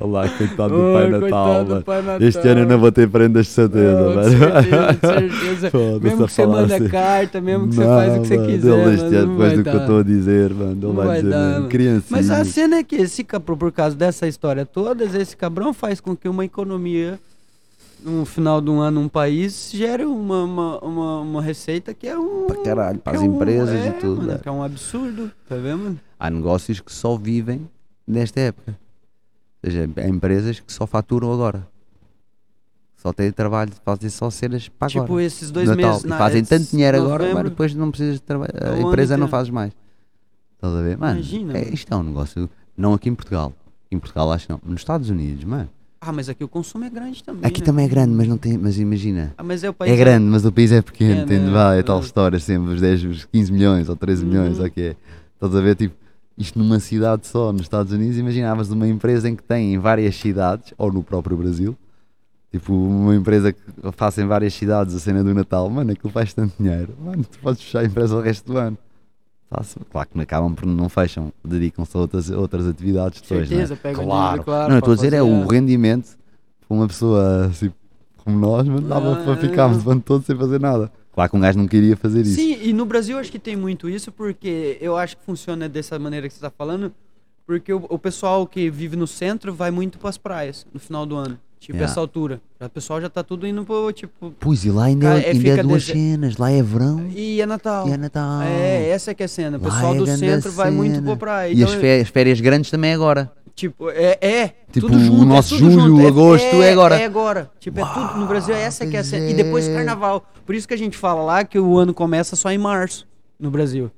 [0.00, 1.82] Olha lá, coitado do Ai, Pai Natal, do.
[1.82, 2.28] Pai Natal.
[2.28, 4.30] Este ano eu não vou ter prendas de certeza, de mano.
[4.30, 5.70] certeza, de certeza.
[6.02, 6.88] Mesmo que você manda assim.
[6.88, 9.62] carta, mesmo que você Não, faz o que você quiser, ele este ano, depois do
[9.62, 9.80] que eu dar.
[9.82, 12.02] estou a dizer, mano, ele Não vai vai dizer dar, mesmo, criancinha.
[12.10, 16.00] Mas a cena é que esse cabrão, por causa dessa história toda, esse cabrão faz
[16.00, 17.18] com que uma economia,
[18.02, 22.18] no final de um ano, um país, gere uma, uma, uma, uma receita que é
[22.18, 22.46] um.
[22.46, 24.18] Para caralho, para as é um- empresas é, e tudo.
[24.22, 24.38] mano, é.
[24.38, 25.98] que é um absurdo, tá vendo?
[26.18, 27.68] Há negócios que só vivem
[28.06, 28.78] nesta época.
[29.62, 31.66] Ou seja, há empresas que só faturam agora.
[32.96, 35.22] Só têm trabalho, fazem só cenas para Tipo, agora.
[35.22, 35.90] esses dois Natal.
[35.90, 36.04] meses.
[36.04, 38.52] Na- fazem tanto dinheiro agora, novembro, mas depois não precisas de trabalhar.
[38.54, 39.30] o A empresa não inteiro.
[39.30, 39.72] fazes mais.
[40.54, 40.96] Estás a ver?
[40.96, 42.48] Mano, Imagina, é, isto é um negócio.
[42.76, 43.52] Não aqui em Portugal.
[43.90, 44.60] Em Portugal acho que não.
[44.64, 45.68] Nos Estados Unidos, mano.
[46.00, 47.42] Ah, mas aqui o consumo é grande também.
[47.44, 47.66] Aqui né?
[47.66, 48.56] também é grande, mas não tem.
[48.58, 49.34] Mas imagina.
[49.36, 49.92] Ah, mas é o país.
[49.92, 51.50] É grande, mas o país é pequeno, É, né?
[51.50, 52.02] Vai, é tal É.
[52.02, 54.66] história sempre, os 10, os 15 milhões ou 13 milhões, Uhum.
[54.66, 54.96] o que é.
[55.34, 55.94] Estás a ver, tipo,
[56.38, 60.14] isto numa cidade só, nos Estados Unidos, imaginavas uma empresa em que tem em várias
[60.16, 61.76] cidades, ou no próprio Brasil,
[62.52, 63.60] tipo, uma empresa que
[63.92, 67.38] faça em várias cidades a cena do Natal, mano, aquilo faz tanto dinheiro, mano, tu
[67.38, 68.78] podes fechar a empresa o resto do ano.
[69.48, 73.80] Claro que acabam por não fecham, dedicam-se a outras, outras atividades depois, Certeza, né?
[73.80, 74.42] pega o claro.
[74.42, 76.16] claro, Não, estou a dizer é o rendimento
[76.66, 77.72] para uma pessoa assim
[78.24, 80.90] como nós, mano, dava Ah, para ficarmos o ano todo sem fazer nada.
[81.12, 82.34] Claro que um gajo não queria fazer isso.
[82.34, 85.96] Sim, e no Brasil acho que tem muito isso, porque eu acho que funciona dessa
[85.98, 86.92] maneira que você está falando,
[87.46, 91.06] porque o, o pessoal que vive no centro vai muito para as praias no final
[91.06, 91.38] do ano.
[91.58, 91.90] Tipo, Yeah.
[91.90, 92.40] essa altura.
[92.60, 94.32] O pessoal já tá tudo indo pro, tipo.
[94.38, 96.62] Pois, e lá ainda, Cara, é, é, ainda é fica duas dese- cenas, lá é
[96.62, 97.88] verão E é Natal.
[97.88, 98.42] e é Natal.
[98.42, 99.58] É, essa é que é a cena.
[99.58, 101.06] O Lá pessoal é do grande centro vai muito cena.
[101.06, 101.50] pra praia.
[101.50, 103.32] E Então, as fé- as férias grandes também é agora.
[103.54, 106.06] Tipo, é, é Tipo, tudo junto, o nosso é tudo julho, junto.
[106.06, 107.00] agosto, é agora.
[107.00, 107.50] É agora.
[107.58, 109.24] Tipo, é tudo no Brasil, é essa que é a cena.
[109.24, 109.74] E pois depois é.
[109.74, 110.24] carnaval.
[110.44, 113.08] Por isso que a gente fala lá que o ano começa só em março
[113.40, 113.90] no Brasil.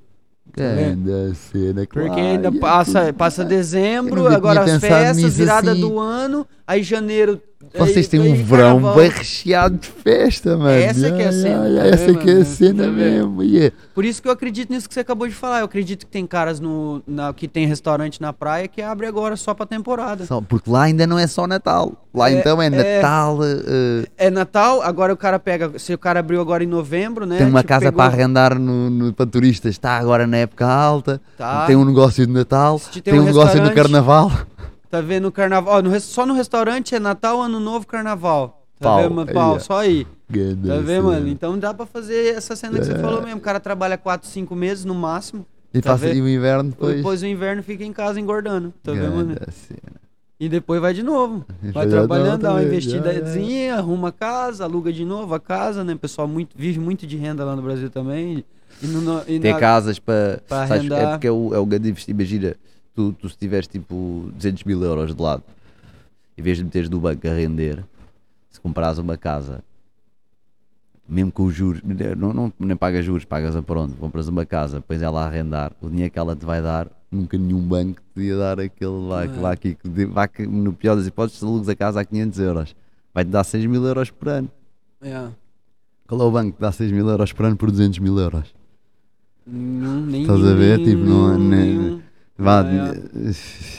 [0.55, 1.03] vendo?
[1.03, 2.07] Grande cena, claro.
[2.07, 5.81] Porque ainda é passa, passa Eu dezembro, agora tinha as pensado festas, nisso virada assim.
[5.81, 7.39] do ano, aí janeiro
[7.77, 10.69] Vocês Aí- têm um verão bem recheado de festa, mano.
[10.71, 12.45] Essa que é a cena, tá essa vendo, que é a mano?
[12.45, 13.37] cena mesmo.
[13.93, 15.59] Por isso que eu acredito nisso que você acabou de falar.
[15.59, 19.35] Eu acredito que tem caras no, na, que tem restaurante na praia que abre agora
[19.35, 20.25] só pra temporada.
[20.25, 21.93] Só- porque lá ainda não é só Natal.
[22.13, 22.69] Lá É, então é, é.
[23.01, 23.39] Natal.
[23.43, 25.77] eh, É Natal, agora o cara pega.
[25.77, 27.37] Se o cara abriu agora em novembro, né?
[27.37, 29.71] tem uma tipo, casa pegou- para arrendar no, no- para turistas.
[29.71, 31.21] Está agora na época alta.
[31.37, 31.65] Tá.
[31.67, 32.79] Tem um negócio de Natal.
[32.93, 34.31] Tem, tem um um negócio no Carnaval.
[34.89, 35.75] Tá vendo o carnaval?
[35.75, 38.65] Ó, no só no restaurante é Natal, Ano Novo, Carnaval.
[38.79, 39.33] Tá Pau, vendo, mano?
[39.33, 40.05] Pau, só aí.
[40.05, 41.27] Tá vendo, mano?
[41.27, 42.97] Então dá pra fazer essa cena que você É.
[42.99, 43.37] falou mesmo.
[43.37, 45.45] O cara trabalha 4, 5 meses no máximo.
[45.73, 46.95] E, tá passa, e o inverno depois.
[46.97, 48.73] Depois o inverno fica em casa engordando.
[48.81, 49.35] Tá vendo, mano?
[49.51, 49.99] Cena.
[50.39, 51.45] E depois vai de novo.
[51.73, 55.93] Vai trabalhando, dá uma investidazinha, arruma a casa, aluga de novo a casa, né?
[55.93, 58.43] O pessoal muito, vive muito de renda lá no Brasil também.
[58.81, 60.41] E no, no- e Ter na- casas para.
[60.49, 62.21] É porque é o, é o grande investimento.
[62.21, 62.55] Imagina,
[62.99, 65.43] tu, tu se tiveres tipo 200 mil euros de lado,
[66.37, 67.85] em vez de meteres no banco a render,
[68.49, 69.63] se comprares uma casa,
[71.07, 71.81] mesmo com os juros,
[72.17, 75.71] não, não, nem pagas juros, pagas a pronto, compras uma casa, pões ela a arrendar,
[75.81, 79.25] o dinheiro que ela te vai dar, nunca nenhum banco te ia dar aquele lá,
[79.25, 79.77] que lá aqui,
[80.11, 82.75] vá que no pior das hipóteses, alugas a casa a 500 euros,
[83.13, 84.51] vai-te dar 6 mil euros por ano.
[85.01, 85.29] É.
[86.05, 88.53] Qual é o banco que dá 6 mil euros por ano por 200 mil euros?
[89.47, 90.83] Nenhum, nenhum, Estás a ver?
[90.83, 92.08] Tipo, não é- nem-.
[92.41, 92.63] Vá,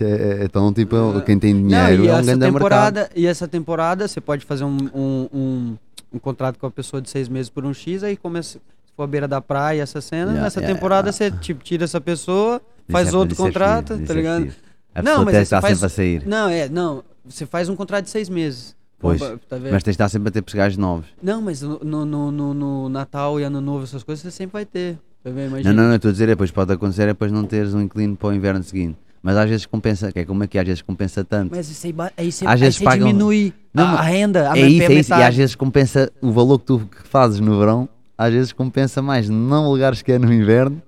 [0.01, 0.45] É.
[0.45, 1.21] então, tipo, É.
[1.23, 2.53] quem tem Não, dinheiro e é um essa grande mercado.
[2.53, 5.77] temporada, e essa temporada você pode fazer um, um, um,
[6.15, 9.05] um contrato com a pessoa de seis meses por um X, aí começa, se for
[9.05, 11.17] à beira da praia, essa cena, Yeah, nessa yeah, temporada yeah.
[11.17, 14.53] você tipo, tira essa pessoa, faz outro é contrato, tá ligado?
[15.03, 16.27] Não, mas você faz- sempre a sair.
[16.27, 18.77] Não, é, não, você faz um contrato de seis meses.
[18.99, 19.59] Pois, Tá?
[19.59, 21.07] Mas tens de estar sempre a ter gajos novos.
[21.23, 24.67] Não, mas no, no, no- no Natal e Ano Novo, essas coisas, você sempre vai
[24.67, 24.99] ter.
[25.25, 28.17] Não, não, não, estou a dizer, depois pode acontecer, é depois não teres um inclino
[28.17, 28.97] para o inverno seguinte.
[29.23, 31.55] Mas às vezes compensa, que é como é que é, às vezes compensa tanto.
[31.55, 34.51] Mas isso aí, aí você, Às aí vezes você pagam- diminui Não, a, a renda,
[34.51, 35.11] a é isso, é isso.
[35.15, 39.03] E às vezes compensa o valor que tu que fazes no verão, às vezes compensa
[39.03, 40.81] mais não lugares que é no inverno,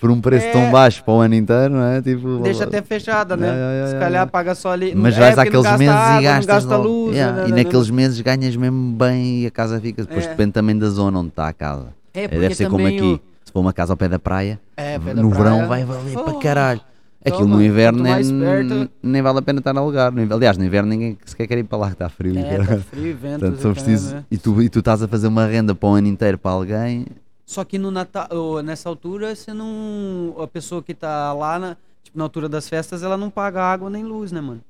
[0.00, 0.50] por um preço É.
[0.52, 2.02] tão baixo para o ano inteiro, não é?
[2.02, 3.46] Tipo, Deixa até fechada, né?
[3.46, 4.92] Ya, ya, Se calhar paga só ali.
[4.96, 6.88] Mas é, vais não àqueles meses água, e gastas Não gasta logo.
[6.88, 7.14] luz.
[7.16, 10.02] Yeah, né, E né, naqueles meses ganhas mesmo bem e a casa fica.
[10.02, 10.28] Depois É.
[10.30, 11.86] depende também da zona onde está a casa.
[12.14, 13.06] É, É, porque Deve ser como também aqui.
[13.06, 15.42] o- Se for uma casa ao pé da praia, É, pé da no praia.
[15.54, 16.38] verão vai valer para Oh.
[16.38, 16.80] caralho.
[17.24, 19.72] Aquilo Toma, no inverno nem, nem vale a pena estar.
[19.72, 22.38] No inverno- Aliás, no inverno ninguém sequer quer ir para lá que está frio.
[22.38, 23.40] É, tá frio, vento.
[23.40, 26.36] Portanto, preciso, e, tu, e tu estás a fazer uma renda para o ano inteiro
[26.36, 27.06] para alguém.
[27.46, 28.28] Só que no Natal,
[28.62, 30.34] nessa altura, você não.
[30.38, 33.88] A pessoa que tá lá, na, tipo, na altura das festas, ela não paga água
[33.88, 34.60] nem luz, né, mano?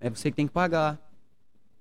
[0.00, 0.96] É você que tem que pagar.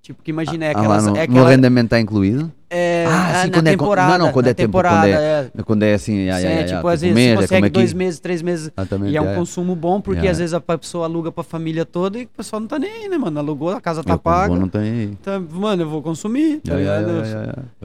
[0.02, 0.88] Tipo, que imagina, é Ah, aquela.
[0.96, 2.52] lá no, é no aquela arrendamento está incluído?
[2.72, 5.64] é, Ah, sim, na quando é não, não, quando é tempo, temporada, quando é.
[5.64, 7.36] Quando é assim, ai, Sim, ai, é, ai, tipo, tipo, às vezes mês, você é
[7.36, 7.74] como consegue aqui.
[7.74, 8.72] dois meses, três meses.
[8.76, 9.36] Exatamente, E é um é.
[9.36, 12.68] consumo bom, porque às vezes a pessoa aluga pra família toda e o pessoal não
[12.68, 13.38] tá nem aí, né, mano?
[13.40, 14.56] Alugou, a casa tá Eu, paga.
[14.56, 15.18] não tem aí.
[15.22, 17.12] Tá, mano, eu vou consumir, tá ligado?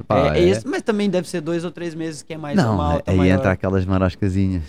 [0.09, 2.57] É, é é- esse, mas também deve ser dois ou três meses que é mais
[2.57, 3.35] Não, uma alta aí maior.
[3.39, 4.63] entra aquelas marascazinhas.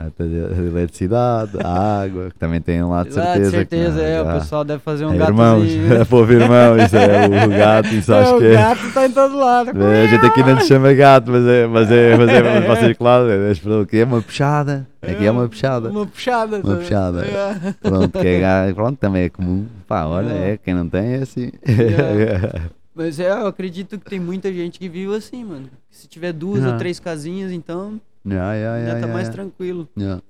[0.00, 0.06] É?
[0.22, 3.44] A eletricidade, a água, que também tem lá de Ah, certeza.
[3.44, 5.64] de certeza, que, é, ah, o pessoal deve fazer um é, gato irmãos,
[6.00, 8.52] é povo irmão, isso é o gato, isso acho o que é.
[8.54, 9.82] gato tá em todo lado.
[9.82, 12.78] É, A gente aqui não te chama gato, mas é, mas é, mas é, mas
[12.78, 15.90] vocês, claro, é, é, aqui é uma puxada, aqui é uma puxada.
[15.90, 16.60] Uma puxada.
[16.62, 17.24] Uma puxada.
[17.24, 17.74] É.
[17.82, 19.66] Pronto, que é, pronto, também é comum.
[19.86, 20.50] Pá, olha, É.
[20.52, 21.50] é, quem não tem é assim.
[21.66, 22.60] É.
[22.94, 25.68] Mas é, eu acredito que tem muita gente que vive assim, mano.
[25.90, 26.72] Se tiver duas Ah.
[26.72, 29.88] ou três casinhas, então Ya, ya, já ya, tá mais tranquilo.
[29.98, 30.20] Tá?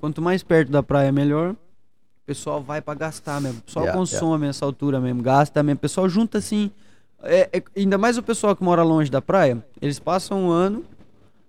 [0.00, 1.52] Quanto mais perto da praia, melhor.
[1.52, 1.56] O
[2.26, 3.58] pessoal vai pra gastar mesmo.
[3.58, 5.76] O pessoal Yeah, consome essa altura mesmo, gasta mesmo.
[5.76, 6.70] O pessoal junta assim.
[7.22, 10.82] é- é- ainda mais o pessoal que mora longe da praia, eles passam um ano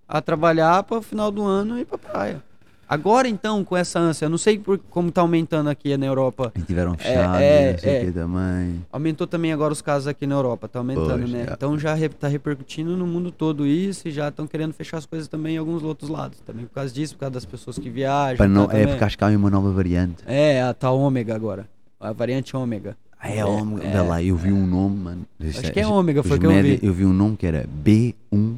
[0.05, 2.43] a trabalhar para o final do ano ir pra praia.
[2.91, 6.51] Agora então, com essa ânsia, eu não sei por, como tá aumentando aqui na Europa.
[6.53, 8.05] E tiveram É, fechados, é, não sei o é.
[8.05, 8.85] que também.
[8.91, 11.45] Aumentou também agora os casos aqui na Europa, tá aumentando, Pois, né?
[11.49, 11.53] é.
[11.53, 15.05] Então já re, tá repercutindo no mundo todo isso e já estão querendo fechar as
[15.05, 16.39] coisas também em alguns outros lados.
[16.45, 18.35] Também por causa disso, por causa das pessoas que viajam.
[18.35, 20.21] Para não, tá, é porque acho que há uma nova variante.
[20.27, 21.69] É, a tal ômega agora.
[21.97, 22.97] A variante ômega.
[23.17, 23.87] Ah, é, ômega.
[23.87, 25.25] Olha lá, eu vi um nome, mano.
[25.47, 26.77] Acho que é ômega, foi que eu vi.
[26.83, 28.55] Eu vi um nome que era B1,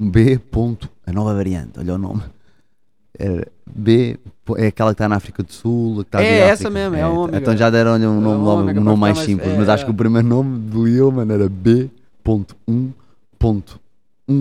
[0.00, 0.38] B.
[0.50, 2.22] ponto, a nova variante, olha o nome.
[3.18, 4.18] É, B
[4.56, 6.02] é aquela que está na África do Sul.
[6.02, 7.38] está é essa África, mesmo, é, é.
[7.38, 9.72] Então já deram-lhe é um nome, logo, um nome mais simples, mas é.
[9.72, 13.81] acho que o primeiro nome do Ilman era B.1.1.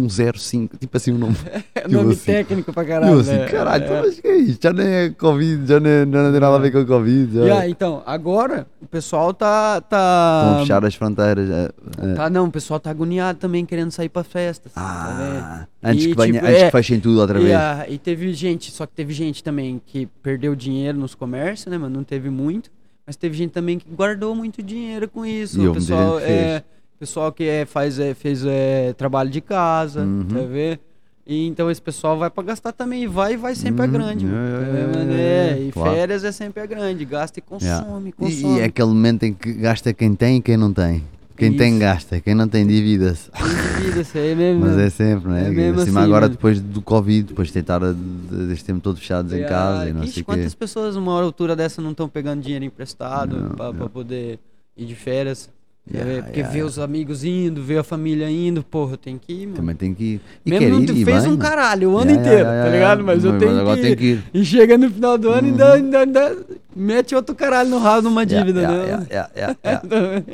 [0.10, 1.36] 105, tipo assim o nome.
[1.82, 2.26] Tipo nome assim.
[2.26, 3.14] técnico pra tipo caralho.
[3.14, 3.48] Eu assim, né?
[3.48, 4.02] caralho, é.
[4.02, 4.60] mas que é isso?
[4.62, 7.34] Já nem é Covid, já nem, não tem nada a ver com Covid.
[7.34, 7.42] Já.
[7.42, 9.82] Yeah, então, agora o pessoal tá.
[9.82, 10.58] tá...
[10.60, 11.50] Fechar as fronteiras.
[11.50, 11.70] É,
[12.02, 12.14] é.
[12.14, 14.70] Tá, não, o pessoal tá agoniado também querendo sair pra festa.
[14.70, 17.54] Assim, ah, tá antes, e, que banha, tipo, antes é, que fechem tudo outra vez.
[17.90, 21.98] E teve gente, só que teve gente também que perdeu dinheiro nos comércios, né, mano?
[21.98, 22.70] Não teve muito.
[23.06, 25.62] Mas teve gente também que guardou muito dinheiro com isso.
[25.62, 26.20] E o pessoal.
[26.20, 26.64] É,
[27.02, 30.26] é, pessoal que é, faz, é, fez é, trabalho de casa, Uhum.
[30.32, 30.80] tá vendo?
[31.26, 33.04] E então esse pessoal vai pra gastar também.
[33.04, 33.92] E vai e vai sempre a Uhum.
[33.92, 34.26] grande.
[34.26, 35.92] mano, É, é, É, e claro.
[35.96, 37.06] férias é sempre a grande.
[37.06, 37.84] Gasta e Yeah.
[37.86, 38.58] consome, E, consome.
[38.58, 41.04] e é aquele momento em que gasta quem tem e quem não tem.
[41.38, 41.80] Quem tem Isso.
[41.80, 43.32] gasta, quem não tem dívidas.
[43.34, 44.62] Tem vida, isso aí mesmo.
[44.62, 45.48] Mas é sempre, né?
[45.48, 48.80] É mesmo Acima assim, agora depois do Covid, depois de tentar a- de- deste tempo
[48.80, 50.32] todo fechados em Ah, casa e não ixi, sei o quê.
[50.34, 53.90] quantas pessoas numa altura dessa não estão pegando dinheiro emprestado não.
[53.90, 54.40] poder
[54.78, 55.50] ir de férias?
[55.94, 56.70] Yeah, É, porque yeah, vê yeah.
[56.70, 59.56] os amigos indo, vê a família indo, porra, eu tenho que ir, mano.
[59.58, 60.22] Também tem que ir.
[60.46, 61.38] E Mesmo não ir, fez bem, um mano.
[61.38, 63.04] caralho o ano inteiro, tá ligado?
[63.04, 64.24] Mas eu Mas tenho agora que, tem que ir.
[64.34, 66.38] E chega no final do ano e ainda, ainda,
[66.76, 69.08] mete outro caralho no ralo numa dívida, né?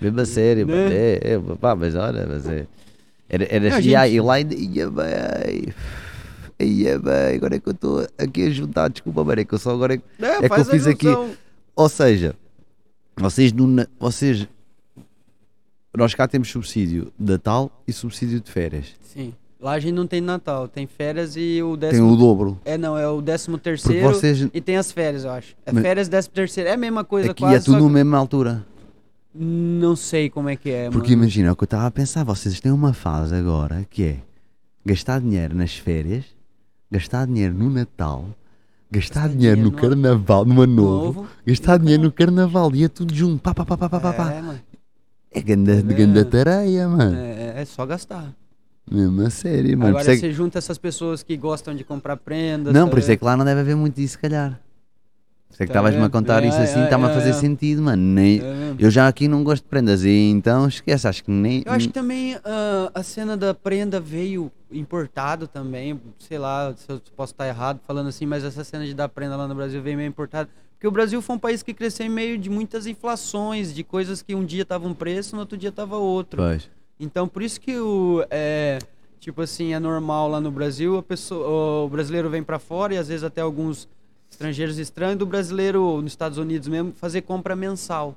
[0.00, 0.74] Mesmo a sério, Né?
[0.74, 0.90] mano.
[0.92, 2.66] É, é, pá, mas olha, mas é.
[3.28, 4.54] Era, era Não, assim, gente- e lá ainda.
[4.54, 5.66] Ia bem.
[6.58, 9.58] Ia bem, agora é que eu estou aqui a juntar, desculpa, mano, é que eu
[9.58, 9.94] só agora.
[9.94, 11.08] É, que- É, é que eu fiz aqui.
[11.74, 12.34] Ou seja,
[13.16, 14.46] vocês, no, vocês.
[15.96, 18.94] Nós cá temos subsídio de Natal e subsídio de férias.
[19.02, 19.32] Sim.
[19.58, 22.12] Lá a gente não tem Natal, tem férias e o Tem décimo...
[22.12, 22.60] o dobro.
[22.64, 24.46] É, não, é o décimo terceiro vocês.
[24.52, 25.56] e tem as férias, eu acho.
[25.64, 27.94] É Mas- férias, décimo terceiro, é a mesma coisa Aqui quase, é tudo na que-
[27.94, 28.66] mesma altura.
[29.34, 31.22] Não sei como é que é, Porque mano.
[31.22, 34.16] imagina, é o que eu estava a pensar, vocês têm uma fase agora que é
[34.84, 36.24] gastar dinheiro nas férias,
[36.90, 38.26] gastar dinheiro no Natal,
[38.90, 43.40] gastar, dinheiro, no Carnaval, no Ano Novo, gastar dinheiro no Carnaval e é tudo junto,
[43.42, 44.32] pá, pá, pá, pá, pá, pá.
[44.32, 44.60] É, mano.
[45.32, 46.30] É ganda, Tá ganda vendo?
[46.30, 47.16] tareia, mano.
[47.16, 48.32] É, é só gastar.
[48.90, 49.90] Mesmo a sério, mano.
[49.90, 52.72] Agora é você junta essas pessoas que gostam de comprar prendas.
[52.72, 54.60] Não, por isso é que lá não deve haver muito disso, se calhar.
[55.54, 57.32] É que estavas-me a contar É, isso assim, é, está-me a é, fazer é.
[57.32, 58.02] sentido, mano.
[58.02, 58.40] Nem...
[58.40, 58.74] É.
[58.78, 61.62] Eu já aqui não gosto de prendas, e então esquece, acho que nem.
[61.64, 65.98] Eu acho que também ah, a cena da prenda veio importado também.
[66.18, 69.34] Sei lá se eu posso estar errado falando assim, mas essa cena de dar prenda
[69.36, 70.48] lá no Brasil veio meio importada.
[70.74, 74.20] Porque o Brasil foi um país que cresceu em meio de muitas inflações, de coisas
[74.20, 76.42] que um dia tava um preço, no outro dia tava outro.
[76.42, 76.68] Pois.
[77.00, 78.78] Então, por isso que o é,
[79.18, 82.98] tipo assim, é normal lá no Brasil, a pessoa, o brasileiro vem pra fora e
[82.98, 83.88] às vezes até alguns
[84.36, 88.14] estrangeiros estranhos do brasileiro nos Estados Unidos mesmo fazer compra mensal.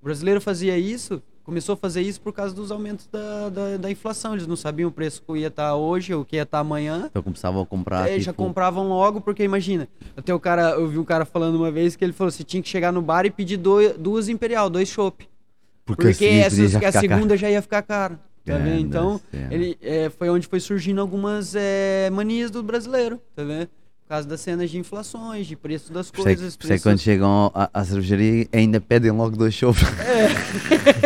[0.00, 3.90] O brasileiro fazia isso, começou a fazer isso por causa dos aumentos da, da, da
[3.90, 4.34] inflação.
[4.34, 7.06] Eles não sabiam o preço que ia estar hoje, o que ia estar amanhã.
[7.08, 8.10] Então começavam a comprar.
[8.10, 11.54] É, já tipo, compravam logo, porque imagina, até o cara, eu vi um cara falando
[11.54, 14.28] uma vez que ele falou: você tinha que chegar no bar e pedir dois, duas
[14.28, 15.28] Imperial, dois chopp.
[15.84, 18.20] Porque, a seguir essas, já a segunda já ia ficar cara.
[18.44, 18.80] Tá vendo?
[18.80, 19.54] Então, cena.
[19.54, 23.68] ele, é, foi onde foi surgindo algumas é, manias do brasileiro, tá vendo?
[24.12, 26.48] Por causa das cenas de inflações, de preço das é coisas.
[26.48, 29.58] isso é que preço- quando chegam à, cervejaria ainda pedem logo dois.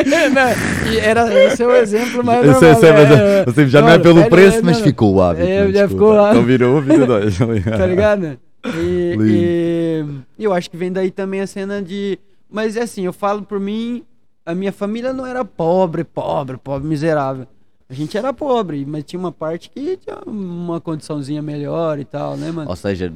[0.02, 3.68] Não, e era esse é o exemplo mais Eu sei, normal, sei, mas é, sei,
[3.68, 5.46] já não é olha, pelo pede- preço, é, mas não, ficou o hábito.
[5.46, 5.88] É, não, já desculpa.
[5.94, 6.30] ficou lá.
[6.32, 7.38] Então virou, virou dois.
[7.78, 8.38] tá ligado?
[8.74, 10.04] E-
[10.36, 12.18] e eu acho que vem daí também a cena de.
[12.50, 14.02] Mas é assim, eu falo por mim,
[14.44, 17.46] a minha família não era pobre, pobre, pobre, miserável.
[17.88, 22.36] A gente era pobre, mas tinha uma parte que tinha uma condiçãozinha melhor e tal,
[22.36, 22.68] né, mano?
[22.68, 23.12] Ou seja,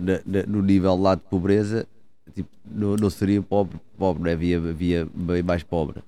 [0.47, 1.87] no nível lá de pobreza,
[2.35, 6.03] tipo, não, não seria pobre, pobre, havia, havia bem mais pobre.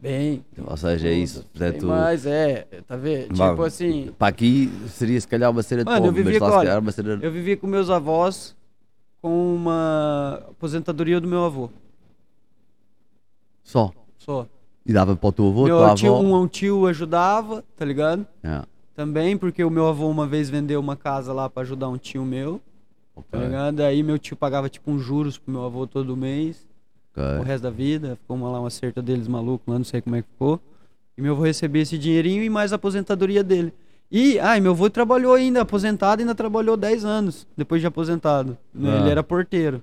[0.00, 0.44] Bem.
[0.66, 1.46] Ou seja, é isso.
[1.52, 3.28] Portanto, mais, é, tá vendo?
[3.28, 6.42] Tipo assim, para aqui seria se calhar uma cena de Mano, eu pobre, mas vivia
[6.42, 7.18] lá se calhar uma cena.
[7.22, 8.56] eu vivi com meus avós
[9.22, 11.70] com uma aposentadoria do meu avô.
[13.62, 13.92] Só.
[14.18, 14.46] Só.
[14.86, 16.22] E dava para o teu avô, meu tua tio, avó.
[16.22, 18.26] um, um tio ajudava, tá ligado?
[18.42, 18.62] É,
[18.94, 22.22] Também, porque o meu avô uma vez vendeu uma casa lá pra ajudar um tio
[22.24, 22.60] meu,
[23.14, 23.80] tá ok, ligado?
[23.80, 26.66] Aí meu tio pagava tipo uns juros pro meu avô todo mês,
[27.16, 27.42] o ok.
[27.44, 28.16] resto da vida.
[28.20, 30.60] Ficou uma, lá uma certa deles maluco lá, não sei como é que ficou.
[31.16, 33.72] E meu avô recebia esse dinheirinho e mais a aposentadoria dele.
[34.12, 38.56] E, ai, meu avô trabalhou ainda, aposentado, ainda trabalhou 10 anos depois de aposentado.
[38.72, 38.96] né?
[38.96, 39.00] Ah.
[39.00, 39.82] Ele era porteiro.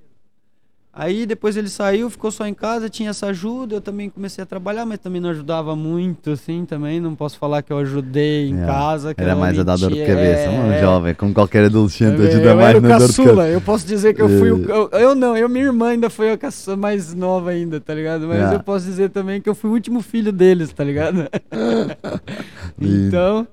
[0.94, 4.46] Aí depois ele saiu, ficou só em casa, tinha essa ajuda, eu também comecei a
[4.46, 7.00] trabalhar, mas também não ajudava muito, assim, também.
[7.00, 9.14] Não posso falar que eu ajudei em É, casa.
[9.16, 10.42] Era mais a dar dor de cabeça.
[10.42, 10.82] é, um é.
[10.82, 13.50] jovem, como qualquer adolescente, ajuda mais era na dor de caçula, cabeça.
[13.54, 14.70] eu posso dizer que eu fui o.
[14.70, 14.72] É.
[14.72, 18.28] Eu, eu não, eu, minha irmã ainda foi a caçula mais nova ainda, tá ligado?
[18.28, 18.56] Mas É.
[18.56, 21.26] eu posso dizer também que eu fui o último filho deles, tá ligado?
[22.80, 23.48] Então.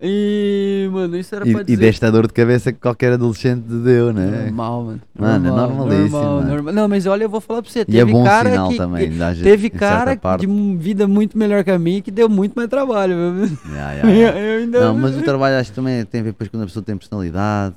[0.00, 1.78] E, mano, isso era E, pra e dizer.
[1.78, 4.42] deste a dor de cabeça que qualquer adolescente deu, né?
[4.44, 5.00] Normal, mano.
[5.18, 6.48] Mano, é Normal, normalíssimo, normal, mano.
[6.50, 6.74] normal.
[6.74, 7.80] Não, mas olha, eu vou falar pra você.
[7.80, 9.10] E Teve é bom cara sinal que, também.
[9.10, 13.14] que- teve cara de vida muito melhor que a minha que deu muito mais trabalho?
[13.72, 14.38] Ya, ya, ya.
[14.38, 14.80] Eu ainda.
[14.80, 16.96] Não, mas o trabalho acho que também tem a ver depois quando a pessoa tem
[16.96, 17.74] personalidade.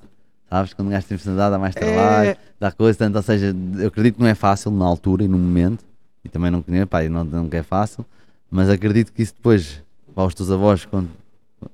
[0.49, 0.74] Sabes?
[0.74, 2.38] Quando o gajo tem personalidade, dá mais trabalho, É.
[2.59, 2.97] dá coisa.
[2.99, 5.86] Tanto, ou seja, eu acredito que não é fácil na altura e no momento.
[6.26, 8.03] E também não conheço, pá, e não, não é fácil.
[8.51, 9.82] Mas acredito que isso depois,
[10.13, 11.07] para os teus avós, quando,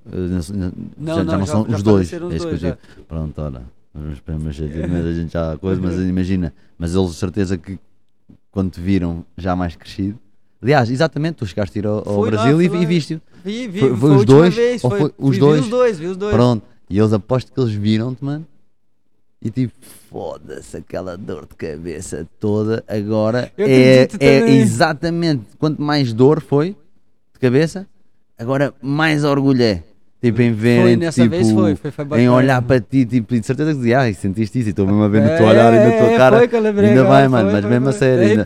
[0.05, 2.11] Não, já, não, já não já- são já os dois.
[2.13, 2.77] é isso que eu dois, digo.
[3.07, 3.61] Pronto, ora.
[3.93, 7.79] Mas, mas, mas a gente já coisa, mas imagina, mas eles de certeza que
[8.51, 10.17] quando te viram já mais crescido.
[10.61, 13.21] Aliás, exatamente, tu chegaste a ir ao, ao lá, Brasil e, e viste-o.
[13.43, 14.55] Vi, vi, Foi- foi, foi os dois?
[14.55, 15.61] Vez, Ou foi, foi os vi, dois?
[15.61, 16.33] Os dois, vi os dois.
[16.33, 16.65] Pronto.
[16.89, 18.45] E eles aposto que eles viram-te, mano.
[19.41, 19.73] E tipo,
[20.09, 22.83] foda-se aquela dor de cabeça toda.
[22.87, 24.57] Agora Eu é, é também.
[24.59, 26.69] exatamente quanto mais dor foi
[27.33, 27.85] de cabeça,
[28.37, 29.83] agora mais orgulho é.
[30.21, 33.35] Tipo, em ver, Foi, nessa tipo, vez foi, foi, foi em olhar para ti, tipo,
[33.35, 35.37] e de certeza que dizia, ai, sentiste isso e estou mesmo a ver no É,
[35.37, 36.37] teu olhar e na tua é, cara.
[36.39, 38.43] foi que eu lembrei ainda bem, mano, mas mesmo a sério.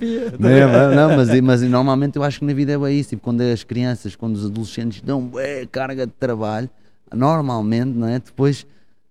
[0.93, 3.09] não, mas, mas normalmente eu acho que na vida é bem isso.
[3.11, 6.69] Tipo, quando as crianças, quando os adolescentes dão é, carga de trabalho,
[7.15, 8.19] normalmente, não é?
[8.19, 8.65] Depois,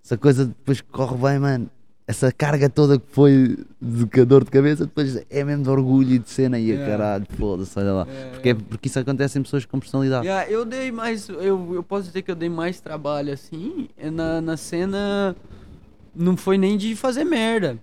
[0.04, 1.70] essa coisa depois corre bem, mano.
[2.08, 6.18] Essa carga toda que foi de dor de cabeça, depois é mesmo de orgulho e
[6.18, 6.90] de cena e a Yeah.
[6.96, 8.06] caralho, foda-se, olha lá.
[8.10, 10.26] É, Porque, é- porque isso acontece em pessoas com personalidade.
[10.26, 11.28] Yeah, eu dei mais.
[11.28, 13.90] Eu, eu posso dizer que eu dei mais trabalho assim.
[14.10, 15.36] Na, na cena.
[16.16, 17.78] Não foi nem de fazer merda.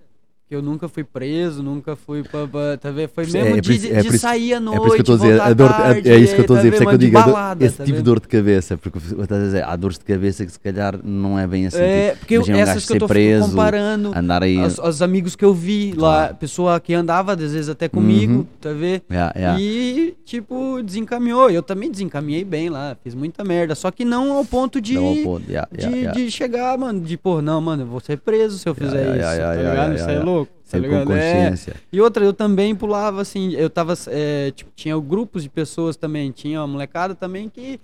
[0.47, 2.45] Que eu nunca fui preso, nunca fui pra.
[2.47, 3.09] pra tá vendo?
[3.09, 4.77] Foi É, mesmo é por de, é de sair à noite.
[4.77, 6.59] É por isso que eu estou dor, a- tarde, é isso que eu estou a
[6.59, 8.27] dizer, por isso é tá que eu digo, balada, esse tá tipo de dor de
[8.27, 11.65] cabeça, porque estou a dizer, há dores de cabeça que se calhar não é bem
[11.65, 11.79] assim.
[11.79, 14.11] É, tipo, porque imagina um essas que eu tô preso, comparando.
[14.15, 14.59] andar aí.
[14.59, 18.45] Os, os amigos que eu vi lá, pessoa que andava às vezes até comigo, Uhum.
[18.61, 19.01] tá vendo?
[19.09, 19.59] Yeah, yeah.
[19.59, 21.49] E, tipo, desencaminhou.
[21.49, 23.73] Eu também desencaminhei bem lá, fiz muita merda.
[23.73, 24.95] Só que não ao ponto de.
[24.95, 28.59] Um ponto, yeah, de, de chegar, mano, de pô, não, mano, eu vou ser preso
[28.59, 29.39] se eu fizer isso.
[29.41, 29.95] tá ligado?
[29.95, 30.35] Isso é louco.
[30.75, 31.11] Tá Sempre com ligado?
[31.17, 31.33] É.
[31.43, 31.75] consciência.
[31.91, 36.31] E outra, eu também pulava assim, eu tava, é, tipo, tinha grupos de pessoas também,
[36.31, 37.79] tinha uma molecada também que.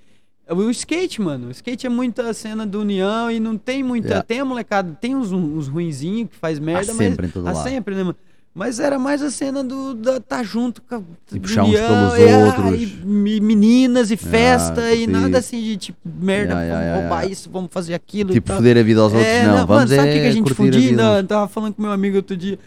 [0.49, 4.07] O skate, mano, o skate é muita cena do união e não tem muita.
[4.07, 4.23] Yeah.
[4.23, 7.29] Tem a molecada, tem uns, uns ruinzinhos que faz merda, sempre mas.
[7.29, 7.63] em todo há lado.
[7.63, 8.15] sempre, né, mano?
[8.53, 11.01] Mas era mais a cena do da tá junto com a
[11.33, 12.81] E puxar uns pelos e, ah, outros.
[12.81, 15.11] e me- meninas e festa e curti.
[15.21, 17.31] nada assim de tipo, merda, Yeah, vamos yeah, roubar yeah.
[17.31, 18.31] isso, vamos fazer aquilo.
[18.31, 18.57] e Tipo, tal.
[18.57, 19.53] foder a vida aos outros, É, não.
[19.53, 21.23] mano, Vamos sabe o é que, a gente fudia?
[21.25, 22.59] tava falando com meu amigo outro dia.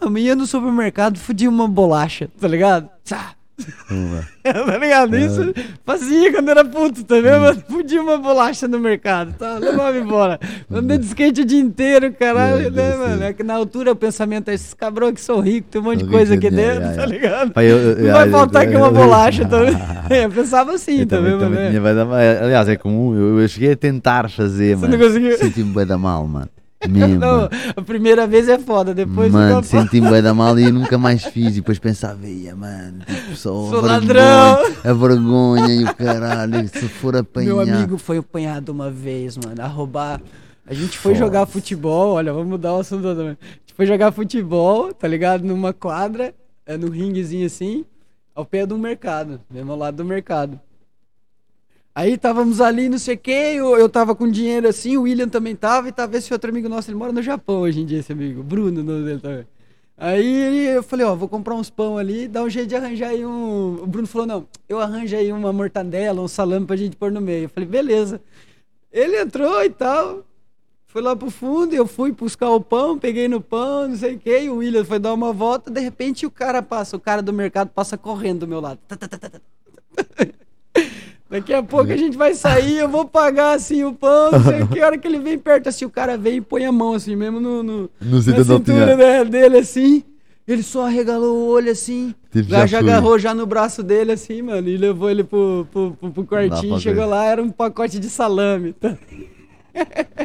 [0.00, 2.88] Mano, ia no supermercado, fudia uma bolacha, tá ligado?
[3.90, 4.26] Uma.
[4.42, 5.16] tá ligado?
[5.16, 5.52] Isso
[5.84, 7.40] fazia quando era puto, tá vendo?
[7.40, 7.62] mano?
[7.68, 9.58] Fudia uma bolacha no mercado, tá?
[9.58, 10.40] Levava embora.
[10.70, 13.22] Andei de skate o dia inteiro, caralho, né, mano?
[13.24, 16.04] É que na altura o pensamento é esses cabrões que são ricos, tem um monte
[16.04, 17.52] de coisa aqui yeah, dentro, yeah, tá ligado?
[17.98, 19.74] Não vai faltar aqui uma bolacha também.
[20.10, 21.38] Eu pensava assim, tá vendo?
[22.04, 22.18] mal.
[22.42, 23.14] Aliás, é comum.
[23.14, 24.96] Eu, cheguei a tentar fazer, Você mano.
[24.96, 25.36] não conseguiu?
[25.38, 26.48] Senti-me bué da mal, mano.
[26.88, 27.18] Mesmo.
[27.18, 31.22] Não, a primeira vez é foda, depois mano, senti-me bué da mal e nunca mais
[31.24, 31.52] fiz.
[31.52, 35.94] E depois pensava, ia, mano, tipo, só Sou a ladrão." vergonha, a vergonha e o
[35.94, 36.68] caralho.
[36.68, 37.46] Se for apanhar.
[37.46, 40.20] Meu amigo foi apanhado uma vez, mano, a roubar.
[40.66, 43.36] A gente foi jogar futebol, olha, vamos mudar o assunto também.
[43.40, 45.44] A gente foi jogar futebol, tá ligado?
[45.44, 46.32] Numa quadra,
[46.64, 47.84] é, num ringuezinho assim,
[48.34, 50.58] ao pé do mercado, mesmo ao lado do mercado.
[52.00, 55.54] Aí estávamos ali, não sei o eu, eu tava com dinheiro assim, o William também
[55.54, 58.10] tava, e tava esse outro amigo nosso, ele mora no Japão hoje em dia, esse
[58.10, 59.46] amigo, Bruno, nome dele também.
[59.98, 63.22] Aí eu falei, ó, vou comprar uns pão ali, dá um jeito de arranjar aí
[63.26, 63.82] um.
[63.82, 67.20] O Bruno falou, não, eu arranjo aí uma mortadela, um salame pra gente pôr no
[67.20, 67.44] meio.
[67.44, 68.18] Eu falei, beleza.
[68.90, 70.24] Ele entrou e tal.
[70.86, 74.54] Foi lá pro fundo, eu fui buscar o pão, peguei no pão, não sei o
[74.54, 77.68] o William foi dar uma volta, de repente o cara passa, o cara do mercado
[77.68, 78.80] passa correndo do meu lado.
[81.30, 84.66] Daqui a pouco a gente vai sair, eu vou pagar assim o pão, não sei
[84.66, 87.14] que, hora que ele vem perto, assim, o cara vem e põe a mão assim,
[87.14, 90.02] mesmo no, no, No na cintura né, dele assim.
[90.48, 92.12] Ele só arregalou o olho assim.
[92.34, 94.68] Já, já agarrou já no braço dele assim, mano.
[94.68, 96.80] E levou ele pro, pro, pro, pro quartinho.
[96.80, 98.72] Chegou lá, era um pacote de salame.
[98.72, 98.96] Tá?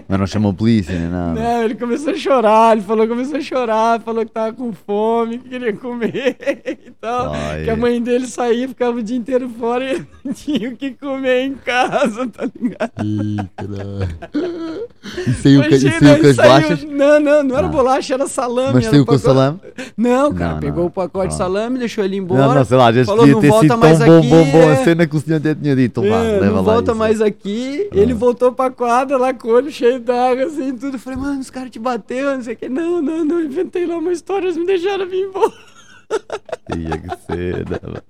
[0.08, 1.40] Mas não chamou polícia nem nada.
[1.40, 2.74] Não, ele começou a chorar.
[2.74, 4.00] Ele falou, começou a chorar.
[4.02, 7.34] Falou que tava com fome, que queria comer e tal.
[7.34, 7.64] Ai.
[7.64, 10.76] Que a mãe dele saía, ficava o dia inteiro fora e ele não tinha o
[10.76, 12.92] que comer em casa, tá ligado?
[13.56, 14.16] Caralho.
[15.46, 16.84] E e Imagina, saiu com as saiu- bolachas?
[16.84, 17.70] Não, não, não era Ah.
[17.70, 18.74] bolacha, era salame.
[18.74, 19.60] Mas saiu um com o pacote- salame?
[19.98, 20.86] Não, cara, Não, pegou não.
[20.88, 22.48] o pacote de salame, deixou ele embora.
[22.48, 24.46] Não, não, sei lá, já falou, não ter volta sido tão mais bom, aqui, bom,
[24.52, 24.72] bom é.
[24.74, 26.04] a cena que o senhor até tinha dito.
[26.04, 26.10] É,
[26.40, 27.00] leva não lá volta isso.
[27.00, 27.88] mais aqui.
[27.92, 30.98] Ele voltou pra quadra lá com o olho cheio d'água, assim, tudo.
[31.00, 32.70] Falei, mano, os caras te bateu, não sei o que.
[32.70, 35.54] Não, não, não, inventei lá uma história, eles me deixaram vir embora.
[36.72, 38.04] Tinha que ser, né, mano?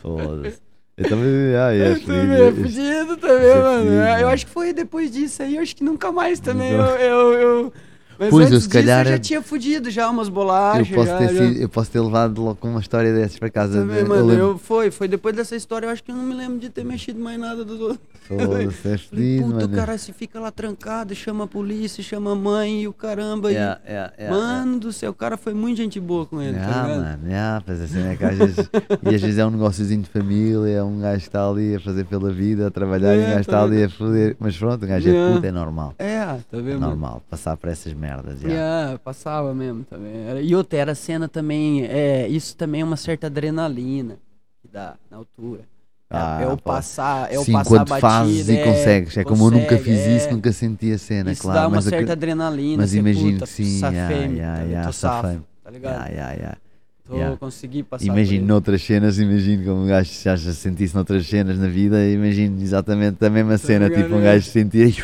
[0.00, 0.58] Foda-se.
[0.96, 3.90] Eu também, ah, é, Eu também, é fudido também, mano.
[3.92, 4.28] Eu mano.
[4.28, 6.72] acho que foi depois disso aí, eu acho que nunca mais também.
[6.72, 7.72] Eu, eu, eu-
[8.18, 10.34] Mas Pois, eu, antes se calhar, disso eu já é- tinha fudido já umas Eu
[10.34, 10.88] bolachas.
[10.88, 11.46] posso, já, ter já.
[11.46, 13.78] sido- eu posso ter levado logo com uma história dessas para casa.
[13.80, 16.24] Também, Eu mano, lembro- eu, foi, foi depois dessa história, eu acho que eu não
[16.24, 18.00] me lembro de ter mexido mais nada do outro.
[18.28, 19.68] Foda-se, é o mano.
[19.70, 23.50] cara se fica lá trancado, chama a polícia, chama a mãe e o caramba.
[23.50, 26.56] e- Yeah, yeah, yeah, mano do céu, o cara foi muito gente boa com ele,
[26.56, 27.00] Yeah, tá ligado?
[27.04, 28.56] mano, yeah, pois assim é que às vezes,
[29.02, 31.80] e às vezes é um negóciozinho de família, é um gajo que está ali a
[31.80, 34.56] fazer pela vida, a trabalhar e É, um gajo tá está ali a foder, mas
[34.56, 35.34] pronto, um gajo é Yeah.
[35.34, 36.80] puto, é normal, É, tá é vendo?
[36.80, 36.86] mano?
[36.88, 38.07] normal, passar por essas merdas.
[38.08, 38.40] Merdas.
[38.40, 38.48] já.
[38.48, 40.12] Yeah, passava mesmo também.
[40.44, 41.84] E outra, era cena também.
[41.86, 44.18] É, isso também é uma certa adrenalina
[44.62, 45.62] que dá na altura.
[46.10, 49.16] É, Ah, é o passar, é o Sim, passar fazes batida, e consegues.
[49.18, 50.32] É como eu nunca consegue, fiz isso, é.
[50.32, 51.60] nunca senti a cena, Isso claro.
[51.60, 52.82] dá uma mas, certa acre- adrenalina.
[52.82, 55.92] mas imagino puta, que sim, yeah, yeah, yeah, tô safo, tá ligado?
[55.94, 56.58] Yeah, yeah, yeah.
[57.06, 57.36] Tô, yeah.
[57.36, 62.06] consegui passar Imagino noutras cenas, imagino como um gajo já sentisse noutras cenas na vida,
[62.08, 64.24] imagino exatamente a mesma cena, ligado, tipo um é.
[64.24, 64.96] gajo sentia, "Ih,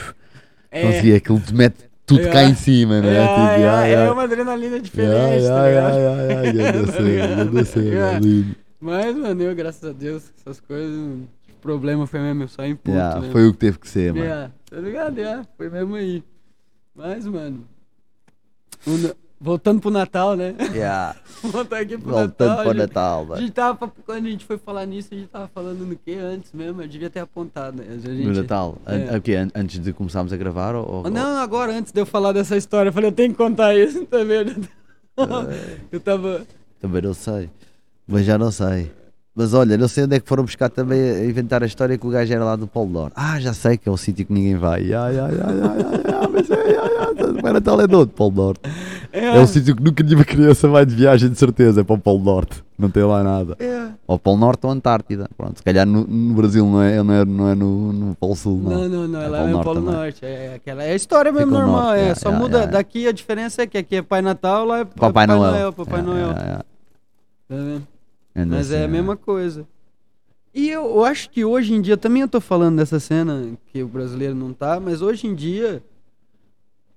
[0.70, 2.44] É, conseguia, aquilo te mete tudo Yeah.
[2.50, 3.12] em cima, não é?
[3.12, 4.12] yeah, Tipo, yeah, yeah, é yeah.
[4.12, 5.96] uma adrenalina diferente, Yeah, tá ligado?
[5.96, 8.56] yeah, yeah, yeah.
[8.80, 11.28] Mas, mano, eu, graças a Deus, essas coisas, o
[11.62, 13.30] problema foi mesmo só em ponto, Yeah, né?
[13.30, 14.24] Foi o que teve que ser, mano.
[14.24, 15.18] Yeah, tá ligado?
[15.18, 16.22] Yeah, foi mesmo aí.
[16.94, 17.66] Mas, mano,
[19.40, 20.54] voltando pro Natal, né?
[20.72, 21.16] Yeah.
[21.44, 22.56] Voltar aqui pro Voltando Natal.
[22.56, 25.14] para o a gente- Natal, A gente tava, quando a gente foi falar nisso, a
[25.16, 27.84] gente tava falando no que antes mesmo, eu devia ter apontado, né?
[27.98, 29.16] Gente, No Natal, é.
[29.16, 29.34] o quê?
[29.34, 30.74] An- antes de começarmos a gravar?
[30.74, 33.74] Ou, Não, agora, antes de eu falar dessa história, eu falei, eu tenho que contar
[33.76, 34.46] isso também.
[35.92, 36.46] eu tava.
[36.80, 37.50] Também não sei.
[38.06, 38.90] Mas já não sei.
[39.36, 42.06] Mas olha, não sei onde é que foram buscar também a inventar a história que
[42.06, 43.14] o gajo era lá do Polo Norte.
[43.16, 44.82] Ah, já sei que é o sítio que ninguém vai.
[44.82, 45.74] Ya, ya, ya, ya,
[46.08, 48.12] ya, mas é, o Natal é de onde?
[48.12, 48.60] Polo Norte.
[49.12, 51.98] É um sítio que nunca nenhuma criança vai de viagem, de certeza, é para o
[51.98, 52.62] Polo Norte.
[52.78, 53.56] Não tem lá nada.
[53.58, 53.88] É.
[54.06, 55.28] Ou Polo Norte ou Antártida.
[55.36, 58.36] Pronto, se calhar no, no Brasil não é, não é, não é no, no Polo
[58.36, 58.70] Sul, não.
[58.70, 59.80] Não, não, não, É ela Polo é o Norte Polo.
[59.80, 60.24] Norte.
[60.24, 61.82] É, aquela, é a história mesmo Fica normal.
[61.86, 62.62] norte, é, é, só é, muda.
[62.62, 62.66] é.
[62.68, 65.72] Daqui a diferença é que aqui é Pai Natal, lá é Papai Noel.
[65.72, 66.30] Papai É, Noel.
[66.30, 66.56] é, é.
[66.56, 66.64] Tá
[67.50, 67.93] vendo?
[68.34, 69.66] Mas é a assim, mesma coisa.
[70.52, 73.82] E eu, eu acho que hoje em dia, também eu tô falando dessa cena que
[73.82, 75.82] o brasileiro não tá, mas hoje em dia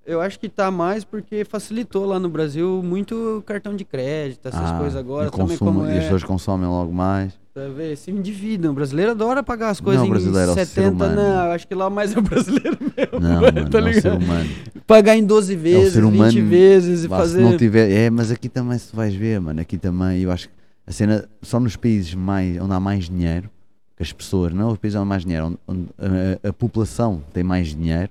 [0.06, 4.72] eu acho que tá mais porque facilitou lá no Brasil muito cartão de crédito, essas
[4.72, 5.28] Ah, coisas agora.
[5.28, 7.34] e Também consumo- como E as é, pessoas consomem logo mais.
[7.54, 7.96] tá vendo?
[7.98, 8.72] Se endividam.
[8.72, 11.16] O brasileiro adora pagar as coisas Não, é em o ser 70, humano.
[11.16, 11.46] não.
[11.48, 13.20] eu Acho que lá mais é o brasileiro mesmo.
[13.20, 14.24] Não, mano, mano, tá é o ser ligado?
[14.24, 14.50] humano.
[14.86, 17.42] Pagar em 12 vezes, ser 20 humano, vezes e fazer.
[17.42, 20.48] Não tiver, é, mas aqui também se tu vais ver, mano, aqui também eu acho
[20.48, 20.56] que
[20.88, 23.50] a cena só nos países mais, onde há mais dinheiro,
[23.96, 25.90] que as pessoas, não os países onde há mais dinheiro, onde, onde
[26.44, 28.10] a, a população tem mais dinheiro,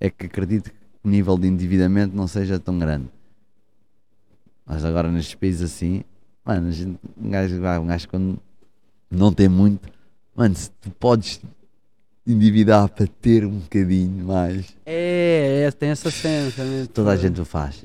[0.00, 3.06] é que acredito que o nível de endividamento não seja tão grande.
[4.64, 6.02] Mas agora nestes países assim,
[6.44, 8.38] mano, a gente, um, gajo, um gajo quando
[9.10, 9.88] não tem muito,
[10.34, 11.40] mano, se tu podes
[12.26, 16.86] endividar para ter um bocadinho mais, É, é, tem essa cena também.
[16.86, 17.84] toda a gente o faz.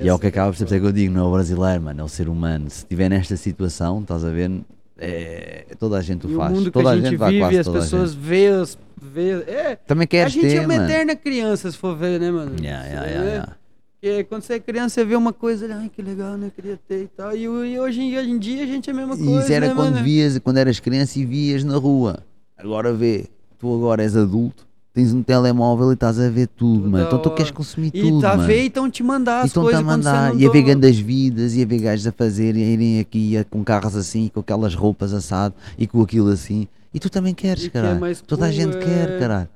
[0.00, 1.32] E é o que acaba por ser isso é que eu digo, não é o
[1.32, 2.70] brasileiro, mano, é o ser humano.
[2.70, 4.50] Se estiver nesta situação, estás a ver,
[4.96, 6.52] é, toda a gente o E o faz.
[6.52, 8.20] mundo que toda a gente vai, vive, as a pessoas gente.
[8.22, 9.30] vê, as, vê.
[9.46, 10.84] É, Também a queres gente ter, é uma mano.
[10.84, 12.52] eterna criança, se for ver, né, mano?
[12.62, 13.56] Yeah, yeah, yeah, yeah.
[14.00, 16.52] Porque quando você é criança, você vê uma coisa, ai, que legal, né?
[16.54, 17.36] Queria ter e tal.
[17.36, 19.40] E, o- e hoje, em- hoje em dia a gente é a mesma E coisa.
[19.42, 20.04] isso era né, quando mano?
[20.04, 22.20] vias, quando eras criança e vias na rua.
[22.56, 23.26] Agora vê,
[23.58, 27.04] tu agora és adulto, tens um telemóvel e estás a ver tudo, mano.
[27.06, 29.46] Então tu queres consumir E tudo, tá a ver e estão te mandar E as
[29.46, 31.78] estão-te a coisas quando você mandar, e a ver tá- grandes vidas, e a ver
[31.78, 35.54] gajos a fazer, e a irem aqui a- com carros assim, com aquelas roupas assado,
[35.78, 36.66] e com aquilo assim.
[36.92, 38.16] E tu também queres, E quer caralho.
[38.26, 38.80] Toda a gente é.
[38.80, 39.48] quer, caralho.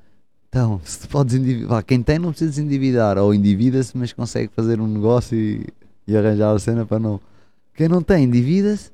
[0.48, 4.50] Então, se tu podes endividar, quem tem não precisa se endividar, ou endivida-se, mas consegue
[4.54, 5.66] fazer um negócio e,
[6.06, 7.18] e arranjar a cena para não.
[7.74, 8.90] Quem não tem, endivida-se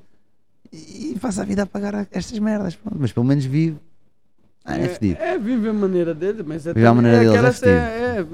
[0.71, 2.97] e passa a vida a pagar a- estas merdas, pronto.
[2.99, 3.75] mas pelo menos vive.
[4.65, 5.19] Ah, é, fedido.
[5.21, 7.65] É, vive a maneira dele, mas é Vive a maneira é deles, aquela é ce-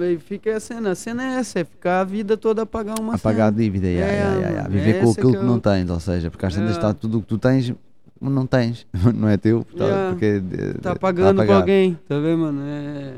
[0.06, 0.92] é, e fica a cena.
[0.92, 3.48] A cena é essa, é ficar a vida toda a pagar uma A pagar a
[3.50, 3.62] cena.
[3.62, 6.00] dívida, yeah, É, yeah, yeah, viver com é aquilo que que é não tens, ou
[6.00, 6.74] seja, porque às vezes É.
[6.74, 7.74] está tudo o que tu tens,
[8.20, 8.86] não tens,
[9.16, 10.10] não é teu, portanto, Yeah.
[10.12, 11.60] porque é- Tá é- pagando a pra pagar.
[11.62, 12.62] alguém, tá vendo, mano?
[12.66, 13.14] É,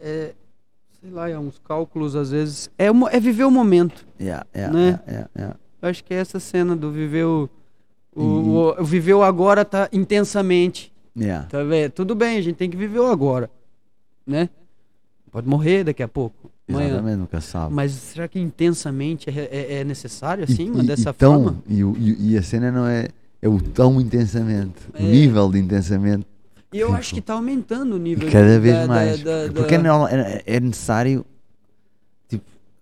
[0.00, 0.32] é,
[1.00, 2.70] sei lá, é uns cálculos às vezes.
[2.78, 4.06] É, é viver o momento.
[4.20, 4.72] yeah, yeah,
[5.34, 5.54] Né?
[5.82, 7.48] acho que é essa cena do viver o.
[8.16, 10.93] O, o- o viver o agora tá intensamente.
[11.16, 11.46] Yeah.
[11.46, 11.92] Tá vendo?
[11.92, 13.48] Tudo bem, a gente tem que viver o agora.
[14.26, 14.48] Né?
[15.30, 16.50] Pode morrer daqui a pouco.
[16.68, 16.88] Amanhã.
[16.88, 17.74] Exatamente, nunca sabe.
[17.74, 21.62] Mas será que intensamente é, é- é necessário assim, E- mano, dessa e tão- forma?
[21.68, 23.08] E, e- e a cena não é,
[23.42, 25.02] é o tão intensamente, É.
[25.02, 26.26] o nível de intensamente,
[26.72, 29.22] E eu acho que tá aumentando o nível cada de- vez da- mais.
[29.22, 31.24] da- da- porque é, é, é necessário,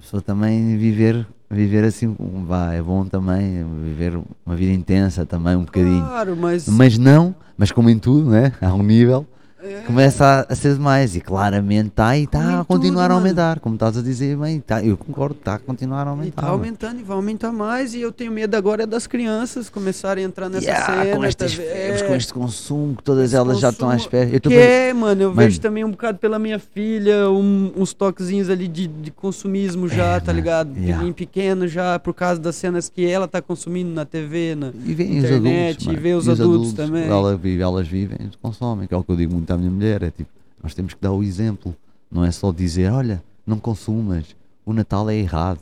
[0.03, 2.15] pessoa também viver, viver assim,
[2.45, 6.05] vá, é bom também, viver uma vida intensa também, um bocadinho.
[6.05, 6.69] Claro, mas.
[6.69, 8.53] Mas não, mas como em tudo, né?
[8.61, 9.25] Há um nível,
[9.87, 13.15] começa a, a ser demais e claramente está e está a continuar tudo, a mano.
[13.15, 16.37] aumentar, como estás a dizer bem, tá, eu concordo, está a continuar a E aumentar.
[16.37, 16.55] tá mano.
[16.55, 17.95] aumentando e vai aumentar mais.
[17.95, 21.17] E eu tenho medo agora é das crianças começarem a entrar nessa Yeah, cena.
[21.17, 24.07] com estas tá- febres, é, com este consumo, que todas elas já estão à consumo-
[24.07, 24.31] espera.
[24.31, 25.41] Eu Que vendo- é, mano, eu Mano.
[25.43, 30.17] vejo também um bocado pela minha filha, um- uns toquezinhos ali de, de consumismo já,
[30.17, 30.77] É, tá ligado?
[30.77, 31.07] yeah.
[31.07, 34.69] Em pequeno já, por causa das cenas que ela tá consumindo na TV, na...
[34.85, 37.07] E internet, adultos, e vê os adultos também.
[37.09, 40.03] Ela vive, elas vivem, consomem, que é o que eu digo muito à minha mulher,
[40.03, 40.31] é tipo,
[40.63, 41.75] nós temos que dar o exemplo,
[42.11, 44.35] não é só dizer, olha, não consumas.
[44.65, 45.61] O Natal é errado.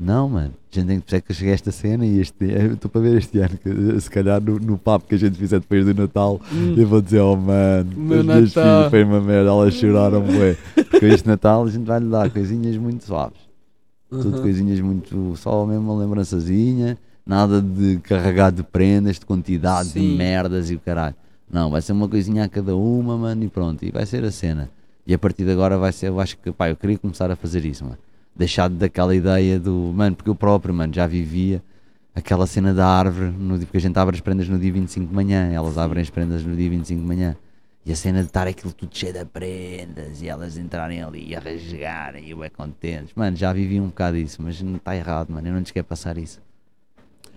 [0.00, 0.52] Não, mano.
[0.72, 2.88] A gente tem que perceber que eu cheguei a esta cena e este eu estou
[2.90, 5.58] para ver este ano, que, eh, se calhar no, no papo que a gente fizer
[5.58, 6.40] depois do Natal,
[6.76, 8.04] eu vou dizer, oh mano, Hum.
[8.06, 10.56] Meu as minhas filhas foi uma merda, elas choraram, bué.
[10.88, 13.40] Porque este Natal a gente vai lhe dar coisinhas muito suaves.
[14.08, 14.42] Tudo Uhum.
[14.42, 15.34] coisinhas muito.
[15.36, 16.96] Só mesmo uma lembrançazinha,
[17.26, 20.16] nada de carregar de prendas, de quantidade de Sim.
[20.16, 21.16] merdas e o caralho.
[21.50, 23.84] Não, vai ser uma coisinha a cada uma, mano, e pronto.
[23.84, 24.70] E vai ser a cena.
[25.06, 27.36] E a partir de agora vai ser, eu acho que, pá, eu queria começar a
[27.36, 27.98] fazer isso, mano.
[28.36, 29.92] Deixar daquela ideia do.
[29.94, 31.62] Mano, porque eu próprio, mano, já vivia
[32.14, 35.06] aquela cena da árvore, no, dia- porque a gente abre as prendas no dia 25
[35.06, 37.36] de manhã, elas abrem as prendas no dia 25 de manhã.
[37.86, 41.34] E a cena de estar aquilo tudo cheio de prendas e elas entrarem ali e
[41.34, 43.14] a rasgarem e eu é contentes.
[43.16, 45.48] Mano, já vivi um bocado isso, mas não está errado, mano.
[45.48, 46.38] Eu não lhes quero passar isso.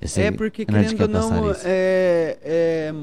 [0.04, 1.30] Sei- É porque, querendo ou não,
[1.64, 2.94] é, é.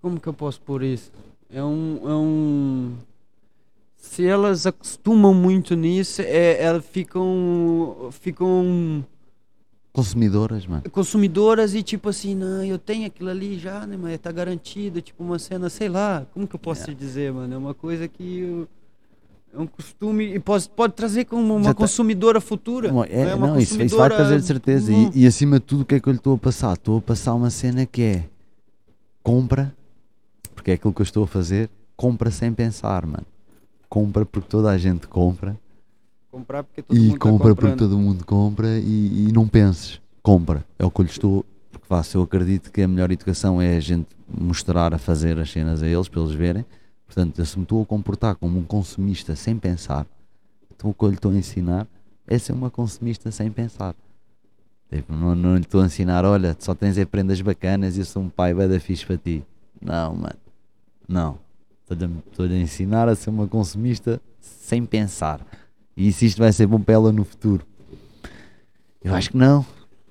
[0.00, 1.10] Como que eu posso pôr isso?
[1.50, 2.00] É um.
[2.04, 2.92] É um
[3.96, 8.08] se elas acostumam muito nisso, é, elas ficam.
[8.12, 9.04] Ficam
[9.92, 10.82] Consumidoras, mano.
[10.92, 15.24] consumidoras e tipo assim, não, eu tenho aquilo ali já, né, mas tá garantido, tipo
[15.24, 17.52] uma cena, sei lá, como que eu posso te dizer, mano?
[17.52, 18.68] É uma coisa que eu-
[19.52, 22.92] é um costume e pode, pode trazer como uma tá- consumidora futura.
[22.92, 23.34] Bom, é, né?
[23.34, 24.92] Uma não, isso, isso vai consumidora- trazer de certeza.
[24.92, 25.10] Hum.
[25.12, 26.74] E, e acima de tudo, o que é que eu lhe estou a passar?
[26.74, 28.24] Estou a passar uma cena que é
[29.24, 29.74] compra,
[30.68, 33.26] porque é aquilo que eu estou a fazer, compra sem pensar, mano.
[33.88, 35.58] Compra porque toda a gente compra
[36.30, 37.78] comprar porque todo e mundo tá compra porque comprando.
[37.78, 40.62] todo mundo compra e, e não penses, compra.
[40.78, 41.44] É o que eu lhe estou.
[41.70, 45.38] Porque vá, se eu acredito que a melhor educação é a gente mostrar a fazer
[45.38, 46.66] as cenas a eles para eles verem.
[47.06, 50.06] Portanto, eu se me estou a comportar como um consumista sem pensar,
[50.70, 51.86] então o que eu lhe estou a ensinar
[52.26, 53.94] é ser uma consumista sem pensar.
[54.92, 58.04] Tipo, não, não lhe estou a ensinar, olha, só tens é prendas bacanas e eu
[58.04, 59.42] sou um pai bem da fixe para ti.
[59.80, 60.47] Não, mano.
[61.08, 61.38] Não.
[62.30, 65.40] Estou-lhe a- ensinar a ser uma consumista sem pensar.
[65.96, 67.66] E se isto vai ser bom para ela no futuro?
[69.02, 69.64] Eu acho que não.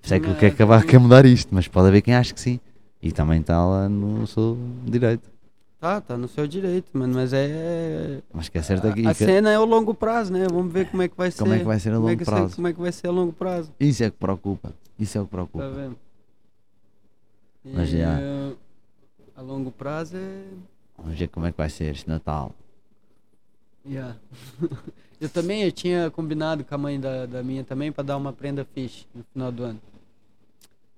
[0.09, 2.59] É que eu quero acabar a mudar isto, mas pode haver quem ache que sim.
[3.01, 5.29] E também está lá no seu direito.
[5.79, 8.21] Tá, tá no seu direito, mano, mas é.
[8.33, 9.05] Mas que é certo aqui.
[9.05, 10.47] A, a que- cena é o longo prazo, né?
[10.49, 11.37] Vamos ver como é que vai ser.
[11.43, 12.49] Como é que vai ser a Como é longo que prazo?
[12.49, 14.73] ser- como é que vai ser a longo prazo, Isso é que preocupa.
[14.97, 15.69] Isso é o que tá preocupa.
[15.69, 15.95] vendo?
[17.63, 18.17] Mas E, já.
[19.35, 20.41] A longo prazo é.
[20.97, 22.53] Vamos ver como é que vai ser este Natal.
[23.85, 24.15] Yeah.
[25.21, 28.33] eu também eu tinha combinado com a mãe da, da minha também pra dar uma
[28.33, 29.79] prenda fish no final do ano.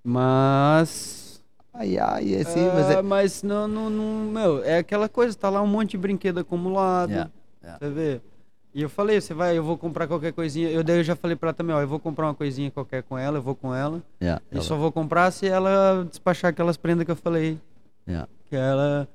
[0.04, 1.42] Mas.
[1.74, 3.02] Ai, ai, é assim, ah, mas é.
[3.02, 4.32] mas não, não, não.
[4.32, 7.12] Meu, é aquela coisa, tá lá um monte de brinquedo acumulado.
[7.12, 7.32] Yeah,
[7.62, 7.80] yeah.
[7.80, 8.22] Você vê?
[8.74, 10.70] E eu falei, você vai, eu vou comprar qualquer coisinha.
[10.70, 13.04] Eu daí eu já falei pra ela também, ó, eu vou comprar uma coisinha qualquer
[13.04, 14.02] com ela, eu vou com ela.
[14.22, 17.58] Yeah, E ela- só vou comprar se ela despachar aquelas prendas que eu falei.
[18.08, 18.28] yeah.
[18.50, 19.08] Que ela.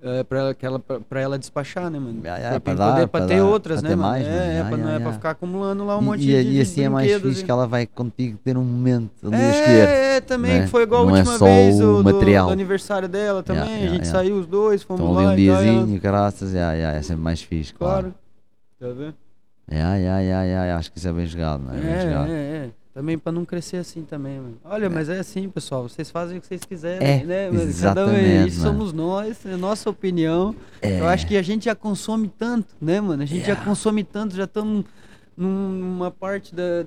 [0.00, 2.20] É, pra, ela, que ela, pra, pra ela despachar, né, mano?
[2.22, 4.08] Yeah, pra, pra poder, pra pra ter outras, pra né, ter mano?
[4.10, 4.42] mais, é, mano.
[4.52, 6.60] é, pra, não é pra ficar acumulando lá um E- monte e, de, e de
[6.60, 9.88] assim é mais e- que ela vai contigo ter um momento ali a escolher.
[9.88, 10.66] É, é, também, né?
[10.68, 13.86] foi igual Não a é última vez o do, do- aniversário dela também.
[13.86, 15.32] A gente saiu os dois, fomos Estão lá.
[15.32, 18.14] ali um diazinho, graças, yeah, yeah, é sempre mais fixe, claro.
[18.78, 18.94] Claro.
[18.94, 19.14] Tá vendo?
[19.70, 21.80] Yeah, yeah, yeah, yeah, acho que isso é bem jogado, não é?
[21.80, 22.30] Bem É, jogado.
[22.30, 22.70] é, é.
[22.98, 24.58] Também pra não crescer assim também, mano.
[24.64, 25.84] Olha, mas é assim, pessoal.
[25.88, 27.48] Vocês fazem o que vocês quiserem, É, né?
[27.48, 28.72] Mas cada um- exatamente, Isso mano.
[28.72, 30.52] somos nós, é nossa opinião.
[30.82, 30.98] É.
[31.00, 33.22] Eu acho que a gente já consome tanto, né, mano?
[33.22, 33.64] A gente já Yeah.
[33.64, 34.84] consome tanto, já estamos
[35.36, 36.84] numa parte da.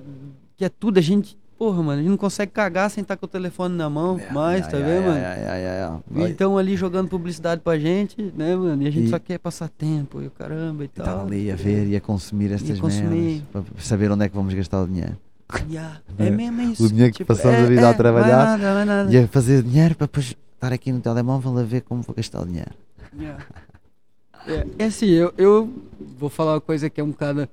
[0.57, 0.97] que é tudo.
[0.97, 1.39] A gente.
[1.57, 4.67] Porra, mano, a gente não consegue cagar sem estar com o telefone na mão mais,
[4.67, 6.03] tá vendo, mano?
[6.27, 8.81] E estão ali jogando publicidade pra gente, né, mano?
[8.83, 11.27] E a gente E- só quer passar tempo e o caramba e Estava tal.
[11.27, 13.43] ali a ver e a consumir estas consumir.
[13.53, 15.15] merdas para saber onde é que vamos gastar o dinheiro.
[15.69, 16.01] Yeah?
[16.17, 16.85] É mesmo isso.
[16.85, 19.13] O dinheiro que tipo, passamos é, a vida é, a trabalhar vai nada, vai nada.
[19.13, 22.41] E a fazer dinheiro para depois estar aqui no telemóvel a ver como vou gastar
[22.41, 22.71] o dinheiro.
[23.17, 23.45] Yeah.
[24.47, 25.69] É, é assim, eu, eu
[26.19, 27.47] vou falar uma coisa que é um bocado.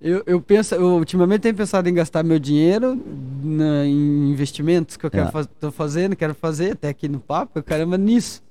[0.00, 3.00] Eu, eu penso, eu ultimamente tenho pensado em gastar meu dinheiro
[3.42, 7.58] na- em investimentos que eu quero faz, tô fazendo, quero fazer, até aqui no papo,
[7.58, 8.42] eu caramba nisso.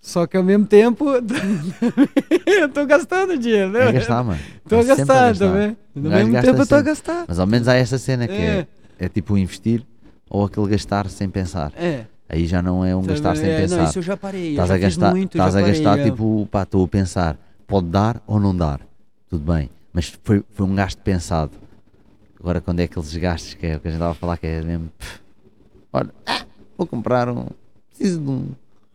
[0.00, 1.04] Só que ao mesmo tempo
[2.46, 3.88] eu tô gastando dinheiro, né?
[3.88, 4.40] É gastar, mano.
[4.68, 5.36] Tô a gastando gastar.
[5.36, 5.76] também.
[5.94, 7.24] O No gajo mesmo tempo eu tô a gastar.
[7.28, 8.66] Mas ao menos há essa cena que é,
[8.98, 9.04] É.
[9.04, 9.84] é tipo investir
[10.28, 11.72] ou aquele gastar sem pensar.
[11.76, 12.04] É.
[12.28, 13.84] Aí já não é um gastar sem é, Não, pensar.
[13.84, 14.52] isso eu já parei.
[14.52, 16.04] Estás a gastar, muito, estás a parei, gastar é.
[16.04, 17.36] tipo, pá, estou a pensar,
[17.66, 18.80] pode dar ou não dar.
[19.28, 19.68] Tudo bem.
[19.92, 21.52] Mas foi, foi um gasto pensado.
[22.38, 24.46] Agora quando é aqueles gastos que é o que a gente estava a falar que
[24.46, 24.88] é mesmo.
[24.96, 25.20] pff,
[25.92, 26.40] olha, ah,
[26.78, 27.46] vou comprar um.
[27.90, 28.48] Preciso de um.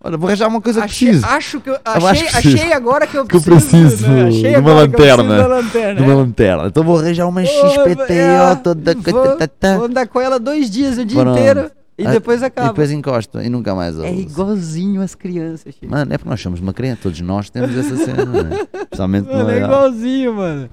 [0.05, 1.25] Olha, vou arranjar uma coisa que Achei, preciso.
[1.25, 2.55] acho que eu, achei, que preciso.
[2.57, 4.27] achei agora que eu Que eu preciso, preciso né?
[4.27, 5.95] Achei de uma preciso lanterna.
[5.95, 6.15] De uma é.
[6.15, 6.67] lanterna.
[6.67, 8.93] Então vou arranjar uma XPTO é, toda.
[8.93, 9.77] vou, catatata.
[9.77, 11.39] vou andar com ela dois dias, o dia Pronto.
[11.39, 11.71] inteiro.
[11.97, 12.67] E Ah, depois E acaba.
[12.67, 15.89] depois encosta e nunca mais É igualzinho as crianças, Chico.
[15.89, 18.67] Mano, é porque nós somos uma criança, todos nós temos essa cena, não é?
[18.83, 20.69] Especialmente Mano, é é igualzinho, mano.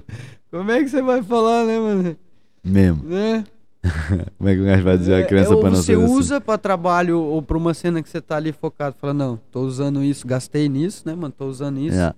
[0.51, 2.15] Como é que você vai falar, né, mano?
[2.63, 3.03] mesmo.
[3.05, 3.43] Né?
[4.37, 6.01] Como é que o gajo vai dizer à É, criança ou para não você ser
[6.01, 6.13] assim?
[6.13, 8.95] usa pra trabalho ou pra uma cena que você tá ali focado.
[8.99, 11.33] Fala, não, tô usando isso, gastei nisso, né, mano?
[11.37, 11.95] Tô usando isso.
[11.95, 12.15] Yeah.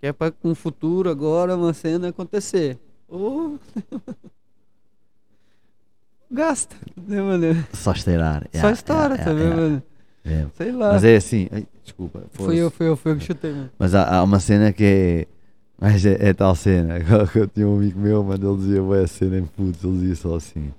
[0.00, 2.78] Que é pra com o futuro agora uma cena acontecer.
[3.08, 3.58] Ou.
[6.30, 6.76] Gasta,
[7.06, 7.64] né, mano?
[7.72, 8.42] Só esteirar.
[8.52, 9.82] Só Yeah, história yeah, também, yeah, mano.
[10.26, 10.38] yeah.
[10.40, 10.50] Yeah.
[10.56, 10.92] Sei lá.
[10.92, 12.22] Mas é assim, ai, desculpa.
[12.32, 12.58] Fui fosse.
[12.58, 13.70] eu, fui eu, eu que chutei, mano.
[13.78, 15.26] Mas há, há uma cena que é.
[15.80, 16.96] Mas é, é tal cena.
[17.34, 20.34] Eu tinha um amigo meu, mano, ele dizia, boa cena em putos, ele dizia só
[20.34, 20.74] assim: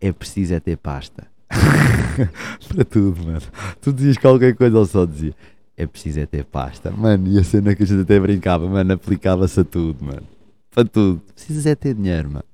[0.00, 1.26] é preciso é ter pasta.
[2.68, 3.40] Para tudo, mano.
[3.80, 5.34] Tu dizias qualquer coisa, ele só dizia:
[5.76, 6.90] é preciso é ter pasta.
[6.90, 10.22] Mano, e a cena que a gente até brincava, mano, aplicava-se a tudo, mano.
[10.70, 11.20] Para tudo.
[11.34, 12.44] Precisas é ter dinheiro, mano.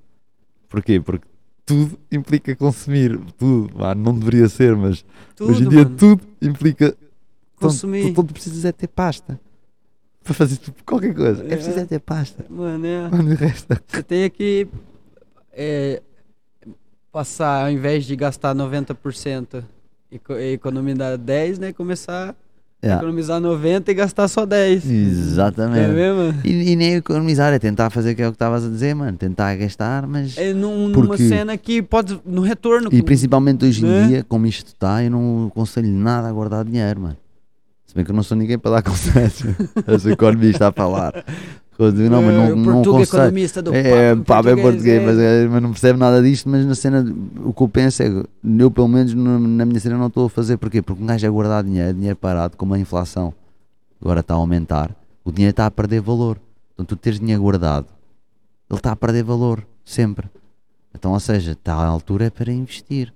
[0.69, 1.01] Porquê?
[1.01, 1.27] Porque
[1.65, 3.19] tudo implica consumir.
[3.39, 5.05] Tudo, mano, não deveria ser, mas
[5.35, 5.97] Tudo, hoje em dia mano.
[5.97, 6.97] tudo implica
[7.57, 8.13] Consumir.
[8.13, 9.41] Tu precisas é ter pasta.
[10.23, 11.43] Para fazer tudo, qualquer coisa.
[11.45, 11.57] É, É.
[11.57, 12.45] preciso é ter pasta.
[12.51, 13.09] Mano, é.
[13.09, 13.77] Mano, o resto.
[13.87, 14.67] Você tem que
[15.53, 16.03] é,
[17.21, 19.65] passar, ao invés de gastar 90%
[20.13, 21.73] e co- e economizar 10, né?
[21.73, 22.35] Começar
[22.83, 23.03] a Yeah.
[23.03, 24.85] economizar 90 e gastar só 10.
[24.89, 25.95] É Exatamente.
[25.95, 26.39] mesmo?
[26.45, 28.95] E, e nem economizar, é tentar fazer o que é o que estavas a dizer,
[28.95, 29.17] mano.
[29.17, 30.37] Tentar gastar, mas.
[30.37, 32.91] É num- numa Porque- cena que pode, no retorno.
[32.93, 34.07] E principalmente hoje em Né?
[34.09, 37.17] dia, como isto está, eu não aconselho nada a guardar dinheiro, mano.
[37.87, 39.43] Se bem que eu não sou ninguém para dar conselhos.
[39.87, 41.25] eu sou economista a falar.
[41.79, 43.23] Digo, não, mas É, não, o não português aconselho.
[43.23, 45.05] economista do É, pá, bem português, é.
[45.07, 46.49] mas, é, mas não percebe nada disto.
[46.49, 47.05] Mas na cena,
[47.45, 48.25] o que eu penso é que
[48.59, 50.57] eu, pelo menos, no- na minha cena, não estou a fazer.
[50.57, 50.81] Porquê?
[50.81, 53.35] Porque um gajo é guardar dinheiro, dinheiro parado, como a inflação
[54.01, 54.91] agora está a aumentar,
[55.25, 56.39] o dinheiro está a perder valor.
[56.75, 57.87] Então, tu teres dinheiro guardado,
[58.71, 60.29] ele está a perder valor, sempre.
[60.95, 63.13] Então, ou seja, está à altura é para investir,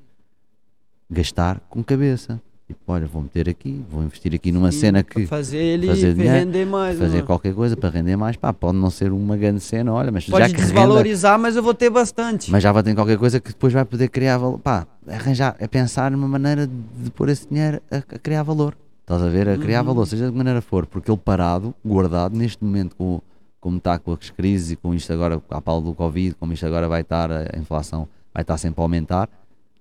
[1.11, 2.41] gastar com cabeça.
[2.71, 6.15] Tipo, olha, vou meter aqui, vou investir aqui numa Sim, cena que fazer ele fazer
[6.15, 6.97] dinheiro, render mais.
[6.97, 7.27] fazer mano.
[7.27, 10.39] qualquer coisa para render mais, pá, pode não ser uma grande cena, olha, mas Pode
[10.39, 12.49] já que renda, desvalorizar, mas eu vou ter bastante.
[12.49, 14.61] mas já vai ter qualquer coisa que depois vai poder criar valor.
[14.61, 18.77] Pá, arranjar, é pensar numa maneira de pôr esse dinheiro a, a criar valor.
[19.01, 19.49] Estás a ver?
[19.49, 19.87] A criar Uhum.
[19.87, 23.21] valor, seja de que maneira for, porque ele parado, guardado, neste momento, com,
[23.61, 26.65] como está com as crises e com isto agora, a pala do Covid, como isto
[26.65, 29.29] agora vai estar, a inflação vai estar sempre a aumentar,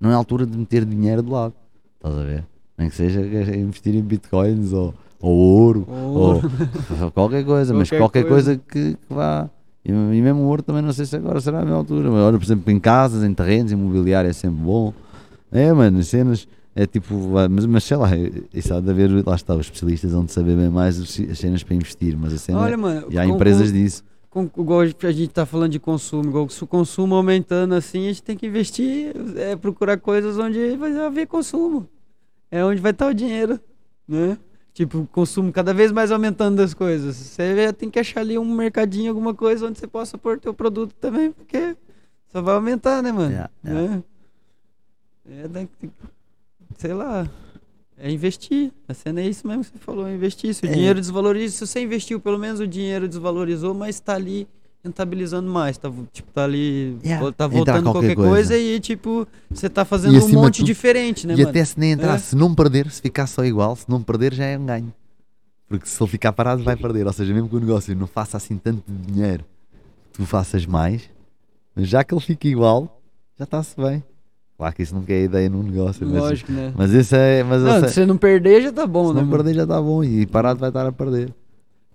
[0.01, 1.53] não é a altura de meter dinheiro de lado.
[1.97, 2.43] Estás a ver?
[2.79, 3.19] Nem que seja
[3.55, 6.49] investir em bitcoins ou, ou ouro, Ouro.
[7.01, 9.49] ou qualquer coisa, mas Qualquer qualquer coisa, que, que vá.
[9.83, 12.09] E, e mesmo ouro também não sei se agora será a mesma altura.
[12.09, 14.93] Mas olha, por exemplo, em casas, em terrenos, imobiliário é sempre bom.
[15.51, 16.47] É, mano, cenas.
[16.75, 17.13] É tipo,
[17.49, 18.09] mas, mas sei lá,
[18.53, 21.61] isso há de haver, lá está, os especialistas vão de saber bem mais as cenas
[21.63, 23.07] para investir, mas a cena, Olha, mano.
[23.09, 24.03] e há com- empresas com- disso.
[24.29, 28.09] com, igual a gente tá falando de consumo, igual se o consumo aumentando assim, a
[28.09, 31.85] gente tem que investir, é, procurar coisas onde vai haver consumo.
[32.51, 33.59] É onde vai estar o dinheiro,
[34.07, 34.37] né?
[34.73, 37.15] Tipo, o consumo cada vez mais aumentando das coisas.
[37.15, 40.93] Você tem que achar ali um mercadinho, alguma coisa onde você possa pôr teu produto
[40.93, 41.75] também, porque
[42.31, 43.31] só vai aumentar, né, mano?
[43.31, 43.95] Yeah, yeah.
[43.97, 44.03] Né?
[45.43, 45.67] É, da-
[46.77, 47.29] sei lá.
[47.97, 48.71] É investir.
[48.87, 50.53] A cena é isso mesmo que você falou, é investir.
[50.53, 50.71] Se o É.
[50.73, 54.47] dinheiro desvaloriza, se você investiu, pelo menos o dinheiro desvalorizou, mas tá ali
[54.89, 55.77] rentabilizando mais.
[55.77, 56.97] Tá, tipo, tá ali.
[57.03, 57.23] Yeah.
[57.25, 58.29] vo- Tá voltando qualquer qualquer coisa.
[58.31, 58.57] coisa.
[58.57, 61.49] e, tipo, você tá fazendo um monte tudo- diferente, né, e mano?
[61.49, 62.17] até se nem entrar, É.
[62.17, 64.93] se não perder, se ficar só igual, se não perder já é um ganho.
[65.67, 67.05] Porque se ele ficar parado vai perder.
[67.05, 69.45] Ou seja, mesmo que o negócio não faça assim tanto dinheiro,
[70.13, 71.03] tu faças mais,
[71.75, 72.99] mas já que ele fica igual,
[73.37, 74.03] já está-se bem.
[74.57, 76.05] Claro que isso nunca é ideia num negócio.
[76.05, 76.73] mas- Lógico, né?
[76.75, 77.43] Mas esse é.
[77.43, 79.21] Mas Não, é- se você não perder, já tá bom, se né?
[79.21, 79.31] não mano?
[79.43, 80.03] perder já está bom.
[80.03, 81.33] E parado vai estar a perder.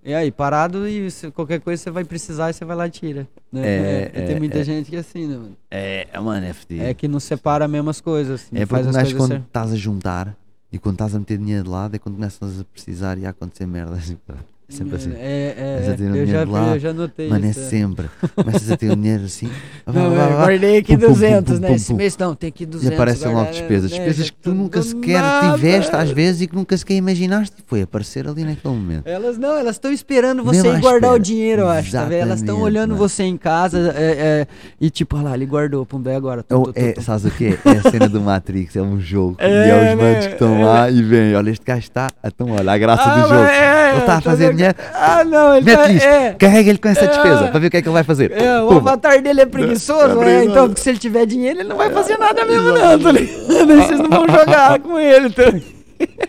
[0.04, 2.90] E aí, parado e se qualquer coisa você vai precisar e você vai lá e
[2.90, 3.26] tira.
[3.50, 3.66] Né?
[3.66, 4.64] É, E tem é, muita é.
[4.64, 5.56] gente que é assim, né, mano?
[5.70, 6.90] É, mano, é.
[6.90, 8.46] É que não separa as mesmas coisas.
[8.52, 10.36] não É porque faz as quando estás a juntar
[10.70, 13.30] e quando estás a meter dinheiro de lado é quando começas a precisar e a
[13.30, 14.14] acontecer merdas.
[14.66, 15.12] É sempre assim.
[15.14, 15.96] É, é, Começa a é.
[15.96, 16.74] ter eu, já, lá.
[16.74, 17.60] eu já notei Mano, é isso.
[17.60, 17.62] é.
[17.64, 18.06] sempre.
[18.34, 19.50] Começas a ter um dinheiro assim.
[19.86, 21.68] vá, Não, vá, eu vá, guardei aqui Pum, pum, pum, 200, pum, né?
[21.68, 22.90] pum, Esse mês não, tem aqui 200.
[22.90, 23.90] E aparecem logo despesas.
[23.90, 23.96] né?
[23.98, 25.54] Despesas que tu nunca sequer nada.
[25.54, 27.56] tiveste às vezes e que nunca sequer imaginaste.
[27.66, 29.06] Foi aparecer ali naquele momento.
[29.06, 31.18] Elas não, elas estão esperando você ir guardar o espera.
[31.20, 32.08] dinheiro, eu acho, tá?
[32.10, 32.96] Elas estão olhando mano.
[33.08, 34.46] você em casa é, é,
[34.80, 36.42] e tipo, olha lá, ele guardou, pum, bem agora.
[36.42, 37.02] tum, é, tum.
[37.02, 37.58] sabes o quê?
[37.66, 39.36] É a cena do Matrix, é um jogo.
[39.38, 39.94] É, e é os né?
[39.96, 40.64] manos que estão É.
[40.64, 41.34] lá e vêm.
[41.34, 42.08] Olha, este gajo está.
[42.24, 43.34] Então, olha, a graça Ah, do jogo.
[43.44, 44.53] é, ele está a tá fazer
[44.94, 47.06] Ah, não, ele tá, Mete isto, é, carrega-lhe com essa É.
[47.08, 48.32] despesa para ver o que é que ele vai fazer.
[48.32, 50.14] é, o avatar dele é preguiçoso, É né?
[50.16, 50.50] preguiçoso.
[50.50, 53.66] Então, porque se ele tiver dinheiro, ele não vai fazer nada mesmo, não, tá ligado?
[53.86, 55.44] Vocês não vão jogar com ele, tá?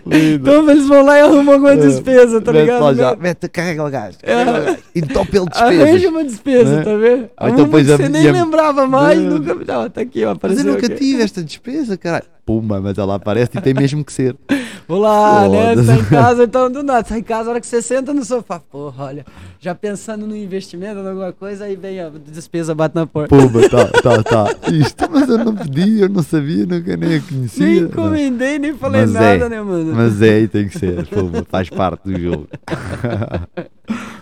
[0.06, 1.76] Então eles vão lá e arrumam alguma É.
[1.76, 2.84] despesa, tá Mete ligado?
[2.84, 3.18] lá já, Né?
[3.19, 4.18] mete, carrega o gajo.
[4.23, 4.45] É.
[4.45, 4.77] carrega.
[4.95, 6.06] Entope ele Arranja despesas.
[6.11, 6.84] uma despesa, Né?
[6.84, 7.30] tá vendo?
[7.41, 9.31] Ou então pões que a- você nem a- lembrava mais, Não.
[9.39, 9.56] nunca...
[9.56, 10.95] Não, tá aqui, ó, Mas eu nunca aqui.
[10.95, 12.26] tive esta despesa, caralho.
[12.45, 14.35] Pumba, mas ela aparece e tem mesmo que ser.
[14.88, 15.76] Vou lá, né?
[15.76, 17.03] Tá em casa, então do nada.
[17.03, 18.59] Tá em casa, a hora que você senta no sofá.
[18.59, 19.26] Porra, olha,
[19.59, 23.35] já pensando no investimento, em alguma coisa, aí vem a despesa, bate na porta.
[23.35, 24.72] Pumba, tá, tá, tá.
[24.72, 27.65] Isto, mas eu não pedi, eu não sabia, nunca nem a conhecia.
[27.65, 29.95] Nem encomendei, nem falei Mas nada, é, né, mano?
[29.95, 32.47] Mas é, e tem que ser, pumba, faz parte do jogo.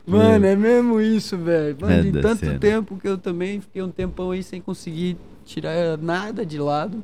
[0.07, 1.75] Mano, é mesmo isso, velho.
[1.79, 2.59] Mano, Nada tanto cena.
[2.59, 7.03] tempo que eu também fiquei um tempão aí sem conseguir tirar nada de lado.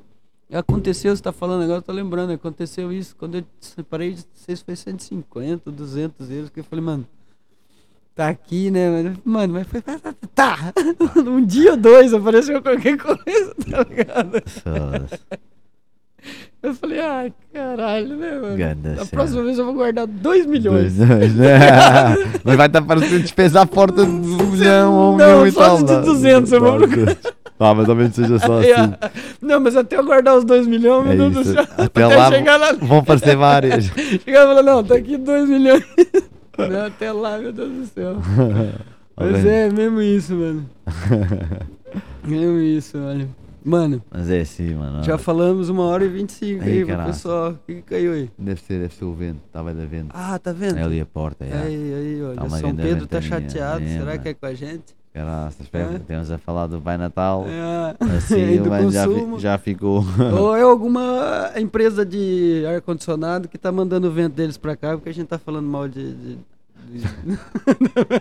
[0.52, 3.16] Aconteceu, você tá falando agora, eu tô lembrando, aconteceu isso.
[3.16, 7.08] Quando eu separei de vocês foi 150, 200 euros, que eu falei, mano,
[8.16, 8.90] tá aqui, né?
[8.90, 9.82] Mas, Mano, mas foi.
[10.34, 10.74] Tá!
[11.18, 14.42] Um dia ou dois apareceu qualquer coisa, tá ligado?
[16.62, 18.58] Eu falei, ah, caralho, né, mano?
[18.58, 20.98] Ganda Da próxima vez eu vou guardar 2 milhões.
[20.98, 21.60] Dois, dois, né?
[22.44, 25.62] Mas vai estar parecendo despesa à porta de um milhão ou um milhão e só
[25.62, 25.78] tal.
[25.78, 26.02] de não.
[26.02, 26.88] 200 eu vou Não,
[27.60, 28.70] Ah, mas menos seja só assim.
[28.72, 29.12] É,
[29.42, 31.68] Não, mas até eu guardar os 2 milhões, meu É Deus do céu.
[31.78, 32.72] Até lá chegar lá.
[32.74, 33.86] vão aparecer várias.
[34.24, 35.84] Chegar e falar, não, tá aqui 2 milhões.
[36.60, 38.18] Não, até lá, meu Deus do céu.
[39.16, 40.70] Mas é mesmo isso, mano.
[42.24, 43.30] Mesmo isso, olha.
[43.64, 45.04] Mano, Mas é assim, mano.
[45.04, 47.52] já falamos uma hora e 25 Ai, aí pro pessoal.
[47.52, 48.30] O que, caiu aí?
[48.38, 49.40] Deve ser, deve ser o vento.
[49.46, 50.10] Estava da vento.
[50.14, 50.78] Ah, tá vendo?
[50.78, 51.54] É ali a porta, é.
[51.54, 53.84] Aí, aí, olha, Tá São Pedro tá chateado.
[53.84, 54.20] é, Será mano.
[54.22, 54.96] que é com a gente?
[55.60, 56.00] Espera, É.
[56.00, 57.46] temos a falar do Pai Natal.
[57.48, 57.96] É.
[58.18, 59.06] Assim, mano já,
[59.38, 60.04] já ficou.
[60.38, 65.10] Ou é alguma empresa de ar-condicionado que tá mandando o vento deles pra cá, porque
[65.10, 66.14] a gente tá falando mal de.
[66.14, 66.38] de-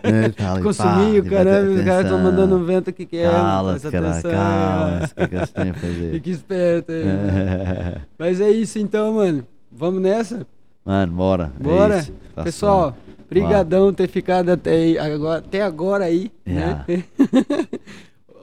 [0.02, 0.28] É,
[0.62, 3.28] consumir, pá, o caramba, os caras estão mandando um vento aqui que é.
[3.30, 5.12] Presta cara, cala-se.
[5.12, 5.72] O que é que eles têm a é.
[5.72, 6.10] fazer?
[6.12, 7.02] Fique esperto aí.
[7.06, 8.00] É.
[8.18, 9.46] Mas é isso então, mano.
[9.72, 10.46] Vamos nessa?
[10.84, 11.52] Mano, bora.
[11.58, 11.98] é Bora?
[11.98, 12.96] isso, tá Pessoal, suave.
[13.28, 16.84] Brigadão ter ficado até, agora, até agora aí, né?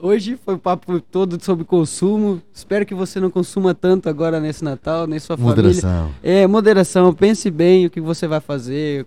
[0.02, 2.40] Hoje foi o papo todo sobre consumo.
[2.52, 5.56] Espero que você não consuma tanto agora nesse Natal, nem sua família.
[5.56, 6.10] Moderação.
[6.22, 7.14] É, moderação.
[7.14, 9.06] Pense bem o que você vai fazer,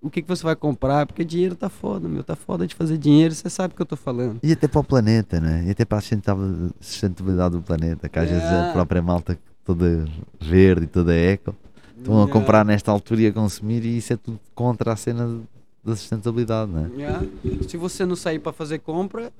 [0.00, 2.24] o que, que você vai comprar, porque dinheiro tá foda, meu.
[2.24, 4.38] Tá foda de fazer dinheiro, você sabe o que eu tô falando.
[4.42, 5.64] E até para o planeta, né?
[5.66, 6.02] E até para a
[6.80, 8.70] sustentabilidade- do planeta, que às vezes É.
[8.70, 10.06] a própria malta toda
[10.40, 11.54] verde toda eco
[12.02, 12.30] estão a É.
[12.30, 15.40] comprar nesta altura e a consumir e isso é tudo contra a cena
[15.84, 16.90] da sustentabilidade, né?
[16.98, 17.68] É.
[17.68, 19.32] Se você não sair para fazer compra,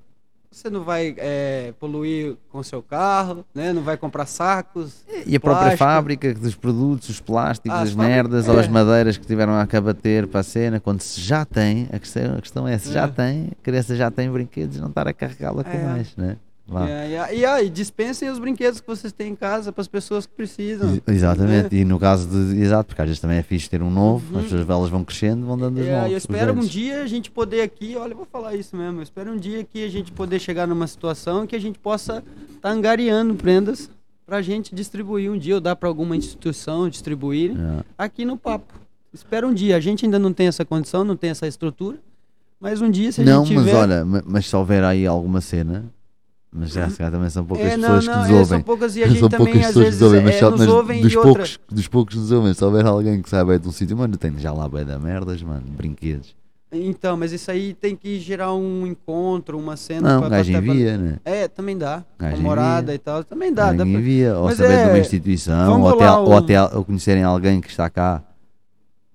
[0.50, 3.72] você não vai é, poluir com seu carro, né?
[3.72, 5.02] Não vai comprar sacos.
[5.26, 8.66] E a própria fábrica dos produtos, os plásticos, Ah, as as merdas fábricas- ou as
[8.66, 8.68] é.
[8.68, 12.40] madeiras que tiveram a acabater para a cena, quando se já tem, a questão, a
[12.42, 12.92] questão é se É.
[12.92, 15.84] já tem, a criança já tem brinquedos, não estar a carregá-la com É.
[15.84, 16.36] mais, né?
[16.88, 19.88] É, e, aí- e aí, dispensem os brinquedos que vocês têm em casa para as
[19.88, 20.90] pessoas que precisam.
[20.92, 22.60] Ex- Exatamente, e no caso de.
[22.62, 24.38] Exato, porque às vezes também é fixe ter um novo, Uhum.
[24.38, 26.12] as pessoas elas vão crescendo, vão dando É, novos.
[26.12, 26.70] eu espero um velhos.
[26.70, 29.60] dia a gente poder aqui, olha, eu vou falar isso mesmo, eu espero um dia
[29.60, 32.22] aqui a gente poder chegar numa situação que a gente possa
[32.54, 33.90] estar angariando prendas
[34.24, 37.84] pra gente distribuir um dia ou dar para alguma instituição distribuir É.
[37.98, 38.72] aqui no papo.
[39.12, 41.98] Espero um dia, a gente ainda não tem essa condição, não tem essa estrutura,
[42.58, 43.76] mas um dia se a Não, gente mas tiver...
[43.76, 45.84] olha, ma- mas se houver aí alguma cena,
[46.54, 48.44] mas já se calhar também são poucas é, não, pessoas não, que nos é, ouvem.
[48.46, 50.34] são poucas e a gente São também poucas às pessoas que vezes nos ouvem, mas,
[50.34, 51.32] é, só- nos mas ouvem dos, outra.
[51.32, 54.16] poucos, dos poucos que nos ouvem, se houver alguém que saiba de um sítio, mano,
[54.16, 56.34] tem já lá bué da merdas, mano, brinquedos.
[56.74, 60.52] Então, mas isso aí tem que gerar um encontro, uma cena Não, pra- um gajo
[60.52, 61.18] pra- pra- envia, né?
[61.24, 62.02] É, também dá.
[62.18, 62.94] Gajo morada envia.
[62.94, 63.64] e tal, também dá.
[63.64, 66.20] dá Alguém pra- envia, ou Mas saber de uma é, instituição, vamos ou até, lá,
[66.20, 68.22] ou até ou conhecerem alguém que está cá.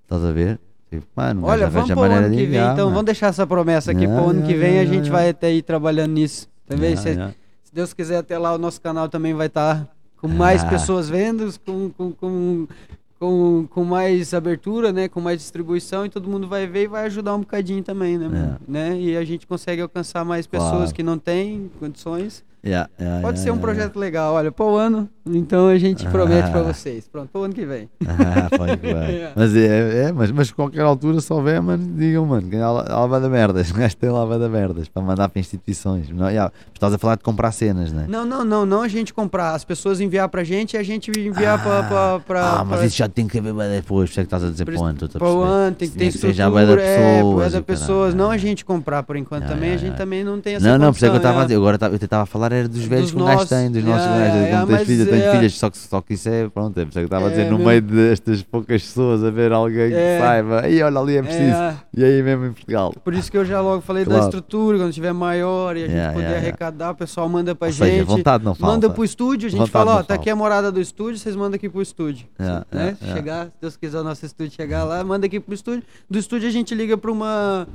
[0.04, 0.60] Estás a ver?
[0.90, 2.86] Tipo, mano, Olha, já vamos vejo a pro maneira ano que vem, enviar, então.
[2.86, 2.90] mano.
[2.96, 4.80] Vamos deixar essa promessa aqui Já, pro ano que vem.
[4.80, 6.48] a gente vai até ir trabalhando nisso.
[6.68, 7.30] Também, Já, se, já.
[7.64, 9.88] se Deus quiser, até lá o nosso canal também vai estar
[10.22, 10.68] com mais Ah.
[10.68, 12.68] pessoas vendo, com, com, com,
[13.20, 15.08] com, com mais abertura, né?
[15.08, 18.28] Com mais distribuição e todo mundo vai ver e vai ajudar um bocadinho também, né?
[18.28, 18.60] mano?
[18.68, 19.00] né?
[19.00, 20.94] E a gente consegue alcançar mais pessoas Claro.
[20.94, 22.44] que não têm condições.
[22.64, 24.34] Já, já, Pode já, ser um projeto legal.
[24.34, 26.64] Olha, pro ano, então a gente promete pra Ah.
[26.64, 27.08] vocês.
[27.08, 27.90] Pronto, pro ano que vem.
[28.06, 29.08] Ah, pode vai.
[29.18, 29.32] É.
[29.36, 33.30] Mas é, é, mas, mas qualquer altura, se houver, mano, digam, mano, que vai dar
[33.30, 33.72] merdas.
[33.72, 36.10] O gajo tem lá vai dar merdas para mandar para instituições.
[36.10, 38.06] Não, já, estás a falar de comprar cenas, né?
[38.10, 41.12] Não, não, não, não a gente comprar, as pessoas enviar pra gente e a gente
[41.18, 42.50] enviar pra, pra.
[42.60, 43.86] Ah, mas pra- isso já tem que haver depois.
[43.88, 45.06] Por isso é que estás a dizer para isso- onde?
[45.06, 45.52] Estou a Pro perceber.
[45.54, 47.64] ano, tem que ter que ser já estrutura, bué da é, pessoas da o caralho.
[47.64, 50.78] pessoas, não a gente comprar por enquanto também, a gente também não tem essa Não,
[50.78, 51.46] não, por isso é que eu estava a é.
[51.46, 51.56] dizer.
[51.58, 53.50] Agora eu estava a falar falar era dos velhos Dos que um gajo nossos.
[53.50, 56.14] tem, dos nossos Yeah, gajos, yeah, como tens filhas, tenho filhas, só que, só que
[56.14, 57.68] isso é, pronto, é por isso que eu estava a É, dizer, no mesmo.
[57.70, 60.20] meio destas poucas pessoas, a ver alguém que É.
[60.20, 62.94] saiba, e olha ali é preciso, É, e aí mesmo em Portugal.
[63.04, 64.24] por isso que eu já logo falei da Claro.
[64.26, 67.92] estrutura, quando tiver maior e a gente poder arrecadar, o pessoal manda pra Ou seja,
[67.92, 68.06] gente.
[68.08, 68.74] vontade não falta.
[68.74, 71.36] Manda pro estúdio, a gente Vontade fala, ó, tá aqui a morada do estúdio, vocês
[71.36, 72.28] mandam aqui pro estúdio.
[72.40, 72.98] Yeah, né?
[73.14, 75.84] Chegar, se Deus quiser o nosso estúdio chegar lá, manda aqui pro estúdio.
[76.10, 77.68] Do estúdio a gente liga pra uma,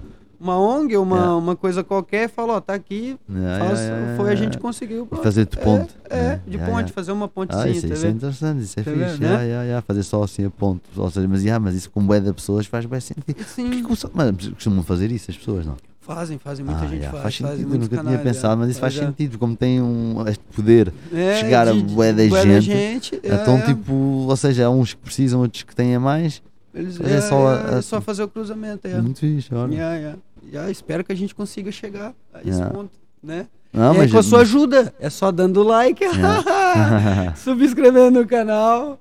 [0.43, 1.36] uma ONG, uma, Yeah.
[1.36, 5.06] uma coisa qualquer, fala, ó, tá aqui, Yeah, faça- yeah, yeah, foi, a gente conseguiu.
[5.06, 5.23] pronto.
[5.23, 5.94] fazer de ponte.
[6.10, 8.82] É, é, de ponte, fazer uma Ah, pontezinha, isso, tá isso é interessante, isso é
[8.82, 9.20] Tá fixe.
[9.20, 9.28] né?
[9.28, 10.82] yeah, yeah, fazer só assim a ponto.
[10.97, 13.36] Ou seja, mas, yeah, mas isso com bué de pessoas faz bem sentido.
[13.47, 13.82] Sim,
[14.14, 15.77] Mas costumam fazer isso as pessoas, não?
[16.01, 17.36] fazem, fazem, muita Ah, gente yeah, faz.
[17.39, 18.56] faz sentido, nunca tinha canais, pensado, é.
[18.56, 19.06] mas isso faz é.
[19.06, 22.60] sentido, como tem um, este poder É, chegar a de- da bué da gente.
[22.62, 23.62] gente, é, Então, é.
[23.62, 26.43] tipo, ou seja, há uns que precisam, outros que têm a mais.
[26.74, 28.89] Eles, é é, só é, a- é só fazer o cruzamento.
[28.89, 29.01] É.
[29.01, 29.73] Muito fixe, olha.
[29.73, 30.19] Yeah, yeah.
[30.51, 32.70] Yeah, espero que a gente consiga chegar a esse Yeah.
[32.74, 32.90] ponto,
[33.23, 33.47] né?
[33.73, 36.05] Não, é mas com a sua ajuda, é só dando like,
[37.36, 38.98] subscrevendo no canal,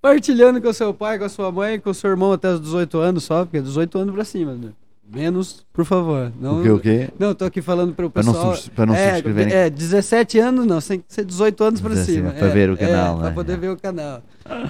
[0.00, 2.60] partilhando com o seu pai, com a sua mãe, com o seu irmão até os
[2.60, 4.70] 18 anos só, porque é 18 anos pra cima, né?
[5.10, 6.30] Menos, por favor.
[6.38, 7.08] Não, O quê, o quê?
[7.18, 8.54] Não, tô aqui falando Para não pessoal.
[8.74, 9.52] para não é, subscreverem.
[9.54, 12.30] É, 17 anos não, tem que ser 18 anos pra 17, cima.
[12.32, 13.34] para é, ver o é, canal, Pra né?
[13.34, 13.56] poder É.
[13.56, 14.22] ver o canal.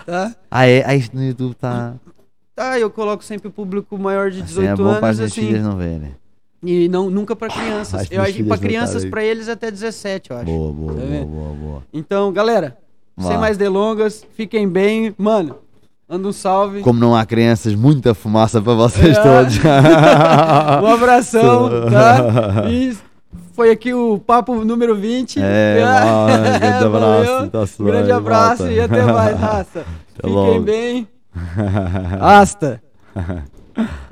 [0.06, 0.36] Tá?
[0.48, 0.94] Ah, é?
[0.96, 1.94] Isto no YouTube está.
[2.58, 5.30] Tá, eu coloco sempre o público maior de Assim, 18 é bom para as anos,
[5.32, 5.46] assim.
[5.46, 6.16] filhas não verem.
[6.60, 8.00] E não, nunca pra crianças.
[8.00, 10.46] As Eu acho que não crianças, pra eles até 17, eu acho.
[10.46, 11.82] Boa, boa, Tá boa, boa, boa.
[11.92, 12.76] Então, galera,
[13.20, 15.14] sem mais delongas, fiquem bem.
[15.16, 15.58] Mano,
[16.08, 16.80] manda um salve.
[16.80, 19.22] Como não há crianças, muita fumaça para vocês É.
[19.22, 19.54] todos.
[20.82, 22.68] Um abração, tá?
[22.68, 22.96] E
[23.52, 25.38] foi aqui o papo número 20.
[25.40, 28.74] É, mano, grande abraço, Um grande abraço malta.
[28.76, 29.84] e até mais, raça.
[30.16, 30.60] Fiquem logo.
[30.62, 31.06] bem.
[31.34, 32.80] Hasta.